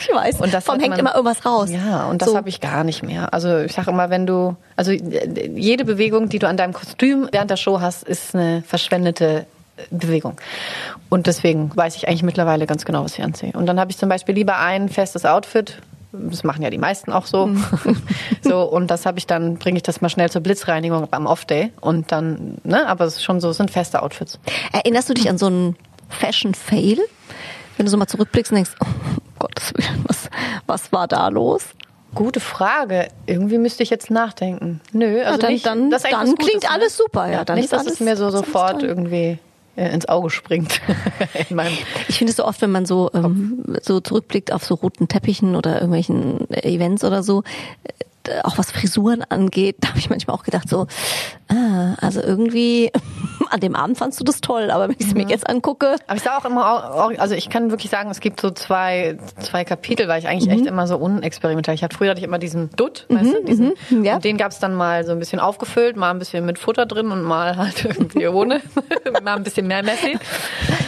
ich 0.00 0.14
weiß. 0.14 0.40
und 0.40 0.54
das 0.54 0.64
Vom 0.64 0.78
hängt 0.78 0.90
man- 0.90 1.00
immer 1.00 1.14
irgendwas 1.14 1.44
raus. 1.44 1.68
Ja, 1.70 2.06
und 2.06 2.22
das 2.22 2.30
So. 2.30 2.36
habe 2.36 2.48
ich 2.48 2.60
gar 2.60 2.84
nicht 2.84 3.02
mehr. 3.02 3.34
Also 3.34 3.58
ich 3.58 3.72
sage 3.72 3.90
immer, 3.90 4.08
wenn 4.10 4.26
du, 4.26 4.56
also 4.76 4.92
jede 4.92 5.84
Bewegung, 5.84 6.28
die 6.28 6.38
du 6.38 6.48
an 6.48 6.56
deinem 6.56 6.72
Kostüm 6.72 7.28
während 7.32 7.50
der 7.50 7.56
Show 7.56 7.80
hast, 7.80 8.02
ist 8.04 8.34
eine 8.34 8.62
verschwendete 8.66 9.46
Bewegung. 9.90 10.40
Und 11.10 11.26
deswegen 11.26 11.70
weiß 11.74 11.96
ich 11.96 12.08
eigentlich 12.08 12.22
mittlerweile 12.22 12.66
ganz 12.66 12.84
genau, 12.86 13.04
was 13.04 13.18
ich 13.18 13.22
anziehe. 13.24 13.52
Und 13.52 13.66
dann 13.66 13.78
habe 13.78 13.90
ich 13.90 13.98
zum 13.98 14.08
Beispiel 14.08 14.34
lieber 14.34 14.58
ein 14.58 14.88
festes 14.88 15.26
Outfit. 15.26 15.82
Das 16.12 16.44
machen 16.44 16.62
ja 16.62 16.70
die 16.70 16.78
meisten 16.78 17.12
auch 17.12 17.26
so. 17.26 17.48
Mhm. 17.48 17.62
so 18.42 18.62
und 18.62 18.90
das 18.90 19.04
habe 19.04 19.18
ich 19.18 19.26
dann, 19.26 19.56
bringe 19.58 19.76
ich 19.76 19.82
das 19.82 20.00
mal 20.00 20.08
schnell 20.08 20.30
zur 20.30 20.40
Blitzreinigung 20.40 21.08
am 21.10 21.26
Off-Day. 21.26 21.72
Und 21.82 22.10
dann, 22.10 22.56
ne, 22.64 22.86
aber 22.88 23.04
es 23.04 23.16
ist 23.16 23.24
schon 23.24 23.38
so, 23.40 23.50
es 23.50 23.58
sind 23.58 23.70
feste 23.70 24.02
Outfits. 24.02 24.38
Erinnerst 24.72 25.10
du 25.10 25.14
dich 25.14 25.28
an 25.28 25.36
so 25.36 25.46
einen 25.46 25.76
Fashion-Fail? 26.08 26.98
Wenn 27.76 27.86
du 27.86 27.90
so 27.90 27.96
mal 27.96 28.06
zurückblickst 28.06 28.52
und 28.52 28.56
denkst, 28.56 28.72
oh 28.80 28.86
Gottes 29.38 29.72
Willen, 29.74 30.04
was, 30.06 30.30
was 30.66 30.92
war 30.92 31.06
da 31.08 31.28
los? 31.28 31.62
Gute 32.14 32.40
Frage. 32.40 33.08
Irgendwie 33.26 33.58
müsste 33.58 33.82
ich 33.82 33.90
jetzt 33.90 34.10
nachdenken. 34.10 34.80
Nö, 34.92 35.22
also 35.22 35.38
dann- 35.38 35.52
nicht, 35.52 35.66
dann- 35.66 35.90
das 35.90 36.02
dann 36.02 36.26
Gutes, 36.30 36.46
klingt 36.46 36.62
ne? 36.62 36.70
alles 36.70 36.96
super, 36.96 37.30
ja, 37.30 37.44
dann 37.44 37.56
nicht, 37.58 37.70
dass 37.72 37.80
alles- 37.82 37.94
es 37.94 38.00
mir 38.00 38.16
so 38.16 38.30
sofort 38.30 38.82
irgendwie 38.82 39.38
äh, 39.76 39.92
ins 39.92 40.08
Auge 40.08 40.30
springt. 40.30 40.80
In 41.50 41.60
Ich 42.08 42.16
finde 42.16 42.30
es 42.30 42.36
so 42.38 42.46
oft, 42.46 42.62
wenn 42.62 42.70
man 42.72 42.86
so, 42.86 43.10
ähm, 43.12 43.62
so 43.82 44.00
zurückblickt 44.00 44.50
auf 44.50 44.64
so 44.64 44.74
roten 44.76 45.06
Teppichen 45.08 45.54
oder 45.54 45.74
irgendwelchen 45.74 46.50
äh, 46.50 46.66
Events 46.74 47.04
oder 47.04 47.22
so, 47.22 47.42
äh, 48.26 48.40
auch 48.44 48.56
was 48.56 48.70
Frisuren 48.72 49.22
angeht, 49.28 49.76
da 49.80 49.88
habe 49.90 49.98
ich 49.98 50.08
manchmal 50.08 50.34
auch 50.34 50.44
gedacht 50.44 50.70
so, 50.70 50.86
ah, 51.48 51.94
also 52.00 52.22
irgendwie 52.22 52.90
an 53.50 53.60
dem 53.60 53.74
Abend 53.76 53.98
fandst 53.98 54.18
du 54.20 54.24
das 54.24 54.40
toll, 54.40 54.70
aber 54.70 54.88
wenn 54.88 54.96
ich 54.98 55.06
es 55.06 55.14
Mhm. 55.14 55.22
mir 55.22 55.28
jetzt 55.28 55.48
angucke, 55.48 55.96
Aber 56.06 56.16
ich 56.16 56.22
sah 56.22 56.36
auch 56.38 56.44
immer, 56.44 56.64
also 57.18 57.34
ich 57.34 57.48
kann 57.48 57.70
wirklich 57.70 57.90
sagen, 57.90 58.10
es 58.10 58.20
gibt 58.20 58.40
so 58.40 58.50
zwei, 58.50 59.18
zwei 59.40 59.64
Kapitel, 59.64 60.08
weil 60.08 60.18
ich 60.20 60.28
eigentlich 60.28 60.46
Mhm. 60.46 60.52
echt 60.62 60.66
immer 60.66 60.86
so 60.86 60.96
unexperimentiert. 60.96 61.74
Ich 61.74 61.82
hatte 61.82 61.96
früher 61.96 62.10
hatte 62.10 62.20
ich 62.20 62.24
immer 62.26 62.38
diesen 62.38 62.70
Dutt, 62.76 63.06
weißt 63.08 63.34
du, 63.34 63.44
diesen, 63.44 63.72
mhm, 63.90 64.04
ja. 64.04 64.14
und 64.16 64.24
den 64.24 64.36
gab's 64.36 64.58
dann 64.58 64.74
mal 64.74 65.04
so 65.04 65.12
ein 65.12 65.18
bisschen 65.18 65.40
aufgefüllt, 65.40 65.96
mal 65.96 66.10
ein 66.10 66.18
bisschen 66.18 66.44
mit 66.46 66.58
Futter 66.58 66.86
drin 66.86 67.10
und 67.10 67.22
mal 67.22 67.56
halt 67.56 67.84
irgendwie 67.84 68.26
ohne, 68.28 68.60
mal 69.22 69.36
ein 69.36 69.42
bisschen 69.44 69.66
mehr 69.66 69.82
Messi. 69.82 70.18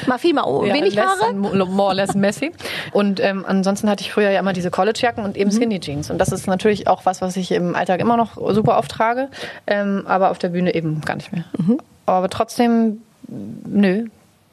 mal 0.07 0.18
viel, 0.18 0.35
mal 0.35 0.44
Ja, 0.66 0.75
wenig 0.75 0.94
less 0.94 1.05
Haare. 1.07 1.35
More 1.35 1.88
or 1.88 1.94
less 1.94 2.14
messy. 2.14 2.53
Und 2.92 3.21
ähm, 3.21 3.44
ansonsten 3.47 3.88
hatte 3.90 4.03
ich 4.03 4.12
früher 4.12 4.31
ja 4.31 4.40
immer 4.40 4.53
diese 4.53 4.71
Collegejacken 4.71 5.25
und 5.25 5.37
Mhm. 5.37 5.40
eben 5.42 5.51
Skinny 5.53 5.81
Jeans. 5.81 6.11
Und 6.11 6.18
das 6.18 6.33
ist 6.33 6.47
natürlich 6.47 6.87
auch 6.88 7.05
was, 7.07 7.21
was 7.21 7.37
ich 7.37 7.53
im 7.53 7.75
Alltag 7.75 8.01
immer 8.01 8.16
noch 8.16 8.37
super 8.55 8.79
oft 8.79 8.90
trage, 8.90 9.29
ähm, 9.66 10.05
aber 10.07 10.31
auf 10.31 10.38
der 10.38 10.49
Bühne 10.49 10.75
eben 10.75 11.01
gar 11.03 11.16
nicht 11.16 11.33
mehr. 11.33 11.44
Mhm. 11.57 11.79
Aber 12.09 12.29
trotzdem, 12.29 13.03
nö, 13.29 14.07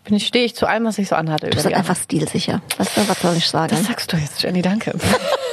bin 0.05 0.15
ich, 0.15 0.27
stehe 0.27 0.45
ich 0.45 0.55
zu 0.55 0.67
allem, 0.67 0.85
was 0.85 0.97
ich 0.97 1.07
so 1.07 1.15
anhatte. 1.15 1.49
Du 1.49 1.55
bist 1.55 1.65
einfach 1.65 1.95
stilsicher. 1.95 2.61
Weißt 2.77 2.95
du, 2.95 3.09
was 3.09 3.21
soll 3.21 3.35
ich 3.35 3.47
sagen? 3.47 3.69
das 3.71 3.85
sagst 3.85 4.13
du 4.13 4.17
jetzt, 4.17 4.41
Jenny, 4.41 4.61
danke. 4.61 4.93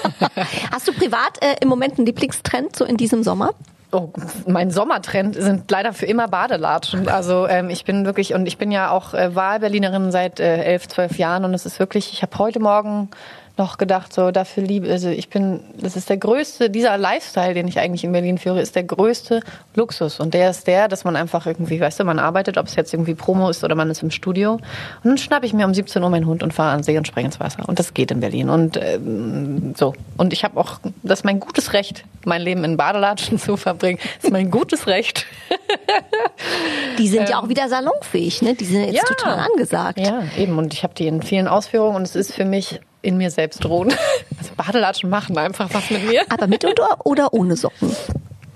Hast 0.70 0.86
du 0.86 0.92
privat 0.92 1.42
äh, 1.42 1.56
im 1.60 1.68
Moment 1.68 1.96
einen 1.96 2.06
Lieblingstrend 2.06 2.76
so 2.76 2.84
in 2.84 2.96
diesem 2.96 3.22
Sommer? 3.22 3.54
Oh, 3.92 4.10
mein 4.46 4.70
Sommertrend 4.70 5.34
sind 5.34 5.70
leider 5.70 5.92
für 5.92 6.06
immer 6.06 6.26
Badelatschen. 6.28 7.08
Also 7.08 7.46
ähm, 7.46 7.68
ich 7.68 7.84
bin 7.84 8.06
wirklich 8.06 8.32
und 8.32 8.46
ich 8.46 8.56
bin 8.56 8.70
ja 8.70 8.90
auch 8.90 9.12
äh, 9.12 9.34
Wahlberlinerin 9.34 10.10
seit 10.10 10.40
äh, 10.40 10.62
elf, 10.64 10.88
zwölf 10.88 11.18
Jahren 11.18 11.44
und 11.44 11.52
es 11.52 11.66
ist 11.66 11.78
wirklich. 11.78 12.12
Ich 12.12 12.22
habe 12.22 12.38
heute 12.38 12.58
Morgen 12.58 13.10
noch 13.58 13.78
gedacht, 13.78 14.12
so 14.12 14.30
dafür 14.30 14.62
liebe. 14.62 14.90
Also 14.90 15.08
ich 15.08 15.28
bin, 15.28 15.60
das 15.78 15.96
ist 15.96 16.08
der 16.08 16.16
größte. 16.16 16.70
Dieser 16.70 16.96
Lifestyle, 16.96 17.54
den 17.54 17.68
ich 17.68 17.78
eigentlich 17.78 18.02
in 18.04 18.12
Berlin 18.12 18.38
führe, 18.38 18.60
ist 18.60 18.74
der 18.76 18.84
größte 18.84 19.40
Luxus 19.74 20.20
und 20.20 20.34
der 20.34 20.50
ist 20.50 20.66
der, 20.66 20.88
dass 20.88 21.04
man 21.04 21.16
einfach 21.16 21.46
irgendwie, 21.46 21.80
weißt 21.80 22.00
du, 22.00 22.04
man 22.04 22.18
arbeitet, 22.18 22.56
ob 22.56 22.66
es 22.66 22.76
jetzt 22.76 22.94
irgendwie 22.94 23.14
Promo 23.14 23.50
ist 23.50 23.62
oder 23.62 23.74
man 23.74 23.90
ist 23.90 24.02
im 24.02 24.10
Studio 24.10 24.52
und 24.54 24.62
dann 25.04 25.18
schnappe 25.18 25.46
ich 25.46 25.52
mir 25.52 25.66
um 25.66 25.74
17 25.74 26.02
Uhr 26.02 26.08
meinen 26.10 26.26
Hund 26.26 26.42
und 26.42 26.54
fahre 26.54 26.70
an 26.72 26.78
den 26.78 26.84
See 26.84 26.96
und 26.96 27.06
springe 27.06 27.26
ins 27.26 27.40
Wasser 27.40 27.68
und 27.68 27.78
das 27.78 27.94
geht 27.94 28.10
in 28.10 28.20
Berlin 28.20 28.48
und 28.48 28.78
ähm, 28.82 29.74
so 29.76 29.94
und 30.16 30.32
ich 30.32 30.44
habe 30.44 30.58
auch, 30.58 30.78
das 31.02 31.20
ist 31.20 31.24
mein 31.24 31.40
gutes 31.40 31.72
Recht, 31.72 32.04
mein 32.24 32.40
Leben 32.42 32.64
in 32.64 32.76
Badelatschen 32.76 33.38
zu 33.38 33.56
verbringen. 33.56 33.98
Das 34.16 34.24
ist 34.24 34.32
mein 34.32 34.50
gutes 34.50 34.86
Recht. 34.86 35.26
Die 36.98 37.08
sind 37.08 37.28
ja 37.28 37.40
auch 37.40 37.48
wieder 37.48 37.68
salonfähig, 37.68 38.42
ne? 38.42 38.54
Die 38.54 38.64
sind 38.64 38.92
jetzt 38.92 39.06
total 39.06 39.38
angesagt. 39.38 39.98
Ähm, 39.98 40.04
Ja, 40.04 40.22
eben. 40.36 40.58
Und 40.58 40.74
ich 40.74 40.82
habe 40.82 40.94
die 40.94 41.06
in 41.06 41.22
vielen 41.22 41.48
Ausführungen 41.48 41.96
und 41.96 42.02
es 42.02 42.16
ist 42.16 42.34
für 42.34 42.44
mich 42.44 42.80
in 43.02 43.16
mir 43.16 43.30
selbst 43.30 43.64
ruhen. 43.64 43.92
Also 44.38 44.54
Badelatschen 44.56 45.10
machen 45.10 45.38
einfach 45.38 45.68
was 45.72 45.90
mit 45.90 46.04
mir. 46.04 46.22
Aber 46.28 46.46
mit 46.48 46.64
oder, 46.64 46.98
oder 47.04 47.32
ohne 47.32 47.56
Socken? 47.56 47.94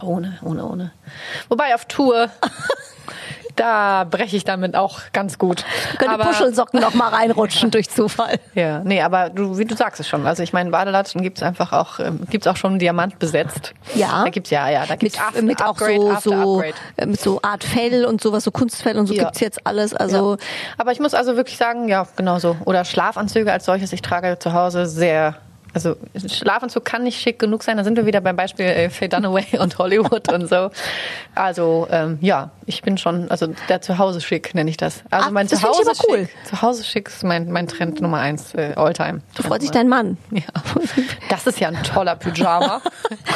Ohne, 0.02 0.38
ohne, 0.42 0.64
ohne. 0.66 0.92
Wobei 1.48 1.74
auf 1.74 1.84
Tour, 1.84 2.28
da 3.56 4.04
breche 4.04 4.36
ich 4.36 4.44
damit 4.44 4.76
auch 4.76 5.00
ganz 5.12 5.38
gut. 5.38 5.64
Könnte 5.98 6.18
Puschelsocken 6.18 6.80
noch 6.80 6.94
mal 6.94 7.08
reinrutschen 7.08 7.70
durch 7.70 7.90
Zufall. 7.90 8.38
Ja, 8.54 8.80
nee, 8.84 9.02
aber 9.02 9.28
du, 9.30 9.58
wie 9.58 9.64
du 9.66 9.76
sagst 9.76 10.00
es 10.00 10.08
schon. 10.08 10.26
Also 10.26 10.42
ich 10.42 10.52
meine, 10.52 10.70
Badelatschen 10.70 11.20
gibt's 11.22 11.42
einfach 11.42 11.72
auch, 11.72 11.98
ähm, 11.98 12.20
gibt's 12.30 12.46
auch 12.46 12.56
schon 12.56 12.78
Diamant 12.78 13.18
besetzt. 13.18 13.74
Ja. 13.94 14.22
Da 14.24 14.30
gibt's 14.30 14.50
ja, 14.50 14.68
ja, 14.70 14.86
da 14.86 14.96
gibt's 14.96 15.16
Mit, 15.18 15.26
After- 15.26 15.42
mit 15.42 15.62
auch 15.62 15.66
Upgrade, 15.70 16.00
so, 16.00 16.10
After 16.10 16.30
so, 16.30 16.54
Upgrade. 16.56 16.74
äh, 16.96 17.06
mit 17.06 17.20
so 17.20 17.40
Art 17.42 17.64
Fell 17.64 18.04
und 18.06 18.20
sowas, 18.22 18.44
so 18.44 18.50
Kunstfell 18.50 18.98
und 18.98 19.06
so 19.06 19.14
Ja. 19.14 19.24
gibt's 19.24 19.40
jetzt 19.40 19.66
alles. 19.66 19.92
Also 19.94 20.32
ja. 20.36 20.38
Aber 20.78 20.92
ich 20.92 21.00
muss 21.00 21.12
also 21.14 21.36
wirklich 21.36 21.56
sagen, 21.58 21.88
ja, 21.88 22.06
genau 22.16 22.38
so. 22.38 22.56
Oder 22.64 22.84
Schlafanzüge 22.84 23.52
als 23.52 23.64
solches. 23.66 23.92
Ich 23.92 24.02
trage 24.02 24.38
zu 24.38 24.52
Hause 24.52 24.86
sehr. 24.86 25.36
Also 25.76 25.94
Schlafanzug 26.26 26.86
kann 26.86 27.02
nicht 27.02 27.20
schick 27.20 27.38
genug 27.38 27.62
sein. 27.62 27.76
Da 27.76 27.84
sind 27.84 27.98
wir 27.98 28.06
wieder 28.06 28.22
beim 28.22 28.34
Beispiel 28.34 28.64
äh, 28.64 28.88
Faye 28.88 29.10
Dunaway 29.10 29.58
und 29.58 29.76
Hollywood 29.76 30.32
und 30.32 30.48
so. 30.48 30.70
Also 31.34 31.86
ähm, 31.90 32.16
ja, 32.22 32.48
ich 32.64 32.80
bin 32.80 32.96
schon, 32.96 33.30
also 33.30 33.48
der 33.68 33.82
Zuhause 33.82 34.22
schick 34.22 34.54
nenne 34.54 34.70
ich 34.70 34.78
das. 34.78 35.02
Also 35.10 35.26
Ach, 35.26 35.30
mein 35.32 35.46
das 35.46 35.58
ich 35.58 35.64
Zuhause 35.66 35.90
aber 35.90 35.98
cool. 36.08 36.18
schick. 36.20 36.30
Zuhause 36.48 36.82
schick 36.82 37.08
ist 37.08 37.24
mein, 37.24 37.52
mein 37.52 37.68
Trend 37.68 38.00
Nummer 38.00 38.20
eins 38.20 38.54
äh, 38.54 38.72
Alltime. 38.74 39.20
da 39.34 39.42
freut 39.42 39.60
sich 39.60 39.70
dein 39.70 39.88
Mann. 39.90 40.16
Ja. 40.30 40.44
Das 41.28 41.46
ist 41.46 41.60
ja 41.60 41.68
ein 41.68 41.82
toller 41.82 42.16
Pyjama. 42.16 42.80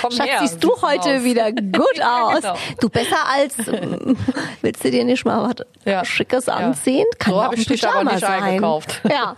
Komm 0.00 0.10
Schatz, 0.10 0.26
her. 0.26 0.38
siehst 0.40 0.64
du 0.64 0.70
heute 0.80 1.16
aus. 1.18 1.24
wieder 1.24 1.52
gut 1.52 1.84
Ja, 1.96 2.22
aus. 2.28 2.40
genau. 2.40 2.54
Du 2.80 2.88
besser 2.88 3.16
als, 3.34 3.54
ähm, 3.68 4.16
willst 4.62 4.82
du 4.82 4.90
dir 4.90 5.04
nicht 5.04 5.26
mal 5.26 5.42
was 5.46 5.66
Ja. 5.84 6.06
Schickes 6.06 6.46
Ja. 6.46 6.54
anziehen? 6.54 7.04
Kann 7.18 7.34
So 7.34 7.38
ja 7.38 7.44
hab 7.44 7.48
auch 7.50 7.52
ein 7.54 7.60
ich 7.60 7.66
dich 7.66 7.84
aber 7.86 7.92
Pyjama 7.98 8.12
nicht 8.12 8.24
sein. 8.26 8.42
eingekauft. 8.42 9.02
Ja. 9.10 9.36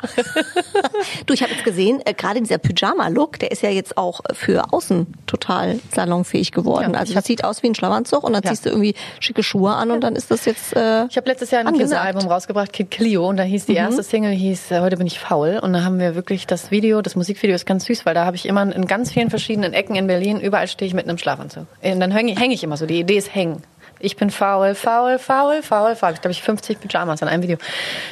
du, 1.26 1.34
ich 1.34 1.42
habe 1.42 1.52
jetzt 1.52 1.64
gesehen, 1.64 2.00
äh, 2.04 2.14
gerade 2.14 2.40
dieser 2.40 2.58
Pyjama-Look, 2.92 3.38
der 3.38 3.50
ist 3.50 3.62
ja 3.62 3.70
jetzt 3.70 3.96
auch 3.96 4.20
für 4.32 4.72
außen 4.72 5.06
total 5.26 5.80
salonfähig 5.94 6.52
geworden. 6.52 6.92
Ja, 6.94 7.00
also 7.00 7.14
das 7.14 7.24
sieht 7.24 7.44
aus 7.44 7.62
wie 7.62 7.68
ein 7.68 7.74
Schlafanzug 7.74 8.22
und 8.24 8.32
dann 8.32 8.42
Ja. 8.42 8.50
ziehst 8.50 8.66
du 8.66 8.70
irgendwie 8.70 8.94
schicke 9.20 9.42
Schuhe 9.42 9.72
an 9.72 9.90
und 9.90 10.02
dann 10.02 10.16
ist 10.16 10.30
das 10.30 10.44
jetzt 10.44 10.74
äh, 10.76 11.06
Ich 11.06 11.16
habe 11.16 11.28
letztes 11.28 11.50
Jahr 11.50 11.60
ein 11.60 11.66
Angesagt. 11.68 12.02
Kinderalbum 12.02 12.30
rausgebracht, 12.30 12.72
Kid 12.72 12.90
Clio, 12.90 13.28
und 13.28 13.36
da 13.36 13.42
hieß 13.42 13.66
die 13.66 13.74
erste 13.74 14.02
Single 14.02 14.32
hieß 14.32 14.70
äh, 14.72 14.80
Heute 14.80 14.96
bin 14.96 15.06
ich 15.06 15.18
faul. 15.18 15.58
Und 15.62 15.72
da 15.72 15.84
haben 15.84 15.98
wir 15.98 16.14
wirklich 16.14 16.46
das 16.46 16.70
Video, 16.70 17.02
das 17.02 17.16
Musikvideo 17.16 17.54
ist 17.54 17.66
ganz 17.66 17.84
süß, 17.86 18.04
weil 18.06 18.14
da 18.14 18.24
habe 18.24 18.36
ich 18.36 18.46
immer 18.46 18.62
in 18.74 18.86
ganz 18.86 19.12
vielen 19.12 19.30
verschiedenen 19.30 19.72
Ecken 19.72 19.96
in 19.96 20.06
Berlin, 20.06 20.40
überall 20.40 20.68
stehe 20.68 20.86
ich 20.86 20.94
mit 20.94 21.08
einem 21.08 21.18
Schlafanzug. 21.18 21.66
Und 21.82 22.00
dann 22.00 22.10
hänge 22.10 22.34
häng 22.38 22.50
ich 22.50 22.62
immer 22.64 22.76
so. 22.76 22.86
Die 22.86 23.00
Idee 23.00 23.16
ist 23.16 23.34
hängen. 23.34 23.62
Ich 24.02 24.16
bin 24.16 24.30
faul, 24.30 24.74
faul, 24.74 25.18
faul, 25.20 25.62
faul, 25.62 25.94
faul. 25.94 26.12
Ich 26.12 26.20
glaube, 26.20 26.32
ich 26.32 26.42
50 26.42 26.80
Pyjamas 26.80 27.22
in 27.22 27.28
einem 27.28 27.42
Video. 27.44 27.56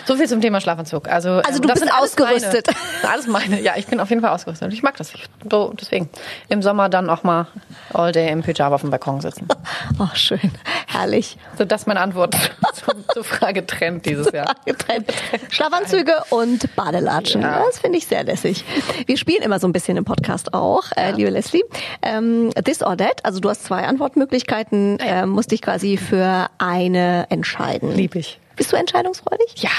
So 0.06 0.14
viel 0.14 0.28
zum 0.28 0.40
Thema 0.40 0.60
Schlafanzug. 0.60 1.08
Also, 1.08 1.40
Also 1.44 1.56
ähm, 1.56 1.62
du 1.62 1.68
das 1.68 1.80
bist 1.80 1.92
ausgerüstet. 1.92 2.68
Meine, 2.68 3.12
alles 3.12 3.26
meine. 3.26 3.60
Ja, 3.60 3.72
ich 3.76 3.86
bin 3.88 3.98
auf 3.98 4.08
jeden 4.08 4.22
Fall 4.22 4.30
ausgerüstet. 4.30 4.72
Ich 4.72 4.84
mag 4.84 4.96
das. 4.96 5.12
Ich, 5.14 5.24
so, 5.50 5.74
deswegen. 5.78 6.08
Im 6.48 6.62
Sommer 6.62 6.88
dann 6.88 7.10
auch 7.10 7.24
mal 7.24 7.48
all 7.92 8.12
day 8.12 8.30
im 8.30 8.42
Pyjama 8.42 8.76
auf 8.76 8.82
dem 8.82 8.90
Balkon 8.90 9.20
sitzen. 9.20 9.48
oh, 9.98 10.06
schön, 10.14 10.52
herrlich. 10.86 11.36
So, 11.58 11.64
das 11.64 11.82
ist 11.82 11.86
meine 11.88 12.00
Antwort 12.00 12.34
zur, 12.74 12.94
zur 13.12 13.24
Frage 13.24 13.66
Trend 13.66 14.06
dieses 14.06 14.30
Jahr. 14.30 14.54
getrennt. 14.64 15.12
Schlafanzüge 15.50 16.22
und 16.30 16.74
Badelatschen. 16.76 17.42
Ja. 17.42 17.64
Das 17.66 17.80
finde 17.80 17.98
ich 17.98 18.06
sehr 18.06 18.22
lässig. 18.22 18.64
Wir 19.06 19.16
spielen 19.16 19.42
immer 19.42 19.58
so 19.58 19.66
ein 19.66 19.72
bisschen 19.72 19.96
im 19.96 20.04
Podcast 20.04 20.54
auch, 20.54 20.84
äh, 20.96 21.10
liebe 21.10 21.30
Leslie. 21.30 21.64
Ähm, 22.02 22.50
this 22.64 22.80
or 22.80 22.96
that, 22.96 23.24
also 23.24 23.40
du 23.40 23.48
hast 23.50 23.64
zwei 23.64 23.84
Antwortmöglichkeiten, 23.86 24.98
Ja. 25.00 25.22
äh, 25.22 25.26
musst 25.26 25.50
dich 25.50 25.60
quasi 25.62 25.79
für 25.96 26.48
eine 26.58 27.26
entscheiden. 27.30 27.94
Lieb 27.94 28.14
ich. 28.14 28.38
Bist 28.56 28.72
du 28.72 28.76
entscheidungsfreudig? 28.76 29.54
Ja. 29.56 29.70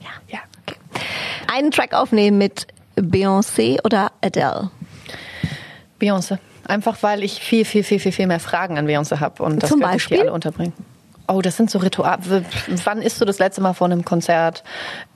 Ja. 0.00 0.08
Ja. 0.28 0.38
Okay. 0.66 0.78
Einen 1.52 1.70
Track 1.70 1.92
aufnehmen 1.94 2.38
mit 2.38 2.66
Beyoncé 2.96 3.78
oder 3.84 4.12
Adele? 4.20 4.70
Beyoncé. 6.00 6.38
Einfach 6.66 7.02
weil 7.02 7.22
ich 7.22 7.40
viel, 7.40 7.64
viel, 7.64 7.84
viel, 7.84 8.00
viel, 8.00 8.12
viel 8.12 8.26
mehr 8.26 8.40
Fragen 8.40 8.78
an 8.78 8.88
Beyoncé 8.88 9.20
habe 9.20 9.42
und 9.42 9.62
das 9.62 9.70
Zum 9.70 9.80
ich 9.80 9.86
Beispiel? 9.86 10.16
die 10.16 10.22
alle 10.22 10.32
unterbringen. 10.32 10.72
Oh, 11.26 11.40
das 11.40 11.56
sind 11.56 11.70
so 11.70 11.78
Rituale. 11.78 12.44
Wann 12.84 13.00
isst 13.00 13.20
du 13.20 13.24
das 13.24 13.38
letzte 13.38 13.60
Mal 13.60 13.72
vor 13.72 13.86
einem 13.86 14.04
Konzert? 14.04 14.62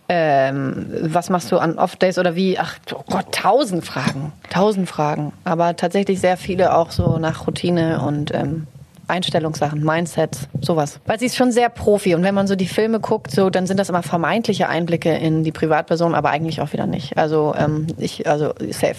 Ähm, 0.09 0.87
was 1.03 1.29
machst 1.29 1.53
du 1.53 1.59
an 1.59 1.79
Off-Days 1.79 2.19
oder 2.19 2.35
wie? 2.35 2.59
Ach 2.59 2.77
oh 2.95 3.05
Gott, 3.11 3.35
tausend 3.35 3.85
Fragen. 3.85 4.33
Tausend 4.49 4.89
Fragen. 4.89 5.33
Aber 5.45 5.77
tatsächlich 5.77 6.21
sehr 6.21 6.39
viele 6.39 6.75
auch 6.75 6.93
so 6.93 7.19
nach 7.19 7.47
Routine 7.47 8.01
und 8.01 8.33
ähm, 8.35 8.67
Einstellungssachen, 9.09 9.83
Mindsets, 9.83 10.49
sowas. 10.61 11.01
Weil 11.07 11.19
sie 11.19 11.27
ist 11.27 11.37
schon 11.37 11.53
sehr 11.53 11.69
Profi 11.69 12.15
und 12.15 12.23
wenn 12.23 12.35
man 12.35 12.47
so 12.47 12.55
die 12.55 12.67
Filme 12.67 13.01
guckt, 13.01 13.31
so 13.31 13.51
dann 13.51 13.67
sind 13.67 13.79
das 13.79 13.89
immer 13.89 14.03
vermeintliche 14.03 14.69
Einblicke 14.69 15.15
in 15.17 15.45
die 15.45 15.53
Privatperson, 15.53 16.15
aber 16.15 16.31
eigentlich 16.31 16.61
auch 16.61 16.73
wieder 16.73 16.87
nicht. 16.87 17.17
Also 17.17 17.55
ähm, 17.57 17.87
ich, 17.99 18.27
also 18.29 18.55
safe. 18.71 18.97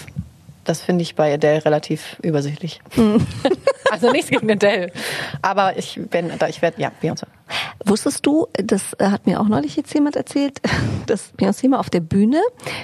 Das 0.65 0.81
finde 0.81 1.01
ich 1.01 1.15
bei 1.15 1.33
Adele 1.33 1.65
relativ 1.65 2.17
übersichtlich. 2.21 2.81
also 3.91 4.11
nichts 4.11 4.29
gegen 4.29 4.51
Adele, 4.51 4.91
aber 5.41 5.77
ich 5.77 5.99
bin, 6.11 6.31
da 6.37 6.47
ich 6.47 6.61
werde, 6.61 6.81
ja, 6.81 6.91
Beyoncé. 7.01 7.23
Wusstest 7.85 8.25
du, 8.25 8.47
das 8.53 8.93
äh, 8.99 9.05
hat 9.09 9.25
mir 9.25 9.39
auch 9.39 9.47
neulich 9.47 9.75
jetzt 9.75 9.93
jemand 9.93 10.15
erzählt, 10.15 10.59
dass 11.07 11.33
Beyoncé 11.35 11.67
mal 11.69 11.79
auf 11.79 11.89
der 11.89 12.01
Bühne 12.01 12.41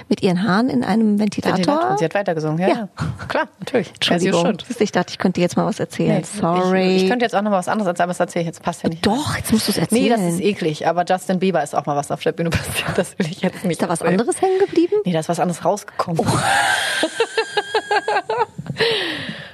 mit 0.08 0.22
ihren 0.22 0.42
Haaren 0.46 0.68
in 0.68 0.84
einem 0.84 1.18
Ventilator. 1.18 1.90
Und 1.90 1.98
sie 1.98 2.04
hat 2.04 2.14
weitergesungen, 2.14 2.58
ja, 2.58 2.68
Ja. 2.68 2.74
ja. 2.74 2.88
Klar, 3.28 3.48
natürlich. 3.60 3.92
Entschuldigung. 3.94 4.44
Should. 4.46 4.64
Ich 4.80 4.92
dachte, 4.92 5.10
ich 5.12 5.18
könnte 5.18 5.40
dir 5.40 5.42
jetzt 5.42 5.56
mal 5.56 5.66
was 5.66 5.78
erzählen. 5.80 6.18
Nee, 6.18 6.40
Sorry. 6.40 6.96
Ich, 6.96 7.02
ich 7.04 7.08
könnte 7.08 7.24
jetzt 7.24 7.34
auch 7.34 7.42
noch 7.42 7.50
mal 7.50 7.58
was 7.58 7.68
anderes 7.68 7.86
erzählen, 7.88 8.04
aber 8.04 8.10
das 8.12 8.20
erzähle 8.20 8.42
ich 8.42 8.46
jetzt, 8.46 8.62
passt 8.62 8.82
ja 8.82 8.88
nicht. 8.88 9.04
Doch, 9.06 9.36
jetzt 9.36 9.52
musst 9.52 9.68
du 9.68 9.72
es 9.72 9.78
erzählen. 9.78 10.02
Nee, 10.02 10.08
das 10.08 10.20
ist 10.20 10.40
eklig, 10.40 10.86
aber 10.86 11.04
Justin 11.08 11.38
Bieber 11.38 11.62
ist 11.62 11.74
auch 11.74 11.86
mal 11.86 11.96
was 11.96 12.10
auf 12.10 12.22
der 12.22 12.32
Bühne 12.32 12.50
passiert. 12.56 12.96
Das 12.96 13.18
will 13.18 13.26
ich 13.26 13.40
jetzt 13.42 13.62
nicht. 13.64 13.72
Ist 13.72 13.82
da 13.82 13.88
was 13.88 14.00
erzählen. 14.00 14.20
anderes 14.20 14.40
hängen 14.40 14.58
geblieben? 14.58 14.94
Nee, 15.04 15.12
da 15.12 15.20
ist 15.20 15.28
was 15.28 15.40
anderes 15.40 15.64
rausgekommen. 15.64 16.24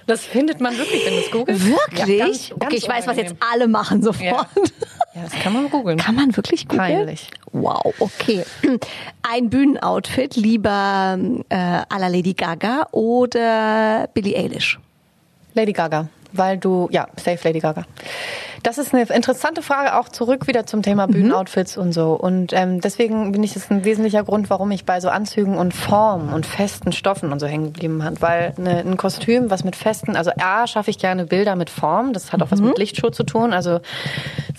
das 0.06 0.24
findet 0.24 0.60
man 0.60 0.76
wirklich, 0.76 1.04
wenn 1.06 1.14
du 1.14 1.20
es 1.20 1.30
googelst. 1.30 1.66
Wirklich? 1.66 2.08
Ja, 2.18 2.26
ganz, 2.26 2.48
ganz 2.50 2.62
okay, 2.64 2.76
ich 2.76 2.88
weiß, 2.88 3.06
was 3.06 3.16
jetzt 3.16 3.32
unangenehm. 3.32 3.52
alle 3.52 3.68
machen 3.68 4.02
sofort. 4.02 4.22
Ja. 4.24 4.46
Ja, 5.14 5.22
das 5.22 5.32
kann 5.32 5.52
man 5.52 5.68
googeln. 5.68 5.98
Kann 5.98 6.14
man 6.14 6.34
wirklich 6.36 6.66
googeln? 6.66 6.96
Peinlich. 6.96 7.28
Wow, 7.52 7.94
okay. 7.98 8.44
Ein 9.22 9.50
Bühnenoutfit, 9.50 10.36
lieber 10.36 11.18
äh, 11.50 11.54
à 11.54 11.98
la 11.98 12.08
Lady 12.08 12.32
Gaga 12.32 12.86
oder 12.92 14.08
Billie 14.14 14.36
Eilish? 14.36 14.78
Lady 15.54 15.72
Gaga, 15.72 16.08
weil 16.32 16.56
du, 16.56 16.88
ja, 16.90 17.06
safe 17.16 17.38
Lady 17.46 17.58
Gaga. 17.58 17.84
Das 18.62 18.78
ist 18.78 18.94
eine 18.94 19.02
interessante 19.02 19.62
Frage, 19.62 19.98
auch 19.98 20.08
zurück 20.08 20.46
wieder 20.46 20.66
zum 20.66 20.82
Thema 20.82 21.06
Bühnenoutfits 21.06 21.76
und 21.76 21.92
so. 21.92 22.12
Und 22.12 22.52
ähm, 22.52 22.80
deswegen 22.80 23.32
bin 23.32 23.42
ich 23.42 23.54
das 23.54 23.70
ein 23.70 23.84
wesentlicher 23.84 24.22
Grund, 24.22 24.50
warum 24.50 24.70
ich 24.70 24.84
bei 24.84 25.00
so 25.00 25.08
Anzügen 25.08 25.56
und 25.56 25.74
Formen 25.74 26.32
und 26.32 26.46
festen 26.46 26.92
Stoffen 26.92 27.32
und 27.32 27.40
so 27.40 27.46
hängen 27.46 27.72
geblieben 27.72 27.98
bin. 27.98 28.20
Weil 28.20 28.54
eine, 28.56 28.78
ein 28.78 28.96
Kostüm, 28.96 29.50
was 29.50 29.64
mit 29.64 29.74
festen, 29.74 30.16
also 30.16 30.30
A, 30.40 30.66
schaffe 30.66 30.90
ich 30.90 30.98
gerne 30.98 31.26
Bilder 31.26 31.56
mit 31.56 31.70
Form. 31.70 32.12
Das 32.12 32.32
hat 32.32 32.42
auch 32.42 32.50
was 32.50 32.60
mit 32.60 32.78
Lichtshow 32.78 33.10
zu 33.10 33.24
tun. 33.24 33.52
Also 33.52 33.80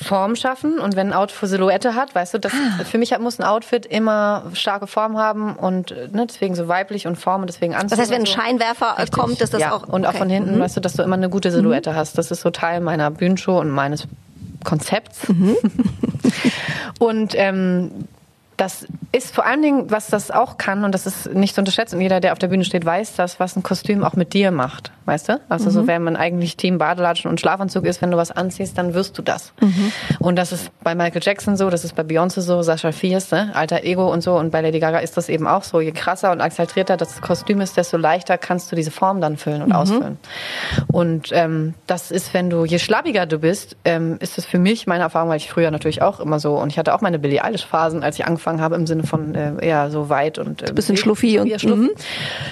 Form 0.01 0.35
schaffen. 0.35 0.79
Und 0.79 0.95
wenn 0.95 1.07
ein 1.07 1.13
Outfit 1.13 1.49
Silhouette 1.49 1.95
hat, 1.95 2.13
weißt 2.13 2.33
du, 2.33 2.39
das, 2.39 2.53
für 2.85 2.97
mich 2.97 3.17
muss 3.19 3.39
ein 3.39 3.45
Outfit 3.45 3.85
immer 3.85 4.43
starke 4.53 4.87
Form 4.87 5.17
haben 5.17 5.55
und 5.55 5.91
äh, 5.91 6.09
ne, 6.11 6.25
deswegen 6.27 6.55
so 6.55 6.67
weiblich 6.67 7.07
und 7.07 7.15
Form 7.15 7.41
und 7.41 7.47
deswegen 7.47 7.73
Anzug. 7.73 7.91
Das 7.91 7.99
heißt, 7.99 8.11
wenn 8.11 8.17
ein 8.17 8.21
und 8.21 8.27
so. 8.27 8.33
Scheinwerfer 8.33 8.97
Richtig. 8.97 9.11
kommt, 9.11 9.41
ist 9.41 9.53
das 9.53 9.61
ja, 9.61 9.73
auch 9.73 9.87
und 9.87 10.05
auch 10.05 10.09
okay. 10.09 10.17
von 10.19 10.29
hinten, 10.29 10.59
weißt 10.59 10.77
du, 10.77 10.81
dass 10.81 10.93
du 10.93 11.03
immer 11.03 11.15
eine 11.15 11.29
gute 11.29 11.51
Silhouette 11.51 11.95
hast. 11.95 12.17
Das 12.17 12.31
ist 12.31 12.41
so 12.41 12.49
Teil 12.49 12.81
meiner 12.81 13.11
Bühnenshow 13.11 13.59
und 13.59 13.69
meines 13.93 14.07
Konzepts. 14.63 15.27
und 16.99 17.33
ähm, 17.35 17.91
das 18.57 18.85
ist 19.11 19.33
vor 19.33 19.45
allen 19.45 19.61
Dingen, 19.61 19.91
was 19.91 20.07
das 20.07 20.31
auch 20.31 20.57
kann, 20.57 20.83
und 20.83 20.93
das 20.93 21.05
ist 21.05 21.33
nicht 21.33 21.55
zu 21.55 21.61
unterschätzen, 21.61 21.99
jeder, 22.01 22.19
der 22.19 22.33
auf 22.33 22.39
der 22.39 22.47
Bühne 22.47 22.63
steht, 22.65 22.85
weiß 22.85 23.15
das, 23.15 23.39
was 23.39 23.55
ein 23.55 23.63
Kostüm 23.63 24.03
auch 24.03 24.13
mit 24.13 24.33
dir 24.33 24.51
macht. 24.51 24.91
Weißt 25.05 25.27
du? 25.27 25.41
Also 25.49 25.69
so, 25.69 25.85
wenn 25.85 26.03
man 26.03 26.15
eigentlich 26.15 26.55
Team 26.55 26.77
Badelatschen 26.77 27.29
und 27.29 27.39
Schlafanzug 27.39 27.85
ist, 27.85 28.01
wenn 28.01 28.11
du 28.11 28.17
was 28.17 28.31
anziehst, 28.31 28.77
dann 28.77 28.93
wirst 28.93 29.17
du 29.17 29.21
das. 29.21 29.51
Und 30.19 30.37
das 30.37 30.53
ist 30.53 30.71
bei 30.81 30.95
Michael 30.95 31.21
Jackson 31.21 31.57
so, 31.57 31.69
das 31.69 31.83
ist 31.83 31.93
bei 31.95 32.03
Beyoncé 32.03 32.39
so, 32.39 32.61
Sascha 32.61 32.93
Fierce, 32.93 33.31
ne? 33.31 33.51
alter 33.53 33.83
Ego 33.83 34.11
und 34.11 34.21
so. 34.21 34.35
Und 34.37 34.51
bei 34.51 34.61
Lady 34.61 34.79
Gaga 34.79 34.99
ist 34.99 35.17
das 35.17 35.27
eben 35.27 35.45
auch 35.45 35.63
so. 35.63 35.81
Je 35.81 35.91
krasser 35.91 36.31
und 36.31 36.39
exaltierter 36.39 36.95
das 36.95 37.21
Kostüm 37.21 37.59
ist, 37.59 37.75
desto 37.75 37.97
leichter 37.97 38.37
kannst 38.37 38.71
du 38.71 38.77
diese 38.77 38.91
Form 38.91 39.19
dann 39.19 39.35
füllen 39.35 39.61
und 39.61 39.73
ausfüllen. 39.73 40.17
Und 40.87 41.29
ähm, 41.33 41.73
das 41.85 42.09
ist, 42.09 42.33
wenn 42.33 42.49
du, 42.49 42.63
je 42.63 42.79
schlabbiger 42.79 43.25
du 43.25 43.39
bist, 43.39 43.75
ähm, 43.83 44.17
ist 44.21 44.37
es 44.37 44.45
für 44.45 44.59
mich, 44.59 44.87
meine 44.87 45.03
Erfahrung, 45.03 45.29
weil 45.29 45.37
ich 45.37 45.49
früher 45.49 45.69
natürlich 45.69 46.01
auch 46.01 46.21
immer 46.21 46.39
so, 46.39 46.55
und 46.55 46.71
ich 46.71 46.79
hatte 46.79 46.93
auch 46.95 47.01
meine 47.01 47.19
Billie 47.19 47.43
Eilish-Phasen, 47.43 48.03
als 48.03 48.17
ich 48.17 48.25
angefangen 48.25 48.42
habe, 48.45 48.75
im 48.75 48.85
Sinne 48.87 49.03
von 49.03 49.33
äh, 49.35 49.53
eher 49.65 49.89
so 49.91 50.09
weit 50.09 50.37
und 50.39 50.61
äh, 50.67 50.73
bisschen 50.73 50.97
schluffi 50.97 51.39
und- 51.39 51.47
eher 51.47 51.59
schluffi. 51.59 51.91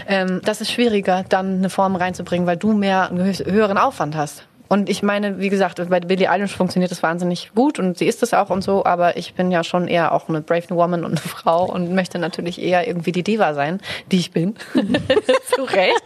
Ähm, 0.07 0.41
das 0.43 0.61
ist 0.61 0.71
schwieriger, 0.71 1.23
dann 1.29 1.57
eine 1.59 1.69
Form 1.69 1.95
reinzubringen, 1.95 2.47
weil 2.47 2.57
du 2.57 2.73
mehr 2.73 3.09
einen 3.09 3.19
hö- 3.27 3.45
höheren 3.51 3.77
Aufwand 3.77 4.15
hast. 4.15 4.43
Und 4.67 4.89
ich 4.89 5.03
meine, 5.03 5.37
wie 5.39 5.49
gesagt, 5.49 5.81
bei 5.89 5.99
Billie 5.99 6.29
Eilish 6.29 6.55
funktioniert 6.55 6.91
das 6.91 7.03
wahnsinnig 7.03 7.51
gut 7.53 7.77
und 7.77 7.97
sie 7.97 8.05
ist 8.05 8.23
es 8.23 8.33
auch 8.33 8.49
und 8.49 8.63
so, 8.63 8.85
aber 8.85 9.17
ich 9.17 9.33
bin 9.33 9.51
ja 9.51 9.65
schon 9.65 9.89
eher 9.89 10.13
auch 10.13 10.29
eine 10.29 10.39
brave 10.39 10.69
Woman 10.69 11.03
und 11.03 11.11
eine 11.11 11.17
Frau 11.19 11.65
und 11.65 11.93
möchte 11.93 12.19
natürlich 12.19 12.61
eher 12.61 12.87
irgendwie 12.87 13.11
die 13.11 13.21
Diva 13.21 13.53
sein, 13.53 13.81
die 14.13 14.19
ich 14.19 14.31
bin. 14.31 14.55
Zu 14.73 15.63
Recht. 15.63 16.05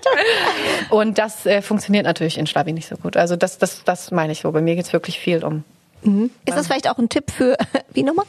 Und 0.89 1.19
das 1.19 1.45
äh, 1.45 1.61
funktioniert 1.61 2.05
natürlich 2.05 2.39
in 2.39 2.47
Schlabi 2.47 2.73
nicht 2.73 2.87
so 2.87 2.95
gut. 2.95 3.17
Also 3.17 3.35
das, 3.35 3.59
das, 3.59 3.83
das 3.83 4.09
meine 4.09 4.31
ich 4.31 4.39
so. 4.41 4.51
Bei 4.51 4.61
mir 4.61 4.75
geht's 4.75 4.93
wirklich 4.93 5.19
viel 5.19 5.43
um 5.43 5.63
Ist 6.03 6.55
das 6.55 6.67
vielleicht 6.67 6.89
auch 6.89 6.97
ein 6.99 7.09
Tipp 7.09 7.31
für, 7.31 7.57
wie 7.93 8.03
nochmal? 8.03 8.25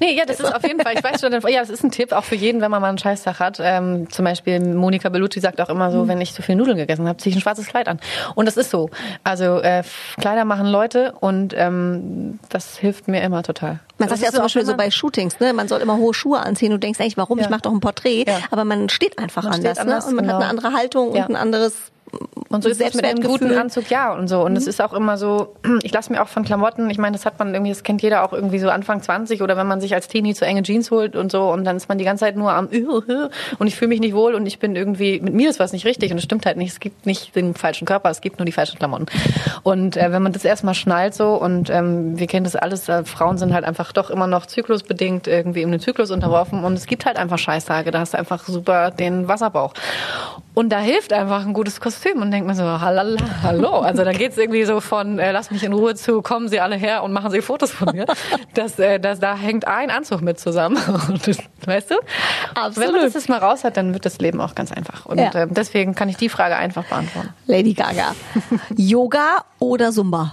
Nee, 0.00 0.16
ja, 0.16 0.24
das 0.24 0.40
ist 0.40 0.54
auf 0.54 0.62
jeden 0.62 0.80
Fall, 0.80 0.94
ich 0.96 1.04
weiß 1.04 1.20
schon, 1.20 1.32
ja, 1.48 1.60
das 1.60 1.70
ist 1.70 1.84
ein 1.84 1.90
Tipp, 1.90 2.12
auch 2.12 2.24
für 2.24 2.34
jeden, 2.36 2.60
wenn 2.60 2.70
man 2.70 2.80
mal 2.80 2.88
einen 2.88 2.98
Scheißtag 2.98 3.38
hat. 3.38 3.58
Ähm, 3.60 4.10
zum 4.10 4.24
Beispiel 4.24 4.60
Monika 4.60 5.08
Bellucci 5.10 5.40
sagt 5.40 5.60
auch 5.60 5.68
immer 5.68 5.90
so, 5.90 6.08
wenn 6.08 6.20
ich 6.20 6.32
zu 6.32 6.42
viel 6.42 6.56
Nudeln 6.56 6.76
gegessen 6.76 7.06
habe, 7.06 7.18
ziehe 7.18 7.30
ich 7.30 7.36
ein 7.38 7.42
schwarzes 7.42 7.66
Kleid 7.66 7.88
an. 7.88 8.00
Und 8.34 8.46
das 8.46 8.56
ist 8.56 8.70
so. 8.70 8.88
Also 9.24 9.58
äh, 9.60 9.82
Kleider 10.18 10.44
machen 10.44 10.66
Leute 10.66 11.12
und 11.20 11.54
ähm, 11.56 12.38
das 12.48 12.78
hilft 12.78 13.08
mir 13.08 13.22
immer 13.22 13.42
total. 13.42 13.80
Man 13.98 14.08
sagt 14.08 14.22
ja 14.22 14.28
zum 14.28 14.38
auch, 14.38 14.44
Beispiel 14.44 14.64
so 14.64 14.76
bei 14.76 14.90
Shootings, 14.90 15.40
ne? 15.40 15.52
Man 15.52 15.68
soll 15.68 15.80
immer 15.80 15.96
hohe 15.96 16.14
Schuhe 16.14 16.38
anziehen. 16.40 16.70
Du 16.70 16.78
denkst 16.78 17.00
eigentlich, 17.00 17.16
warum? 17.16 17.38
Ja. 17.38 17.44
Ich 17.44 17.50
mache 17.50 17.62
doch 17.62 17.72
ein 17.72 17.80
Porträt. 17.80 18.24
Ja. 18.26 18.38
Aber 18.50 18.64
man 18.64 18.88
steht 18.88 19.18
einfach 19.18 19.42
Man 19.42 19.54
anders, 19.54 19.72
steht 19.76 19.80
anders, 19.80 20.04
ne? 20.04 20.10
Und 20.10 20.16
man 20.16 20.26
hat 20.26 20.34
genau. 20.36 20.48
eine 20.48 20.50
andere 20.50 20.72
Haltung 20.72 21.14
Ja. 21.14 21.24
und 21.26 21.30
ein 21.32 21.36
anderes 21.36 21.74
Und 22.48 22.62
so 22.62 22.70
ist 22.70 22.80
es 22.80 22.94
mit 22.94 23.04
einem 23.04 23.22
guten. 23.22 23.56
Anzug, 23.58 23.90
ja, 23.90 24.12
und 24.14 24.28
so. 24.28 24.42
Und 24.42 24.56
es 24.56 24.66
ist 24.66 24.80
auch 24.80 24.94
immer 24.94 25.18
so, 25.18 25.54
ich 25.82 25.92
lasse 25.92 26.10
mir 26.12 26.22
auch 26.22 26.28
von 26.28 26.44
Klamotten, 26.44 26.88
ich 26.88 26.98
meine, 26.98 27.16
das 27.16 27.26
hat 27.26 27.38
man 27.38 27.52
irgendwie, 27.52 27.70
das 27.70 27.82
kennt 27.82 28.00
jeder 28.02 28.24
auch 28.24 28.32
irgendwie 28.32 28.58
so 28.58 28.70
Anfang 28.70 29.02
20 29.02 29.42
oder 29.42 29.56
wenn 29.56 29.66
man 29.66 29.80
sich 29.80 29.94
als 29.94 30.08
Teenie 30.08 30.34
zu 30.34 30.46
enge 30.46 30.62
Jeans 30.62 30.90
holt 30.90 31.16
und 31.16 31.30
so 31.30 31.50
und 31.52 31.64
dann 31.64 31.76
ist 31.76 31.88
man 31.88 31.98
die 31.98 32.04
ganze 32.04 32.24
Zeit 32.24 32.36
nur 32.36 32.52
am 32.52 32.68
und 33.58 33.66
ich 33.66 33.76
fühle 33.76 33.88
mich 33.88 34.00
nicht 34.00 34.14
wohl 34.14 34.34
und 34.34 34.46
ich 34.46 34.58
bin 34.58 34.76
irgendwie, 34.76 35.20
mit 35.20 35.34
mir 35.34 35.50
ist 35.50 35.60
was 35.60 35.72
nicht 35.72 35.84
richtig 35.84 36.10
und 36.10 36.18
es 36.18 36.24
stimmt 36.24 36.46
halt 36.46 36.56
nicht. 36.56 36.72
Es 36.72 36.80
gibt 36.80 37.06
nicht 37.06 37.34
den 37.36 37.54
falschen 37.54 37.86
Körper, 37.86 38.08
es 38.10 38.20
gibt 38.20 38.38
nur 38.38 38.46
die 38.46 38.52
falschen 38.52 38.78
Klamotten. 38.78 39.06
Und 39.62 39.96
äh, 39.96 40.12
wenn 40.12 40.22
man 40.22 40.32
das 40.32 40.44
erstmal 40.44 40.74
schnallt 40.74 41.14
so 41.14 41.34
und 41.34 41.68
ähm, 41.70 42.18
wir 42.18 42.26
kennen 42.26 42.44
das 42.44 42.56
alles, 42.56 42.88
äh, 42.88 43.04
Frauen 43.04 43.36
sind 43.36 43.52
halt 43.52 43.64
einfach 43.64 43.92
doch 43.92 44.10
immer 44.10 44.26
noch 44.26 44.46
zyklusbedingt 44.46 45.26
irgendwie 45.26 45.62
in 45.62 45.70
den 45.70 45.80
Zyklus 45.80 46.10
unterworfen 46.10 46.64
und 46.64 46.74
es 46.74 46.86
gibt 46.86 47.04
halt 47.04 47.18
einfach 47.18 47.38
Scheißtage, 47.38 47.90
da 47.90 48.00
hast 48.00 48.14
du 48.14 48.18
einfach 48.18 48.44
super 48.44 48.90
den 48.90 49.28
Wasserbauch. 49.28 49.74
Und 50.58 50.70
da 50.70 50.80
hilft 50.80 51.12
einfach 51.12 51.46
ein 51.46 51.52
gutes 51.52 51.80
Kostüm 51.80 52.20
und 52.20 52.32
denkt 52.32 52.44
man 52.48 52.56
so, 52.56 52.64
halala, 52.64 53.16
hallo. 53.44 53.78
Also 53.78 54.02
da 54.02 54.10
geht's 54.10 54.36
irgendwie 54.36 54.64
so 54.64 54.80
von, 54.80 55.20
äh, 55.20 55.30
lass 55.30 55.52
mich 55.52 55.62
in 55.62 55.72
Ruhe 55.72 55.94
zu, 55.94 56.20
kommen 56.20 56.48
Sie 56.48 56.58
alle 56.58 56.74
her 56.74 57.04
und 57.04 57.12
machen 57.12 57.30
Sie 57.30 57.42
Fotos 57.42 57.70
von 57.70 57.94
mir. 57.94 58.06
Das, 58.54 58.76
äh, 58.80 58.98
das, 58.98 59.20
da 59.20 59.36
hängt 59.36 59.68
ein 59.68 59.88
Anzug 59.88 60.20
mit 60.20 60.40
zusammen. 60.40 60.76
Das, 61.24 61.38
weißt 61.64 61.92
du? 61.92 61.94
Absolut. 62.56 62.76
Wenn 62.76 62.92
man 62.92 63.04
das 63.04 63.14
jetzt 63.14 63.28
mal 63.28 63.38
raus 63.38 63.62
hat, 63.62 63.76
dann 63.76 63.92
wird 63.94 64.04
das 64.04 64.18
Leben 64.18 64.40
auch 64.40 64.56
ganz 64.56 64.72
einfach. 64.72 65.06
Und 65.06 65.18
Ja. 65.18 65.30
äh, 65.32 65.46
deswegen 65.48 65.94
kann 65.94 66.08
ich 66.08 66.16
die 66.16 66.28
Frage 66.28 66.56
einfach 66.56 66.82
beantworten. 66.86 67.28
Lady 67.46 67.74
Gaga. 67.74 68.16
Yoga 68.76 69.44
oder 69.60 69.92
Zumba? 69.92 70.32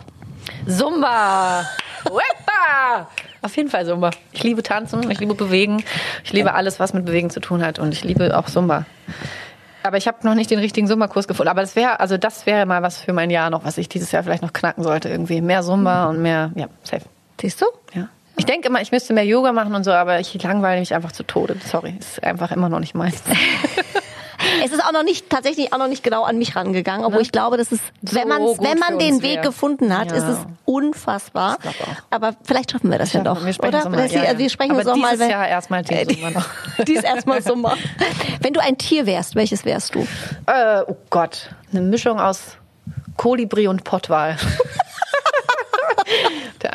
Zumba! 0.68 1.66
Wepa! 2.06 3.10
Auf 3.44 3.56
jeden 3.56 3.70
Fall 3.70 3.86
Zumba. 3.86 4.10
Ich 4.32 4.42
liebe 4.42 4.64
Tanzen, 4.64 5.12
ich 5.12 5.20
liebe 5.20 5.36
Bewegen, 5.36 5.84
ich 6.24 6.34
liebe 6.34 6.56
alles, 6.56 6.80
was 6.80 6.94
mit 6.94 7.06
Bewegen 7.06 7.30
zu 7.30 7.42
tun 7.42 7.64
hat 7.64 7.78
und 7.78 7.94
ich 7.94 8.04
liebe 8.04 8.36
auch 8.36 8.46
Zumba. 8.48 8.86
Aber 9.86 9.98
ich 9.98 10.08
habe 10.08 10.18
noch 10.24 10.36
nicht 10.36 10.50
den 10.50 10.60
richtigen 10.60 10.88
Zumba-Kurs 10.88 11.28
gefunden. 11.28 11.50
Aber 11.50 11.62
das 11.62 11.76
wäre, 11.76 12.00
also 12.00 12.18
das 12.18 12.46
wäre 12.46 12.66
mal 12.66 12.82
was 12.82 13.00
für 13.00 13.14
mein 13.14 13.30
Jahr 13.30 13.50
noch, 13.50 13.64
was 13.66 13.78
ich 13.78 13.88
dieses 13.88 14.12
Jahr 14.12 14.24
vielleicht 14.24 14.42
noch 14.42 14.54
knacken 14.54 14.84
sollte. 14.84 15.10
Irgendwie 15.10 15.42
mehr 15.42 15.62
Zumba 15.62 16.06
und 16.06 16.22
mehr, 16.22 16.52
ja, 16.56 16.68
safe. 16.84 17.06
Siehst 17.40 17.62
du? 17.62 17.66
Ja. 17.94 18.10
Ich 18.38 18.46
denke 18.46 18.68
immer, 18.68 18.82
ich 18.82 18.92
müsste 18.92 19.14
mehr 19.14 19.26
Yoga 19.26 19.54
machen 19.54 19.76
und 19.76 19.84
so, 19.84 19.92
aber 19.92 20.20
ich 20.20 20.42
langweile 20.42 20.80
mich 20.80 20.94
einfach 20.94 21.12
zu 21.12 21.24
Tode. 21.24 21.56
Sorry, 21.64 21.96
ist 22.00 22.24
einfach 22.24 22.52
immer 22.52 22.68
noch 22.68 22.80
nicht 22.80 22.96
meins. 22.96 23.22
Es 24.64 24.72
ist 24.72 24.84
auch 24.84 24.92
noch 24.92 25.04
nicht, 25.04 25.30
tatsächlich 25.30 25.74
auch 25.74 25.78
noch 25.78 25.88
nicht 25.88 26.04
genau 26.04 26.24
an 26.24 26.38
mich 26.38 26.56
rangegangen, 26.56 27.06
obwohl 27.06 27.22
ich 27.22 27.32
glaube, 27.32 27.58
das 27.58 27.72
ist, 27.72 27.82
wenn 28.02 28.28
man, 28.28 28.42
wenn 28.42 28.80
man 28.80 29.00
den 29.00 29.22
Weg 29.22 29.38
wär. 29.38 29.42
gefunden 29.42 29.98
hat, 29.98 30.12
Ja. 30.12 30.18
ist 30.18 30.24
es 30.28 30.38
unfassbar. 30.66 31.58
Auch. 31.64 31.96
Aber 32.10 32.34
vielleicht 32.44 32.72
schaffen 32.72 32.92
wir 32.92 32.98
das 32.98 33.14
ja, 33.14 33.22
doch, 33.22 33.44
wir 33.46 33.54
sprechen 33.54 33.76
oder? 33.76 33.90
mal, 33.90 34.08
ja, 34.12 34.24
ja. 34.24 34.38
Wir 34.38 34.50
sprechen 34.50 34.72
Aber 34.72 34.80
uns 34.80 34.88
noch 34.90 34.96
mal, 34.98 35.20
wenn, 35.20 35.30
Jahr 35.30 35.48
erstmal 35.48 35.84
Team 35.84 35.98
Äh, 36.28 36.32
noch. 36.32 36.46
dies 36.88 37.04
erstmal 37.04 37.42
Sommer. 37.42 37.76
Wenn 38.42 38.54
du 38.54 38.62
ein 38.62 38.78
Tier 38.78 39.06
wärst, 39.06 39.36
welches 39.36 39.66
wärst 39.66 39.96
du? 39.96 40.08
Äh, 40.46 40.84
oh 40.88 40.96
Gott, 41.10 41.50
eine 41.72 41.82
Mischung 41.82 42.20
aus 42.20 42.58
Kolibri 43.18 43.68
und 43.68 43.84
Pottwal. 43.84 44.38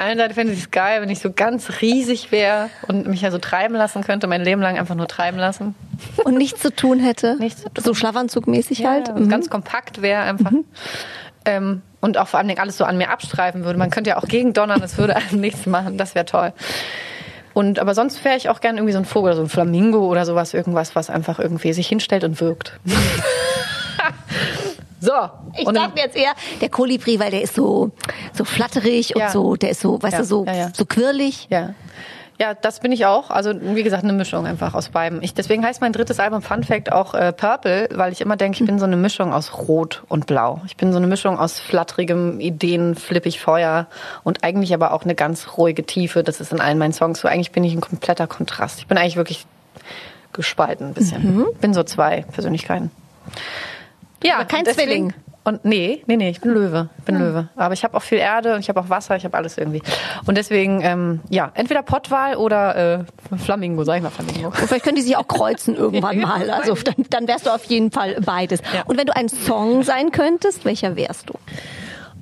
Der 0.00 0.06
einen 0.06 0.18
Seite 0.18 0.32
fände 0.32 0.54
ich 0.54 0.60
es 0.60 0.70
geil, 0.70 1.02
wenn 1.02 1.10
ich 1.10 1.18
so 1.18 1.30
ganz 1.30 1.82
riesig 1.82 2.32
wäre 2.32 2.70
und 2.88 3.06
mich 3.06 3.20
ja 3.20 3.30
so 3.30 3.36
treiben 3.36 3.74
lassen 3.74 4.02
könnte, 4.02 4.28
mein 4.28 4.42
Leben 4.42 4.62
lang 4.62 4.78
einfach 4.78 4.94
nur 4.94 5.06
treiben 5.06 5.36
lassen. 5.36 5.74
Und 6.24 6.38
nichts 6.38 6.62
zu 6.62 6.74
tun 6.74 7.00
hätte? 7.00 7.36
Nichts 7.38 7.60
zu 7.60 7.68
tun. 7.68 7.84
So 7.84 7.92
Schlafanzugmäßig 7.92 8.86
halt? 8.86 9.08
Ja, 9.08 9.14
Mhm. 9.14 9.28
Ganz 9.28 9.50
kompakt 9.50 10.00
wäre 10.00 10.22
einfach. 10.22 10.52
Ähm, 11.44 11.82
und 12.00 12.16
auch 12.16 12.28
vor 12.28 12.40
allem 12.40 12.50
alles 12.56 12.78
so 12.78 12.84
an 12.84 12.96
mir 12.96 13.10
abstreifen 13.10 13.64
würde. 13.64 13.78
Man 13.78 13.90
könnte 13.90 14.08
ja 14.08 14.16
auch 14.16 14.26
gegen 14.26 14.54
donnern, 14.54 14.82
es 14.82 14.96
würde 14.96 15.16
einem 15.16 15.32
nichts 15.42 15.66
machen. 15.66 15.98
Das 15.98 16.14
wäre 16.14 16.24
toll. 16.24 16.54
Und 17.52 17.78
aber 17.78 17.92
sonst 17.94 18.24
wäre 18.24 18.38
ich 18.38 18.48
auch 18.48 18.62
gerne 18.62 18.78
irgendwie 18.78 18.94
so 18.94 19.00
ein 19.00 19.04
Vogel, 19.04 19.34
so 19.34 19.42
ein 19.42 19.50
Flamingo 19.50 20.06
oder 20.06 20.24
sowas, 20.24 20.54
irgendwas, 20.54 20.96
was 20.96 21.10
einfach 21.10 21.38
irgendwie 21.38 21.74
sich 21.74 21.88
hinstellt 21.88 22.24
und 22.24 22.40
wirkt. 22.40 22.80
so. 25.00 25.12
Ich 25.58 25.66
und 25.66 25.74
dachte 25.74 25.98
jetzt 26.00 26.16
eher 26.16 26.32
der 26.60 26.68
Kolibri, 26.68 27.18
weil 27.18 27.30
der 27.30 27.42
ist 27.42 27.54
so 27.54 27.90
so 28.32 28.44
flatterig 28.44 29.14
und 29.16 29.20
Ja. 29.22 29.30
so, 29.30 29.56
der 29.56 29.70
ist 29.70 29.80
so, 29.80 30.00
weißt 30.00 30.12
Ja, 30.12 30.18
du, 30.20 30.24
so 30.24 30.44
ja, 30.46 30.54
ja. 30.54 30.70
so 30.74 30.84
quirlig. 30.84 31.46
Ja. 31.50 31.74
Ja, 32.38 32.54
das 32.54 32.80
bin 32.80 32.90
ich 32.90 33.04
auch. 33.04 33.28
Also 33.28 33.52
wie 33.60 33.82
gesagt, 33.82 34.02
eine 34.02 34.14
Mischung 34.14 34.46
einfach 34.46 34.72
aus 34.72 34.88
beidem. 34.88 35.20
Ich, 35.20 35.34
deswegen 35.34 35.62
heißt 35.62 35.82
mein 35.82 35.92
drittes 35.92 36.18
Album 36.20 36.40
Fun 36.40 36.64
Fact 36.64 36.90
auch 36.90 37.12
äh, 37.12 37.34
Purple, 37.34 37.90
weil 37.92 38.12
ich 38.12 38.22
immer 38.22 38.36
denke, 38.38 38.58
ich 38.62 38.66
bin 38.66 38.78
so 38.78 38.86
eine 38.86 38.96
Mischung 38.96 39.34
aus 39.34 39.52
Rot 39.68 40.04
und 40.08 40.26
Blau. 40.26 40.62
Ich 40.64 40.78
bin 40.78 40.90
so 40.90 40.96
eine 40.96 41.06
Mischung 41.06 41.38
aus 41.38 41.60
flatterigem 41.60 42.40
Ideen, 42.40 42.94
flippig 42.94 43.40
Feuer 43.40 43.88
und 44.24 44.42
eigentlich 44.42 44.72
aber 44.72 44.94
auch 44.94 45.02
eine 45.04 45.14
ganz 45.14 45.58
ruhige 45.58 45.84
Tiefe. 45.84 46.22
Das 46.24 46.40
ist 46.40 46.50
in 46.50 46.62
allen 46.62 46.78
meinen 46.78 46.94
Songs 46.94 47.20
so. 47.20 47.28
Eigentlich 47.28 47.52
bin 47.52 47.62
ich 47.62 47.74
ein 47.74 47.82
kompletter 47.82 48.26
Kontrast. 48.26 48.78
Ich 48.78 48.86
bin 48.86 48.96
eigentlich 48.96 49.16
wirklich 49.16 49.44
gespalten 50.32 50.86
ein 50.88 50.94
bisschen. 50.94 51.44
Bin 51.60 51.74
so 51.74 51.82
zwei 51.82 52.22
Persönlichkeiten. 52.32 52.90
Ja, 54.22 54.36
Aber 54.36 54.44
kein 54.46 54.64
deswegen- 54.64 54.86
Zwilling. 54.90 55.14
Und 55.42 55.64
nee, 55.64 56.02
nee, 56.06 56.16
nee, 56.16 56.28
ich 56.28 56.40
bin 56.42 56.52
Löwe. 56.52 56.90
Ich 56.98 57.04
bin 57.04 57.18
Löwe. 57.18 57.48
Aber 57.56 57.72
ich 57.72 57.82
habe 57.82 57.96
auch 57.96 58.02
viel 58.02 58.18
Erde 58.18 58.54
und 58.54 58.60
ich 58.60 58.68
habe 58.68 58.78
auch 58.78 58.90
Wasser, 58.90 59.16
ich 59.16 59.24
habe 59.24 59.34
alles 59.38 59.56
irgendwie. 59.56 59.80
Und 60.26 60.36
deswegen, 60.36 60.82
ähm, 60.82 61.20
ja, 61.30 61.50
entweder 61.54 61.82
Pottwal 61.82 62.36
oder 62.36 62.98
äh, 63.00 63.38
Flamingo, 63.38 63.82
sag 63.84 63.96
ich 63.96 64.02
mal 64.02 64.10
Flamingo. 64.10 64.48
Und 64.48 64.56
vielleicht 64.56 64.84
können 64.84 64.96
die 64.96 65.02
sich 65.02 65.16
auch 65.16 65.26
kreuzen 65.26 65.74
irgendwann 65.78 66.20
mal. 66.20 66.50
Also 66.50 66.74
dann, 66.74 67.06
dann 67.08 67.26
wärst 67.26 67.46
du 67.46 67.50
auf 67.50 67.64
jeden 67.64 67.90
Fall 67.90 68.16
beides. 68.20 68.60
Ja. 68.74 68.82
Und 68.84 68.98
wenn 68.98 69.06
du 69.06 69.16
ein 69.16 69.30
Song 69.30 69.82
sein 69.82 70.10
könntest, 70.12 70.66
welcher 70.66 70.94
wärst 70.94 71.30
du? 71.30 71.34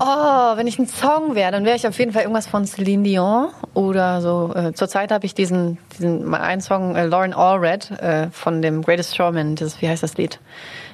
Oh, 0.01 0.57
wenn 0.57 0.68
ich 0.68 0.78
ein 0.78 0.86
Song 0.86 1.34
wäre, 1.34 1.51
dann 1.51 1.64
wäre 1.64 1.74
ich 1.74 1.88
auf 1.88 1.99
jeden 1.99 2.12
Fall 2.12 2.22
irgendwas 2.22 2.46
von 2.46 2.64
Celine 2.66 3.03
Dion 3.03 3.49
oder 3.74 4.20
so. 4.20 4.53
Äh, 4.55 4.72
zurzeit 4.74 5.11
habe 5.11 5.26
ich 5.26 5.34
diesen, 5.34 5.78
diesen 5.99 6.32
einen 6.36 6.61
Song, 6.61 6.94
äh, 6.94 7.05
Lauren 7.07 7.34
Allred 7.34 7.90
äh, 8.01 8.28
von 8.30 8.62
dem 8.62 8.82
Greatest 8.82 9.16
Showman, 9.16 9.57
das, 9.57 9.82
wie 9.82 9.88
heißt 9.88 10.05
das 10.05 10.16
Lied? 10.16 10.38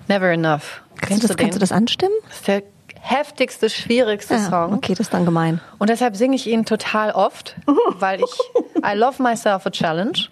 Never 0.08 0.30
Enough. 0.30 0.82
Kannst, 1.00 1.22
du 1.22 1.28
das, 1.28 1.36
kannst 1.36 1.54
du 1.54 1.60
das 1.60 1.72
anstimmen? 1.72 2.14
Das 2.28 2.36
ist 2.38 2.48
der 2.48 2.62
heftigste, 3.00 3.68
schwierigste 3.68 4.38
Song. 4.38 4.74
okay, 4.74 4.92
das 4.92 5.00
ist 5.00 5.14
dann 5.14 5.24
gemein. 5.24 5.60
Und 5.78 5.90
deshalb 5.90 6.16
singe 6.16 6.36
ich 6.36 6.46
ihn 6.46 6.64
total 6.64 7.10
oft, 7.10 7.56
weil 7.98 8.20
ich 8.20 8.38
I 8.84 8.96
love 8.96 9.22
myself 9.22 9.66
a 9.66 9.70
challenge. 9.70 10.28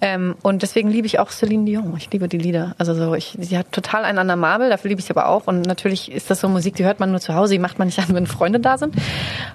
Ähm, 0.00 0.34
und 0.42 0.62
deswegen 0.62 0.90
liebe 0.90 1.06
ich 1.06 1.18
auch 1.18 1.30
Celine 1.30 1.64
Dion. 1.64 1.94
Ich 1.96 2.10
liebe 2.10 2.28
die 2.28 2.38
Lieder. 2.38 2.74
Also 2.78 2.94
so, 2.94 3.14
ich, 3.14 3.36
sie 3.38 3.56
hat 3.56 3.70
total 3.72 4.04
einen 4.04 4.18
anderen 4.18 4.40
Marmel, 4.40 4.70
dafür 4.70 4.88
liebe 4.88 5.00
ich 5.00 5.06
sie 5.06 5.12
aber 5.12 5.28
auch. 5.28 5.46
Und 5.46 5.62
natürlich 5.62 6.10
ist 6.10 6.30
das 6.30 6.40
so 6.40 6.48
Musik, 6.48 6.74
die 6.76 6.84
hört 6.84 7.00
man 7.00 7.10
nur 7.10 7.20
zu 7.20 7.34
Hause, 7.34 7.54
die 7.54 7.58
macht 7.58 7.78
man 7.78 7.86
nicht 7.86 7.98
an, 7.98 8.06
wenn 8.10 8.26
Freunde 8.26 8.60
da 8.60 8.78
sind. 8.78 8.94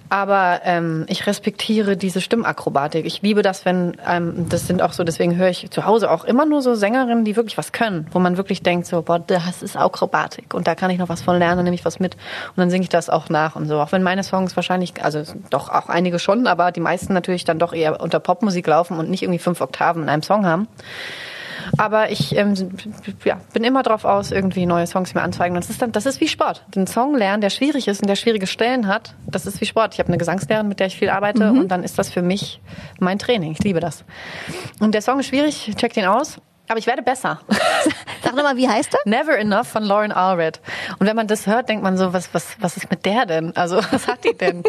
Aber 0.10 0.62
ähm, 0.64 1.06
ich 1.10 1.28
respektiere 1.28 1.98
diese 1.98 2.22
Stimmakrobatik. 2.22 3.06
Ich 3.06 3.22
liebe 3.22 3.42
das, 3.42 3.66
wenn, 3.66 3.98
ähm, 4.08 4.48
das 4.50 4.68
sind 4.68 4.82
auch 4.82 4.94
so, 4.94 5.04
deswegen 5.04 5.36
höre 5.36 5.50
ich 5.50 5.70
zu 5.70 5.86
Hause 5.86 6.10
auch 6.10 6.24
immer 6.24 6.46
nur 6.46 6.62
so 6.62 6.76
Sängerinnen, 6.76 7.26
die 7.26 7.36
wirklich 7.36 7.58
was 7.58 7.72
können, 7.72 8.08
wo 8.12 8.20
man 8.20 8.38
wirklich 8.38 8.64
denkt, 8.64 8.88
so, 8.88 9.02
boah, 9.02 9.20
das 9.20 9.62
ist 9.62 9.76
Akrobatik 9.76 10.54
und 10.54 10.68
da 10.68 10.76
kann 10.76 10.90
ich 10.92 10.98
noch 10.98 11.10
was 11.10 11.22
von 11.22 11.38
lernen, 11.38 11.58
dann 11.58 11.64
nehme 11.66 11.76
ich 11.76 11.86
was 11.86 12.00
mit 12.00 12.16
und 12.16 12.58
dann 12.58 12.70
singe 12.70 12.84
ich 12.84 12.90
das 12.90 13.10
auch 13.10 13.30
nach 13.30 13.56
und 13.56 13.68
so. 13.68 13.80
Auch 13.80 13.92
wenn 13.92 14.04
meine 14.04 14.24
Songs 14.24 14.56
wahrscheinlich, 14.56 15.04
also 15.04 15.24
doch 15.50 15.70
auch 15.70 15.90
einige 15.90 16.20
schon, 16.20 16.48
aber 16.48 16.72
die 16.72 16.80
meisten 16.80 17.14
natürlich 17.14 17.44
dann 17.44 17.60
doch 17.60 17.74
eher 17.74 18.00
unter 18.02 18.20
Popmusik 18.38 18.68
laufen 18.68 19.00
und 19.00 19.10
nicht 19.10 19.24
irgendwie 19.24 19.40
fünf 19.40 19.62
Oktaven 19.62 20.04
in 20.04 20.10
einem 20.10 20.24
Song 20.24 20.46
haben. 20.46 20.68
Aber 21.78 22.12
ich 22.12 22.36
ähm, 22.36 22.54
ja, 23.26 23.42
bin 23.52 23.64
immer 23.64 23.84
drauf 23.84 24.06
aus, 24.06 24.32
irgendwie 24.32 24.66
neue 24.66 24.88
Songs 24.88 25.14
mir 25.14 25.22
anzeigen. 25.22 25.56
Das 25.56 25.70
ist 25.70 25.82
dann, 25.82 25.92
das 25.92 26.06
ist 26.06 26.22
wie 26.22 26.28
Sport. 26.28 26.64
Den 26.74 26.88
Song 26.88 27.16
lernen, 27.16 27.42
der 27.42 27.50
schwierig 27.50 27.88
ist 27.88 28.02
und 28.02 28.08
der 28.08 28.16
schwierige 28.16 28.48
Stellen 28.48 28.88
hat, 28.88 29.16
das 29.26 29.46
ist 29.46 29.60
wie 29.60 29.66
Sport. 29.66 29.94
Ich 29.94 30.00
habe 30.00 30.08
eine 30.08 30.18
Gesangslehrerin, 30.18 30.68
mit 30.68 30.80
der 30.80 30.88
ich 30.88 30.98
viel 30.98 31.10
arbeite 31.10 31.52
und 31.52 31.68
dann 31.68 31.84
ist 31.84 31.98
das 31.98 32.10
für 32.10 32.22
mich 32.22 32.62
mein 33.00 33.20
Training. 33.20 33.52
Ich 33.52 33.60
liebe 33.60 33.80
das. 33.80 34.06
Und 34.80 34.94
der 34.94 35.02
Song 35.02 35.20
ist 35.20 35.28
schwierig, 35.28 35.74
check 35.76 35.94
den 35.94 36.06
aus. 36.06 36.40
Aber 36.70 36.80
ich 36.80 36.88
werde 36.88 37.02
besser. 37.02 37.40
Sag 38.24 38.36
doch 38.36 38.44
mal, 38.44 38.58
wie 38.58 38.68
heißt 38.68 38.94
er? 38.94 39.00
Never 39.06 39.38
Enough 39.38 39.68
von 39.68 39.84
Lauren 39.84 40.12
Allred. 40.12 40.60
Und 41.00 41.08
wenn 41.08 41.16
man 41.16 41.28
das 41.28 41.48
hört, 41.48 41.70
denkt 41.70 41.82
man 41.84 41.98
so, 41.98 42.12
was, 42.12 42.34
was, 42.34 42.58
was 42.60 42.76
ist 42.76 42.90
mit 42.90 43.06
der 43.06 43.26
denn? 43.26 43.56
Also, 43.56 43.78
was 43.92 44.08
hat 44.08 44.24
die 44.26 44.36
denn? 44.36 44.64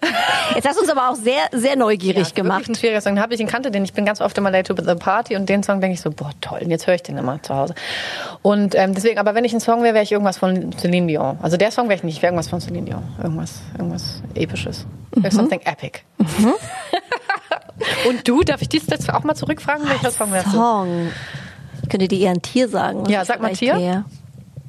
Jetzt 0.54 0.68
hast 0.68 0.76
du 0.76 0.82
uns 0.82 0.90
aber 0.90 1.10
auch 1.10 1.16
sehr, 1.16 1.48
sehr 1.52 1.74
neugierig 1.76 2.28
Ja, 2.28 2.34
gemacht. 2.34 2.68
Ein 2.68 2.74
schwieriger 2.76 3.00
Song. 3.00 3.18
Habe 3.18 3.34
ich 3.34 3.40
ihn 3.40 3.48
kannte 3.48 3.70
den. 3.70 3.84
Ich 3.84 3.92
bin 3.94 4.04
ganz 4.04 4.20
oft 4.20 4.36
immer 4.38 4.50
late 4.50 4.74
to 4.74 4.80
the 4.80 4.94
party 4.94 5.34
und 5.34 5.48
den 5.48 5.62
Song 5.62 5.80
denke 5.80 5.94
ich 5.94 6.00
so, 6.00 6.10
boah 6.10 6.30
toll. 6.40 6.60
Jetzt 6.66 6.86
höre 6.86 6.94
ich 6.94 7.02
den 7.02 7.16
immer 7.18 7.42
zu 7.42 7.54
Hause. 7.54 7.74
Und 8.42 8.74
ähm, 8.76 8.94
deswegen, 8.94 9.18
aber 9.18 9.34
wenn 9.34 9.44
ich 9.44 9.52
ein 9.52 9.60
Song 9.60 9.82
wäre, 9.82 9.94
wäre 9.94 10.04
ich 10.04 10.12
irgendwas 10.12 10.38
von 10.38 10.72
Celine 10.78 11.06
Dion. 11.08 11.38
Also 11.42 11.56
der 11.56 11.72
Song 11.72 11.88
wäre 11.88 11.96
ich 11.96 12.04
nicht. 12.04 12.16
Ich 12.16 12.22
wäre 12.22 12.30
irgendwas 12.30 12.48
von 12.48 12.60
Celine 12.60 12.86
Dion. 12.86 13.02
Irgendwas, 13.22 13.60
irgendwas 13.76 14.22
episches. 14.34 14.86
Something 15.30 15.60
epic. 15.64 16.00
und 18.08 18.28
du, 18.28 18.42
darf 18.44 18.62
ich 18.62 18.68
dies 18.68 18.86
jetzt 18.86 19.12
auch 19.12 19.24
mal 19.24 19.34
zurückfragen? 19.34 19.88
Welcher 19.88 20.12
Song 20.12 20.30
wärst 20.32 20.48
du? 20.48 20.52
Song. 20.52 21.10
Könnte 21.90 22.08
dir 22.08 22.18
eher 22.20 22.30
ein 22.30 22.40
Tier 22.42 22.68
sagen. 22.68 23.04
Ja, 23.10 23.24
sag 23.24 23.42
mal 23.42 23.52
Tier. 23.52 23.76
wäre. 23.76 24.04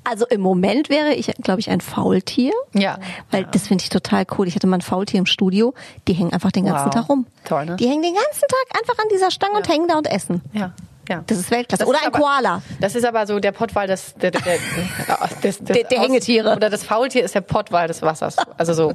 Also 0.04 0.26
im 0.26 0.42
Moment 0.42 0.90
wäre 0.90 1.14
ich, 1.14 1.28
glaube 1.44 1.60
ich, 1.60 1.70
ein 1.70 1.80
Faultier. 1.80 2.52
Ja. 2.74 2.98
Weil 3.30 3.46
das 3.52 3.68
finde 3.68 3.84
ich 3.84 3.90
total 3.90 4.26
cool. 4.38 4.48
Ich 4.48 4.56
hatte 4.56 4.66
mal 4.66 4.78
ein 4.78 4.82
Faultier 4.82 5.20
im 5.20 5.28
Studio, 5.28 5.76
die 6.08 6.14
hängen 6.14 6.34
einfach 6.34 6.52
den 6.52 6.66
ganzen 6.66 6.86
Wow. 6.88 6.94
Tag 6.94 7.10
rum. 7.10 7.28
Toll, 7.46 7.66
ne? 7.68 7.76
Die 7.76 7.88
hängen 7.88 8.02
den 8.02 8.16
ganzen 8.16 8.42
Tag 8.42 8.80
einfach 8.82 8.98
an 8.98 9.10
dieser 9.14 9.30
Stange 9.30 9.58
und 9.58 9.70
hängen 9.70 9.88
da 9.88 9.98
und 10.00 10.08
essen. 10.12 10.42
Ja. 10.54 10.72
Ja. 11.10 11.24
Das 11.28 11.38
ist 11.38 11.52
Weltklasse. 11.52 11.82
Das 11.84 11.88
Oder 11.90 12.00
ist 12.00 12.06
ein 12.08 12.14
aber- 12.14 12.20
Koala. 12.20 12.62
Das 12.80 12.96
ist 12.96 13.06
aber 13.06 13.28
so 13.28 13.40
der 13.40 13.52
Pottwal 13.52 13.86
des, 13.86 14.16
der, 14.16 14.32
der, 14.32 14.42
der, 14.42 14.58
des, 15.44 15.60
Der- 15.60 15.84
der 15.84 16.00
Hängetiere. 16.00 16.56
Oder 16.56 16.70
das 16.72 16.84
Faultier 16.84 17.24
ist 17.24 17.36
der 17.36 17.42
Pottwal 17.42 17.88
des 17.88 18.02
Wassers. 18.02 18.38
Also 18.58 18.74
so 18.74 18.94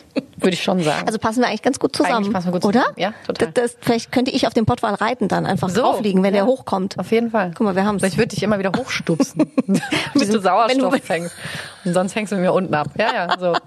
würde 0.42 0.54
ich 0.54 0.62
schon 0.62 0.82
sagen. 0.82 1.06
Also 1.06 1.18
passen 1.18 1.40
wir 1.40 1.48
eigentlich 1.48 1.62
ganz 1.62 1.78
gut 1.78 1.94
zusammen. 1.96 2.16
Eigentlich 2.16 2.32
passen 2.32 2.48
wir 2.48 2.52
gut 2.52 2.64
oder? 2.64 2.80
zusammen. 2.80 2.96
Ja, 2.98 3.14
total. 3.26 3.52
Das, 3.52 3.72
das, 3.72 3.76
vielleicht 3.80 4.12
könnte 4.12 4.30
ich 4.30 4.46
auf 4.46 4.54
dem 4.54 4.66
Pottwal 4.66 4.94
reiten 4.94 5.28
dann 5.28 5.46
einfach 5.46 5.68
So, 5.68 5.80
draufliegen, 5.82 6.22
wenn 6.22 6.34
ja. 6.34 6.42
der 6.44 6.46
hochkommt. 6.46 6.98
Auf 6.98 7.10
jeden 7.10 7.30
Fall. 7.30 7.52
Guck 7.56 7.64
mal, 7.64 7.76
wir 7.76 7.84
haben's. 7.84 8.02
Ich 8.02 8.16
würde 8.16 8.28
dich 8.28 8.42
immer 8.42 8.58
wieder 8.58 8.72
hochstupsen, 8.76 9.50
bis 10.14 10.28
du 10.28 10.40
Sauerstoff 10.40 10.94
fängst. 11.02 11.34
Und 11.84 11.94
sonst 11.94 12.14
hängst 12.14 12.32
du 12.32 12.36
mir 12.36 12.52
unten 12.52 12.74
ab. 12.74 12.88
Ja, 12.98 13.12
ja, 13.12 13.36
so. 13.38 13.54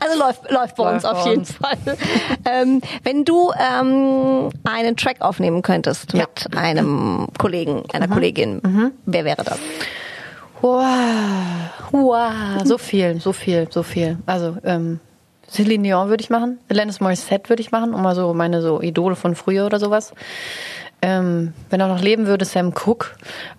Also 0.00 0.18
läuft, 0.18 0.50
läuft 0.50 0.76
bei 0.76 0.92
uns 0.94 1.02
Läuft 1.02 1.14
auf 1.16 1.24
bei 1.24 1.30
jeden 1.30 1.40
uns. 1.40 1.52
Fall. 1.52 1.76
Ähm, 2.44 2.80
wenn 3.04 3.24
du 3.24 3.52
ähm, 3.52 4.50
einen 4.64 4.96
Track 4.96 5.20
aufnehmen 5.20 5.62
könntest 5.62 6.12
Ja. 6.14 6.20
Mhm. 6.20 6.26
mit 6.48 6.56
einem 6.58 7.28
Kollegen, 7.38 7.82
einer 7.92 8.08
Kollegin, 8.08 8.92
wer 9.06 9.24
wäre 9.24 9.44
das? 9.44 9.58
Wow, 10.60 10.82
wow, 11.92 12.62
so 12.64 12.78
viel, 12.78 13.20
so 13.20 13.32
viel, 13.32 13.68
so 13.70 13.82
viel. 13.84 14.18
Also 14.26 14.56
ähm, 14.64 14.98
Celine 15.50 15.82
Dion 15.82 16.08
würde 16.08 16.22
ich 16.22 16.30
machen, 16.30 16.58
Alanis 16.68 17.00
Morissette 17.00 17.48
würde 17.48 17.62
ich 17.62 17.72
machen, 17.72 17.94
um 17.94 18.02
mal 18.02 18.14
so 18.14 18.34
meine 18.34 18.60
so 18.60 18.82
Idole 18.82 19.16
von 19.16 19.34
früher 19.34 19.66
oder 19.66 19.80
sowas. 19.80 20.12
Ähm, 21.00 21.52
wenn 21.70 21.78
er 21.80 21.86
noch 21.86 22.00
leben 22.00 22.26
würde, 22.26 22.44
Sam 22.44 22.74
Cooke, 22.74 23.10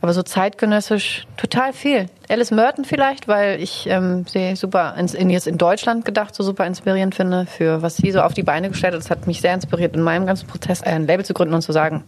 aber 0.02 0.12
so 0.14 0.24
zeitgenössisch 0.24 1.26
total 1.38 1.72
viel. 1.72 2.08
Alice 2.28 2.52
Merton 2.52 2.84
vielleicht, 2.84 3.30
weil 3.30 3.62
ich 3.62 3.88
ähm, 3.90 4.26
sie 4.28 4.58
super 4.58 4.96
ins, 4.98 5.14
in, 5.14 5.30
jetzt 5.30 5.48
in 5.48 5.58
Deutschland 5.58 6.04
gedacht 6.04 6.36
so 6.36 6.44
super 6.44 6.66
inspirierend 6.68 7.16
finde 7.16 7.46
für 7.46 7.82
was 7.82 7.96
sie 7.96 8.12
so 8.12 8.20
auf 8.22 8.34
die 8.34 8.44
Beine 8.44 8.70
gestellt 8.70 8.94
hat. 8.94 9.00
Das 9.00 9.10
hat 9.10 9.26
mich 9.26 9.40
sehr 9.40 9.54
inspiriert 9.54 9.96
in 9.96 10.02
meinem 10.02 10.26
ganzen 10.26 10.48
Prozess, 10.48 10.84
ein 10.84 11.08
Label 11.08 11.24
zu 11.24 11.34
gründen 11.34 11.54
und 11.54 11.62
zu 11.62 11.72
sagen, 11.72 12.04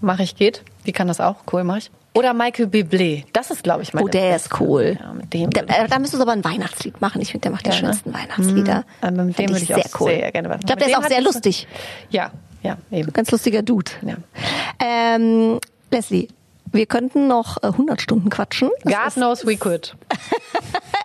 mache 0.00 0.22
ich 0.22 0.36
geht. 0.36 0.62
Die 0.86 0.92
kann 0.92 1.08
das 1.08 1.20
auch, 1.20 1.36
cool, 1.52 1.64
mache 1.64 1.78
ich. 1.78 1.90
Oder 2.14 2.32
Michael 2.32 2.66
Bublé, 2.68 3.24
das 3.32 3.50
ist 3.50 3.64
glaube 3.64 3.82
ich 3.82 3.92
meine 3.92 4.06
Oh, 4.06 4.08
der 4.08 4.36
ist 4.36 4.60
cool. 4.60 4.96
ja, 5.00 5.12
mit 5.12 5.34
dem. 5.34 5.50
Da, 5.50 5.62
äh, 5.62 5.88
da 5.88 5.98
müsstest 5.98 6.20
du 6.20 6.22
aber 6.22 6.32
ein 6.32 6.44
Weihnachtslied 6.44 7.00
machen. 7.00 7.20
Ich 7.20 7.32
finde, 7.32 7.42
der 7.42 7.50
macht 7.50 7.66
die 7.66 7.70
Ja, 7.70 7.74
ne? 7.74 7.80
schönsten 7.80 8.14
Weihnachtslieder. 8.14 8.76
Mhm. 8.76 8.84
Aber 9.00 9.24
mit 9.24 9.36
dem 9.38 9.48
würde 9.50 9.62
ich 9.64 9.74
auch 9.74 9.82
sehr 9.82 10.00
cool. 10.00 10.10
sehr 10.12 10.30
gerne 10.32 10.48
was 10.48 10.60
Ich 10.60 10.66
glaube, 10.66 10.80
machen. 10.80 10.88
der 10.92 10.98
ist 11.00 11.04
auch 11.04 11.08
sehr 11.08 11.20
lustig. 11.22 11.66
Ja, 12.08 12.30
ja, 12.62 12.78
eben. 12.90 13.12
Ganz 13.12 13.30
lustiger 13.30 13.62
Dude. 13.62 13.90
Ja. 14.02 14.16
Ähm, 14.80 15.60
Leslie, 15.90 16.28
wir 16.72 16.86
könnten 16.86 17.28
noch 17.28 17.62
äh, 17.62 17.68
100 17.68 18.00
Stunden 18.00 18.30
quatschen. 18.30 18.70
Das 18.84 19.14
God 19.14 19.14
knows 19.14 19.46
we 19.46 19.56
could. 19.58 19.96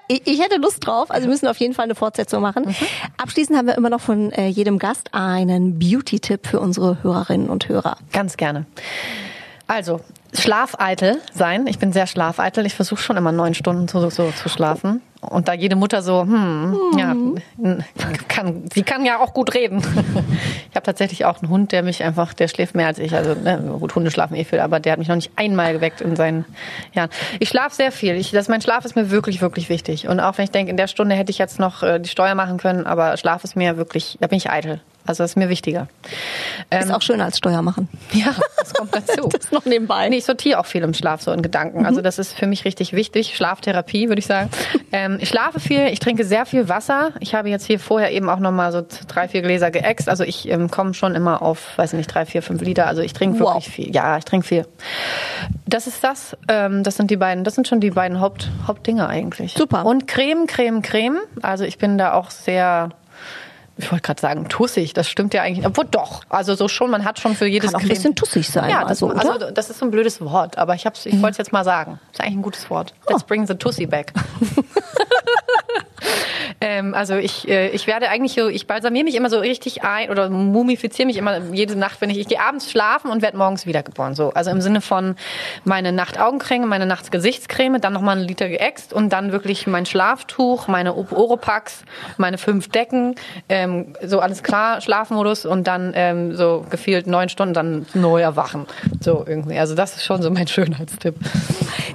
Ich, 0.07 0.27
ich 0.27 0.41
hätte 0.41 0.57
Lust 0.57 0.85
drauf, 0.85 1.09
also 1.09 1.27
wir 1.27 1.31
müssen 1.31 1.47
auf 1.47 1.57
jeden 1.57 1.73
Fall 1.73 1.85
eine 1.85 1.95
Fortsetzung 1.95 2.41
machen. 2.41 2.65
Mhm. 2.65 2.75
Abschließend 3.17 3.57
haben 3.57 3.67
wir 3.67 3.75
immer 3.75 3.89
noch 3.89 4.01
von 4.01 4.31
äh, 4.31 4.47
jedem 4.47 4.77
Gast 4.79 5.13
einen 5.13 5.79
Beauty-Tipp 5.79 6.47
für 6.47 6.59
unsere 6.59 7.01
Hörerinnen 7.03 7.49
und 7.49 7.69
Hörer. 7.69 7.97
Ganz 8.11 8.35
gerne. 8.37 8.65
Also, 9.67 10.01
schlafeitel 10.33 11.17
sein. 11.33 11.67
Ich 11.67 11.79
bin 11.79 11.91
sehr 11.93 12.07
schlafeitel. 12.07 12.65
Ich 12.65 12.75
versuche 12.75 13.01
schon 13.01 13.17
immer 13.17 13.31
neun 13.31 13.53
Stunden 13.53 13.87
so, 13.87 14.09
so 14.09 14.31
zu 14.31 14.49
schlafen. 14.49 15.01
Und 15.21 15.47
da 15.47 15.53
jede 15.53 15.75
Mutter 15.75 16.01
so, 16.01 16.21
hm, 16.21 16.75
ja, 16.97 17.15
kann, 18.27 18.63
sie 18.73 18.81
kann 18.81 19.05
ja 19.05 19.19
auch 19.19 19.33
gut 19.33 19.53
reden. 19.53 19.81
Ich 20.71 20.75
habe 20.77 20.85
tatsächlich 20.85 21.25
auch 21.25 21.41
einen 21.41 21.51
Hund, 21.51 21.73
der 21.73 21.83
mich 21.83 22.01
einfach, 22.01 22.33
der 22.33 22.47
schläft 22.47 22.75
mehr 22.75 22.87
als 22.87 22.97
ich. 22.97 23.13
Also 23.13 23.33
ne, 23.33 23.75
gut, 23.77 23.93
Hunde 23.93 24.09
schlafen 24.09 24.35
eh 24.35 24.45
viel, 24.45 24.61
aber 24.61 24.79
der 24.79 24.93
hat 24.93 24.99
mich 24.99 25.09
noch 25.09 25.17
nicht 25.17 25.31
einmal 25.35 25.73
geweckt 25.73 25.99
in 25.99 26.15
seinen 26.15 26.45
Jahren. 26.93 27.09
Ich 27.39 27.49
schlafe 27.49 27.75
sehr 27.75 27.91
viel. 27.91 28.15
Ich, 28.15 28.31
das, 28.31 28.47
mein 28.47 28.61
Schlaf 28.61 28.85
ist 28.85 28.95
mir 28.95 29.11
wirklich, 29.11 29.41
wirklich 29.41 29.67
wichtig. 29.67 30.07
Und 30.07 30.21
auch 30.21 30.37
wenn 30.37 30.45
ich 30.45 30.51
denke, 30.51 30.71
in 30.71 30.77
der 30.77 30.87
Stunde 30.87 31.13
hätte 31.15 31.29
ich 31.29 31.39
jetzt 31.39 31.59
noch 31.59 31.83
äh, 31.83 31.99
die 31.99 32.07
Steuer 32.07 32.35
machen 32.35 32.57
können, 32.57 32.85
aber 32.85 33.17
Schlaf 33.17 33.43
ist 33.43 33.57
mir 33.57 33.75
wirklich, 33.75 34.17
da 34.21 34.27
bin 34.27 34.37
ich 34.37 34.49
eitel. 34.49 34.79
Also 35.05 35.23
das 35.23 35.31
ist 35.31 35.35
mir 35.35 35.49
wichtiger. 35.49 35.87
Ähm, 36.69 36.83
Ist 36.83 36.91
auch 36.93 37.01
schön 37.01 37.21
als 37.21 37.37
Steuer 37.37 37.61
machen. 37.61 37.89
ja, 38.13 38.33
das 38.59 38.73
kommt 38.73 38.95
dazu. 38.95 39.29
Das 39.31 39.51
noch 39.51 39.65
nebenbei. 39.65 40.09
Nee, 40.09 40.17
ich 40.17 40.25
sortiere 40.25 40.59
auch 40.59 40.65
viel 40.65 40.83
im 40.83 40.93
Schlaf, 40.93 41.21
so 41.21 41.31
in 41.31 41.41
Gedanken. 41.41 41.85
Also 41.85 42.01
das 42.01 42.19
ist 42.19 42.33
für 42.33 42.47
mich 42.47 42.65
richtig 42.65 42.93
wichtig. 42.93 43.35
Schlaftherapie, 43.35 44.07
würde 44.09 44.19
ich 44.19 44.27
sagen. 44.27 44.49
Ähm, 44.93 45.19
ich 45.21 45.29
schlafe 45.29 45.61
viel, 45.61 45.87
ich 45.87 45.99
trinke 45.99 46.25
sehr 46.25 46.45
viel 46.45 46.67
Wasser. 46.67 47.11
Ich 47.21 47.33
habe 47.33 47.47
jetzt 47.49 47.65
hier 47.65 47.79
vorher 47.79 48.11
eben 48.11 48.29
auch 48.29 48.39
nochmal 48.39 48.73
so 48.73 48.85
drei, 49.07 49.29
vier 49.29 49.41
Gläser 49.41 49.71
geäxt. 49.71 50.09
Also 50.09 50.25
ich 50.25 50.49
ähm, 50.49 50.69
komme 50.69 50.93
schon 50.93 51.15
immer 51.15 51.41
auf, 51.41 51.77
weiß 51.77 51.93
nicht, 51.93 52.13
drei, 52.13 52.25
vier, 52.25 52.41
fünf 52.41 52.61
Liter. 52.61 52.87
Also 52.87 53.01
ich 53.01 53.13
trinke 53.13 53.39
Wow. 53.39 53.53
wirklich 53.55 53.69
viel. 53.73 53.95
Ja, 53.95 54.17
ich 54.17 54.25
trinke 54.25 54.45
viel. 54.45 54.65
Das 55.65 55.87
ist 55.87 56.03
das. 56.03 56.35
Ähm, 56.49 56.83
das 56.83 56.97
sind 56.97 57.09
die 57.09 57.15
beiden, 57.15 57.45
das 57.45 57.55
sind 57.55 57.69
schon 57.69 57.79
die 57.79 57.91
beiden 57.91 58.19
Haupt, 58.19 58.51
Hauptdinge 58.67 59.07
eigentlich. 59.07 59.53
Super. 59.53 59.85
Und 59.85 60.07
Creme, 60.07 60.45
Creme, 60.45 60.81
Creme. 60.81 61.19
Also 61.41 61.63
ich 61.63 61.77
bin 61.77 61.97
da 61.97 62.11
auch 62.13 62.29
sehr 62.29 62.89
ich 63.77 63.91
wollte 63.91 64.03
gerade 64.03 64.21
sagen, 64.21 64.47
tussig, 64.49 64.93
das 64.93 65.09
stimmt 65.09 65.33
ja 65.33 65.41
eigentlich. 65.41 65.65
Obwohl 65.65 65.85
doch. 65.89 66.21
Also 66.29 66.55
so 66.55 66.67
schon, 66.67 66.91
man 66.91 67.03
hat 67.05 67.19
schon 67.19 67.35
für 67.35 67.45
jedes 67.47 67.71
Kann 67.71 67.75
auch 67.75 67.79
ein 67.83 67.87
Creme- 67.87 67.95
bisschen 67.95 68.15
tussig 68.15 68.47
sein. 68.49 68.69
ja, 68.69 68.81
das, 68.81 69.01
also, 69.01 69.09
also, 69.09 69.51
das 69.51 69.69
ist 69.69 69.79
so 69.79 69.85
ein 69.85 69.91
blödes 69.91 70.21
Wort, 70.21 70.57
aber 70.57 70.75
ich, 70.75 70.85
hab's- 70.85 71.05
ich 71.05 71.13
wollte 71.21 71.31
es 71.31 71.37
jetzt 71.37 71.51
mal 71.53 71.63
sagen. 71.63 71.99
Das 72.11 72.19
ist 72.19 72.21
eigentlich 72.25 72.37
ein 72.39 72.41
gutes 72.43 72.69
Wort. 72.69 72.93
Let's 73.09 73.23
bring 73.23 73.47
the 73.47 73.55
Tussi 73.55 73.85
back. 73.87 74.13
ähm, 76.61 76.93
also 76.93 77.15
ich, 77.15 77.47
äh, 77.49 77.69
ich 77.69 77.87
werde 77.87 78.09
eigentlich 78.09 78.33
so, 78.33 78.47
ich 78.47 78.67
balsamiere 78.67 79.03
mich 79.03 79.15
immer 79.15 79.29
so 79.29 79.39
richtig 79.39 79.83
ein 79.83 80.09
oder 80.09 80.29
mumifiziere 80.29 81.05
mich 81.07 81.17
immer 81.17 81.39
jede 81.51 81.75
Nacht, 81.75 81.99
wenn 82.01 82.09
ich, 82.09 82.19
ich 82.19 82.27
gehe 82.27 82.39
abends 82.39 82.69
schlafen 82.71 83.09
und 83.11 83.21
werde 83.21 83.37
morgens 83.37 83.65
wiedergeboren. 83.65 84.15
So, 84.15 84.31
also 84.33 84.51
im 84.51 84.61
Sinne 84.61 84.81
von 84.81 85.15
meine 85.65 85.91
Nacht-Augencreme, 85.91 86.67
meine 86.67 86.85
Nachts-Gesichtscreme, 86.85 87.81
dann 87.81 87.93
nochmal 87.93 88.17
einen 88.17 88.27
Liter 88.27 88.47
geäxt 88.47 88.93
und 88.93 89.09
dann 89.09 89.31
wirklich 89.31 89.65
mein 89.67 89.85
Schlaftuch, 89.85 90.67
meine 90.67 90.95
Oropax, 90.95 91.83
meine 92.17 92.37
fünf 92.37 92.69
Decken, 92.69 93.15
ähm, 93.49 93.95
so 94.03 94.19
alles 94.19 94.43
klar, 94.43 94.81
Schlafmodus 94.81 95.45
und 95.45 95.65
dann 95.67 95.93
ähm, 95.95 96.35
so 96.35 96.65
gefühlt 96.69 97.07
neun 97.07 97.29
Stunden 97.29 97.53
dann 97.53 97.85
neu 97.93 98.21
erwachen. 98.21 98.67
So 98.99 99.25
irgendwie. 99.27 99.57
Also 99.57 99.73
das 99.75 99.95
ist 99.97 100.05
schon 100.05 100.21
so 100.21 100.29
mein 100.29 100.47
Schönheitstipp. 100.47 101.15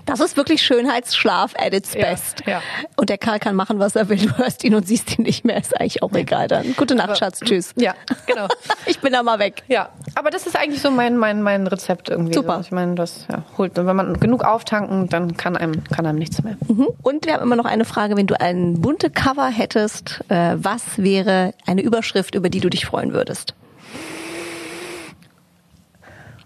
Das 0.07 0.21
ist 0.21 0.37
wirklich 0.37 0.62
Schönheitsschlaf 0.62 1.53
at 1.57 1.73
its 1.75 1.95
Ja, 1.95 2.01
best. 2.11 2.43
ja. 2.47 2.61
Und 2.97 3.11
der 3.11 3.19
Karl 3.19 3.39
kann 3.39 3.55
machen, 3.55 3.79
was 3.79 3.95
er 3.97 4.09
will. 4.09 4.17
Du 4.27 4.37
hörst 4.39 4.55
ihn 4.64 4.74
und 4.74 4.86
siehst 4.86 5.18
ihn 5.18 5.24
nicht 5.24 5.44
mehr. 5.44 5.57
Ist 5.59 5.78
eigentlich 5.78 6.02
auch 6.02 6.12
egal 6.12 6.48
dann. 6.48 6.74
Gute 6.76 6.94
Nacht, 6.94 7.18
Schatz. 7.18 7.40
Tschüss. 7.40 7.72
Ja, 7.76 7.94
genau. 8.26 8.48
Ich 8.88 9.00
bin 9.00 9.12
da 9.12 9.22
mal 9.22 9.38
weg. 9.38 9.64
Ja, 9.68 9.90
aber 10.14 10.30
das 10.30 10.46
ist 10.46 10.57
eigentlich 10.57 10.80
so 10.80 10.90
mein, 10.90 11.16
mein, 11.16 11.42
mein 11.42 11.66
Rezept 11.66 12.09
irgendwie. 12.09 12.34
Super. 12.34 12.57
So. 12.57 12.61
Ich 12.61 12.72
meine, 12.72 12.94
das 12.94 13.26
ja, 13.30 13.42
holt, 13.59 13.76
wenn 13.76 13.96
man 13.96 14.20
genug 14.20 14.44
auftanken, 14.44 15.09
dann 15.09 15.36
kann 15.36 15.57
einem, 15.57 15.82
kann 15.84 16.07
einem 16.07 16.18
nichts 16.18 16.42
mehr. 16.42 16.57
Mhm. 16.68 16.88
Und 17.02 17.26
wir 17.26 17.34
haben 17.34 17.42
immer 17.42 17.57
noch 17.57 17.64
eine 17.64 17.84
Frage, 17.84 18.16
wenn 18.16 18.26
du 18.26 18.40
ein 18.40 18.80
bunte 18.80 19.11
Cover 19.11 19.48
hättest, 19.48 20.20
äh, 20.28 20.54
was 20.57 20.98
wäre 20.98 21.52
eine 21.66 21.82
Überschrift, 21.82 22.34
über 22.34 22.48
die 22.48 22.61
du 22.61 22.70
dich 22.70 22.86
freuen 22.86 23.12
würdest? 23.12 23.54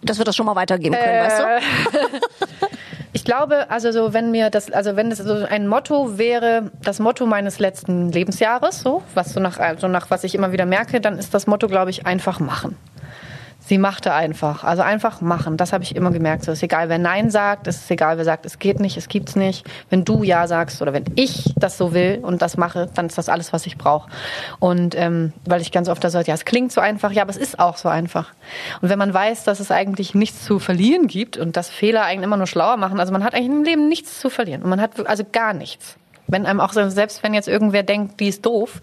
Dass 0.02 0.18
wir 0.18 0.24
das 0.24 0.34
schon 0.34 0.46
mal 0.46 0.56
weitergeben 0.56 0.96
können, 0.96 1.24
weißt 1.26 1.40
du? 1.40 2.66
Ich 3.12 3.24
glaube, 3.24 3.70
also 3.70 3.90
so, 3.90 4.12
wenn 4.12 4.30
mir 4.30 4.50
das, 4.50 4.70
also 4.70 4.94
wenn 4.94 5.10
das 5.10 5.18
so 5.18 5.34
ein 5.34 5.66
Motto 5.66 6.16
wäre, 6.16 6.70
das 6.82 7.00
Motto 7.00 7.26
meines 7.26 7.58
letzten 7.58 8.12
Lebensjahres, 8.12 8.80
so, 8.80 9.02
was 9.14 9.32
so 9.32 9.40
nach, 9.40 9.58
so 9.78 9.88
nach 9.88 10.10
was 10.10 10.22
ich 10.22 10.34
immer 10.34 10.52
wieder 10.52 10.66
merke, 10.66 11.00
dann 11.00 11.18
ist 11.18 11.34
das 11.34 11.46
Motto, 11.46 11.66
glaube 11.66 11.90
ich, 11.90 12.06
einfach 12.06 12.38
machen. 12.38 12.76
Sie 13.60 13.78
machte 13.78 14.12
einfach. 14.12 14.64
Also 14.64 14.82
einfach 14.82 15.20
machen. 15.20 15.56
Das 15.56 15.72
habe 15.72 15.84
ich 15.84 15.94
immer 15.94 16.10
gemerkt. 16.10 16.44
So 16.44 16.52
ist 16.52 16.62
egal, 16.62 16.88
wer 16.88 16.98
Nein 16.98 17.30
sagt, 17.30 17.66
es 17.66 17.76
ist 17.76 17.90
egal, 17.90 18.16
wer 18.16 18.24
sagt, 18.24 18.46
es 18.46 18.58
geht 18.58 18.80
nicht, 18.80 18.96
es 18.96 19.08
gibt's 19.08 19.36
nicht. 19.36 19.66
Wenn 19.90 20.04
du 20.04 20.22
Ja 20.22 20.46
sagst 20.46 20.80
oder 20.82 20.92
wenn 20.92 21.04
ich 21.14 21.52
das 21.56 21.78
so 21.78 21.92
will 21.92 22.18
und 22.22 22.42
das 22.42 22.56
mache, 22.56 22.88
dann 22.94 23.06
ist 23.06 23.18
das 23.18 23.28
alles, 23.28 23.52
was 23.52 23.66
ich 23.66 23.76
brauche. 23.76 24.10
Und 24.58 24.94
ähm, 24.96 25.32
weil 25.44 25.60
ich 25.60 25.72
ganz 25.72 25.88
oft 25.88 26.02
da 26.02 26.10
so, 26.10 26.18
ja, 26.18 26.34
es 26.34 26.44
klingt 26.44 26.72
so 26.72 26.80
einfach, 26.80 27.12
ja, 27.12 27.22
aber 27.22 27.30
es 27.30 27.36
ist 27.36 27.58
auch 27.58 27.76
so 27.76 27.88
einfach. 27.88 28.32
Und 28.80 28.88
wenn 28.88 28.98
man 28.98 29.12
weiß, 29.12 29.44
dass 29.44 29.60
es 29.60 29.70
eigentlich 29.70 30.14
nichts 30.14 30.44
zu 30.44 30.58
verlieren 30.58 31.06
gibt 31.06 31.36
und 31.36 31.56
dass 31.56 31.68
Fehler 31.70 32.04
eigentlich 32.04 32.24
immer 32.24 32.38
nur 32.38 32.46
schlauer 32.46 32.76
machen, 32.76 32.98
also 32.98 33.12
man 33.12 33.24
hat 33.24 33.34
eigentlich 33.34 33.50
im 33.50 33.64
Leben 33.64 33.88
nichts 33.88 34.20
zu 34.20 34.30
verlieren. 34.30 34.62
Und 34.62 34.70
man 34.70 34.80
hat 34.80 35.06
also 35.06 35.24
gar 35.30 35.52
nichts. 35.52 35.96
Wenn 36.26 36.46
einem 36.46 36.60
auch 36.60 36.72
selbst 36.72 37.22
wenn 37.22 37.34
jetzt 37.34 37.48
irgendwer 37.48 37.82
denkt, 37.82 38.20
die 38.20 38.28
ist 38.28 38.46
doof, 38.46 38.80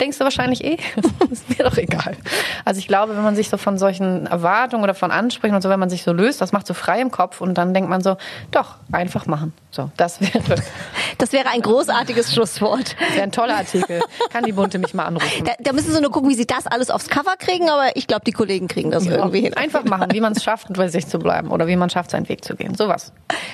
denkst 0.00 0.18
du 0.18 0.24
wahrscheinlich 0.24 0.64
eh, 0.64 0.78
ist 1.30 1.48
mir 1.48 1.64
doch 1.64 1.76
egal. 1.76 2.16
Also 2.64 2.78
ich 2.78 2.88
glaube, 2.88 3.16
wenn 3.16 3.22
man 3.22 3.36
sich 3.36 3.48
so 3.48 3.56
von 3.56 3.78
solchen 3.78 4.26
Erwartungen 4.26 4.82
oder 4.82 4.94
von 4.94 5.10
Ansprüchen 5.10 5.54
und 5.54 5.62
so, 5.62 5.68
wenn 5.68 5.80
man 5.80 5.90
sich 5.90 6.02
so 6.02 6.12
löst, 6.12 6.40
das 6.40 6.52
macht 6.52 6.66
so 6.66 6.74
frei 6.74 7.00
im 7.00 7.10
Kopf 7.10 7.40
und 7.40 7.54
dann 7.54 7.74
denkt 7.74 7.88
man 7.90 8.02
so, 8.02 8.16
doch, 8.50 8.76
einfach 8.92 9.26
machen. 9.26 9.52
So, 9.70 9.90
das 9.96 10.20
wäre, 10.20 10.42
Das 11.18 11.32
wäre 11.32 11.50
ein 11.50 11.60
großartiges 11.60 12.32
Schlusswort. 12.32 12.96
wäre 13.12 13.22
ein 13.22 13.32
toller 13.32 13.56
Artikel. 13.56 14.00
Kann 14.30 14.44
die 14.44 14.52
Bunte 14.52 14.78
mich 14.78 14.94
mal 14.94 15.04
anrufen. 15.04 15.44
Da, 15.44 15.52
da 15.60 15.72
müssen 15.72 15.92
sie 15.92 16.00
nur 16.00 16.10
gucken, 16.10 16.30
wie 16.30 16.34
sie 16.34 16.46
das 16.46 16.66
alles 16.66 16.90
aufs 16.90 17.08
Cover 17.08 17.36
kriegen, 17.38 17.68
aber 17.68 17.94
ich 17.94 18.06
glaube, 18.06 18.24
die 18.24 18.32
Kollegen 18.32 18.68
kriegen 18.68 18.90
das 18.90 19.06
irgendwie 19.06 19.40
hin. 19.42 19.54
Einfach 19.54 19.84
machen, 19.84 20.08
wie 20.12 20.20
man 20.20 20.32
es 20.32 20.42
schafft, 20.42 20.72
bei 20.72 20.88
sich 20.88 21.06
zu 21.06 21.18
bleiben 21.18 21.50
oder 21.50 21.66
wie 21.66 21.76
man 21.76 21.90
schafft, 21.90 22.10
seinen 22.10 22.28
Weg 22.28 22.44
zu 22.44 22.56
gehen. 22.56 22.74
Sowas. 22.74 23.12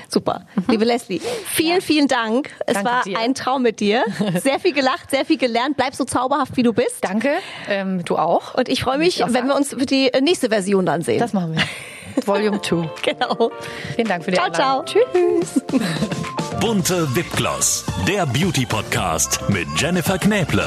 Super. 0.09 0.42
Liebe 0.68 0.84
Leslie, 0.84 1.20
vielen, 1.47 1.80
vielen 1.80 2.09
Dank. 2.09 2.51
Es 2.66 2.74
Danke 2.74 2.90
war 2.90 3.03
dir. 3.03 3.18
ein 3.18 3.34
Traum 3.34 3.62
mit 3.62 3.80
dir. 3.80 4.05
Sehr 4.42 4.61
viel 4.61 4.72
gelacht, 4.72 5.11
sehr 5.11 5.24
viel 5.24 5.38
gelernt. 5.38 5.76
Bleib 5.76 5.94
so 5.94 6.05
zauberhaft, 6.05 6.36
wie 6.55 6.62
du 6.62 6.72
bist. 6.72 6.99
Danke. 7.03 7.30
Ähm, 7.68 8.05
du 8.05 8.16
auch. 8.16 8.55
Und 8.55 8.68
ich 8.68 8.82
freue 8.82 8.99
mich, 8.99 9.22
wenn 9.26 9.47
wir 9.47 9.55
uns 9.57 9.70
für 9.70 9.87
die 9.87 10.12
äh, 10.12 10.20
nächste 10.20 10.49
Version 10.49 10.87
dann 10.87 11.03
sehen. 11.03 11.18
Das 11.18 11.32
machen 11.32 11.55
wir. 11.57 11.62
Volume 12.24 12.61
2. 12.62 12.89
genau. 13.03 13.51
Vielen 13.95 14.09
Dank 14.09 14.24
für 14.24 14.30
die 14.30 14.37
Ciao, 14.37 14.47
Einladung. 14.47 14.87
ciao. 14.87 15.03
Tschüss. 15.03 15.62
Bunte 16.61 17.14
Wipgloss, 17.14 17.84
der 18.09 18.24
Beauty 18.26 18.64
Podcast 18.64 19.41
mit 19.49 19.68
Jennifer 19.76 20.16
Knäble. 20.18 20.66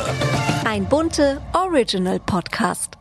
Ein 0.66 0.86
bunte 0.86 1.42
Original 1.54 2.20
Podcast. 2.20 2.99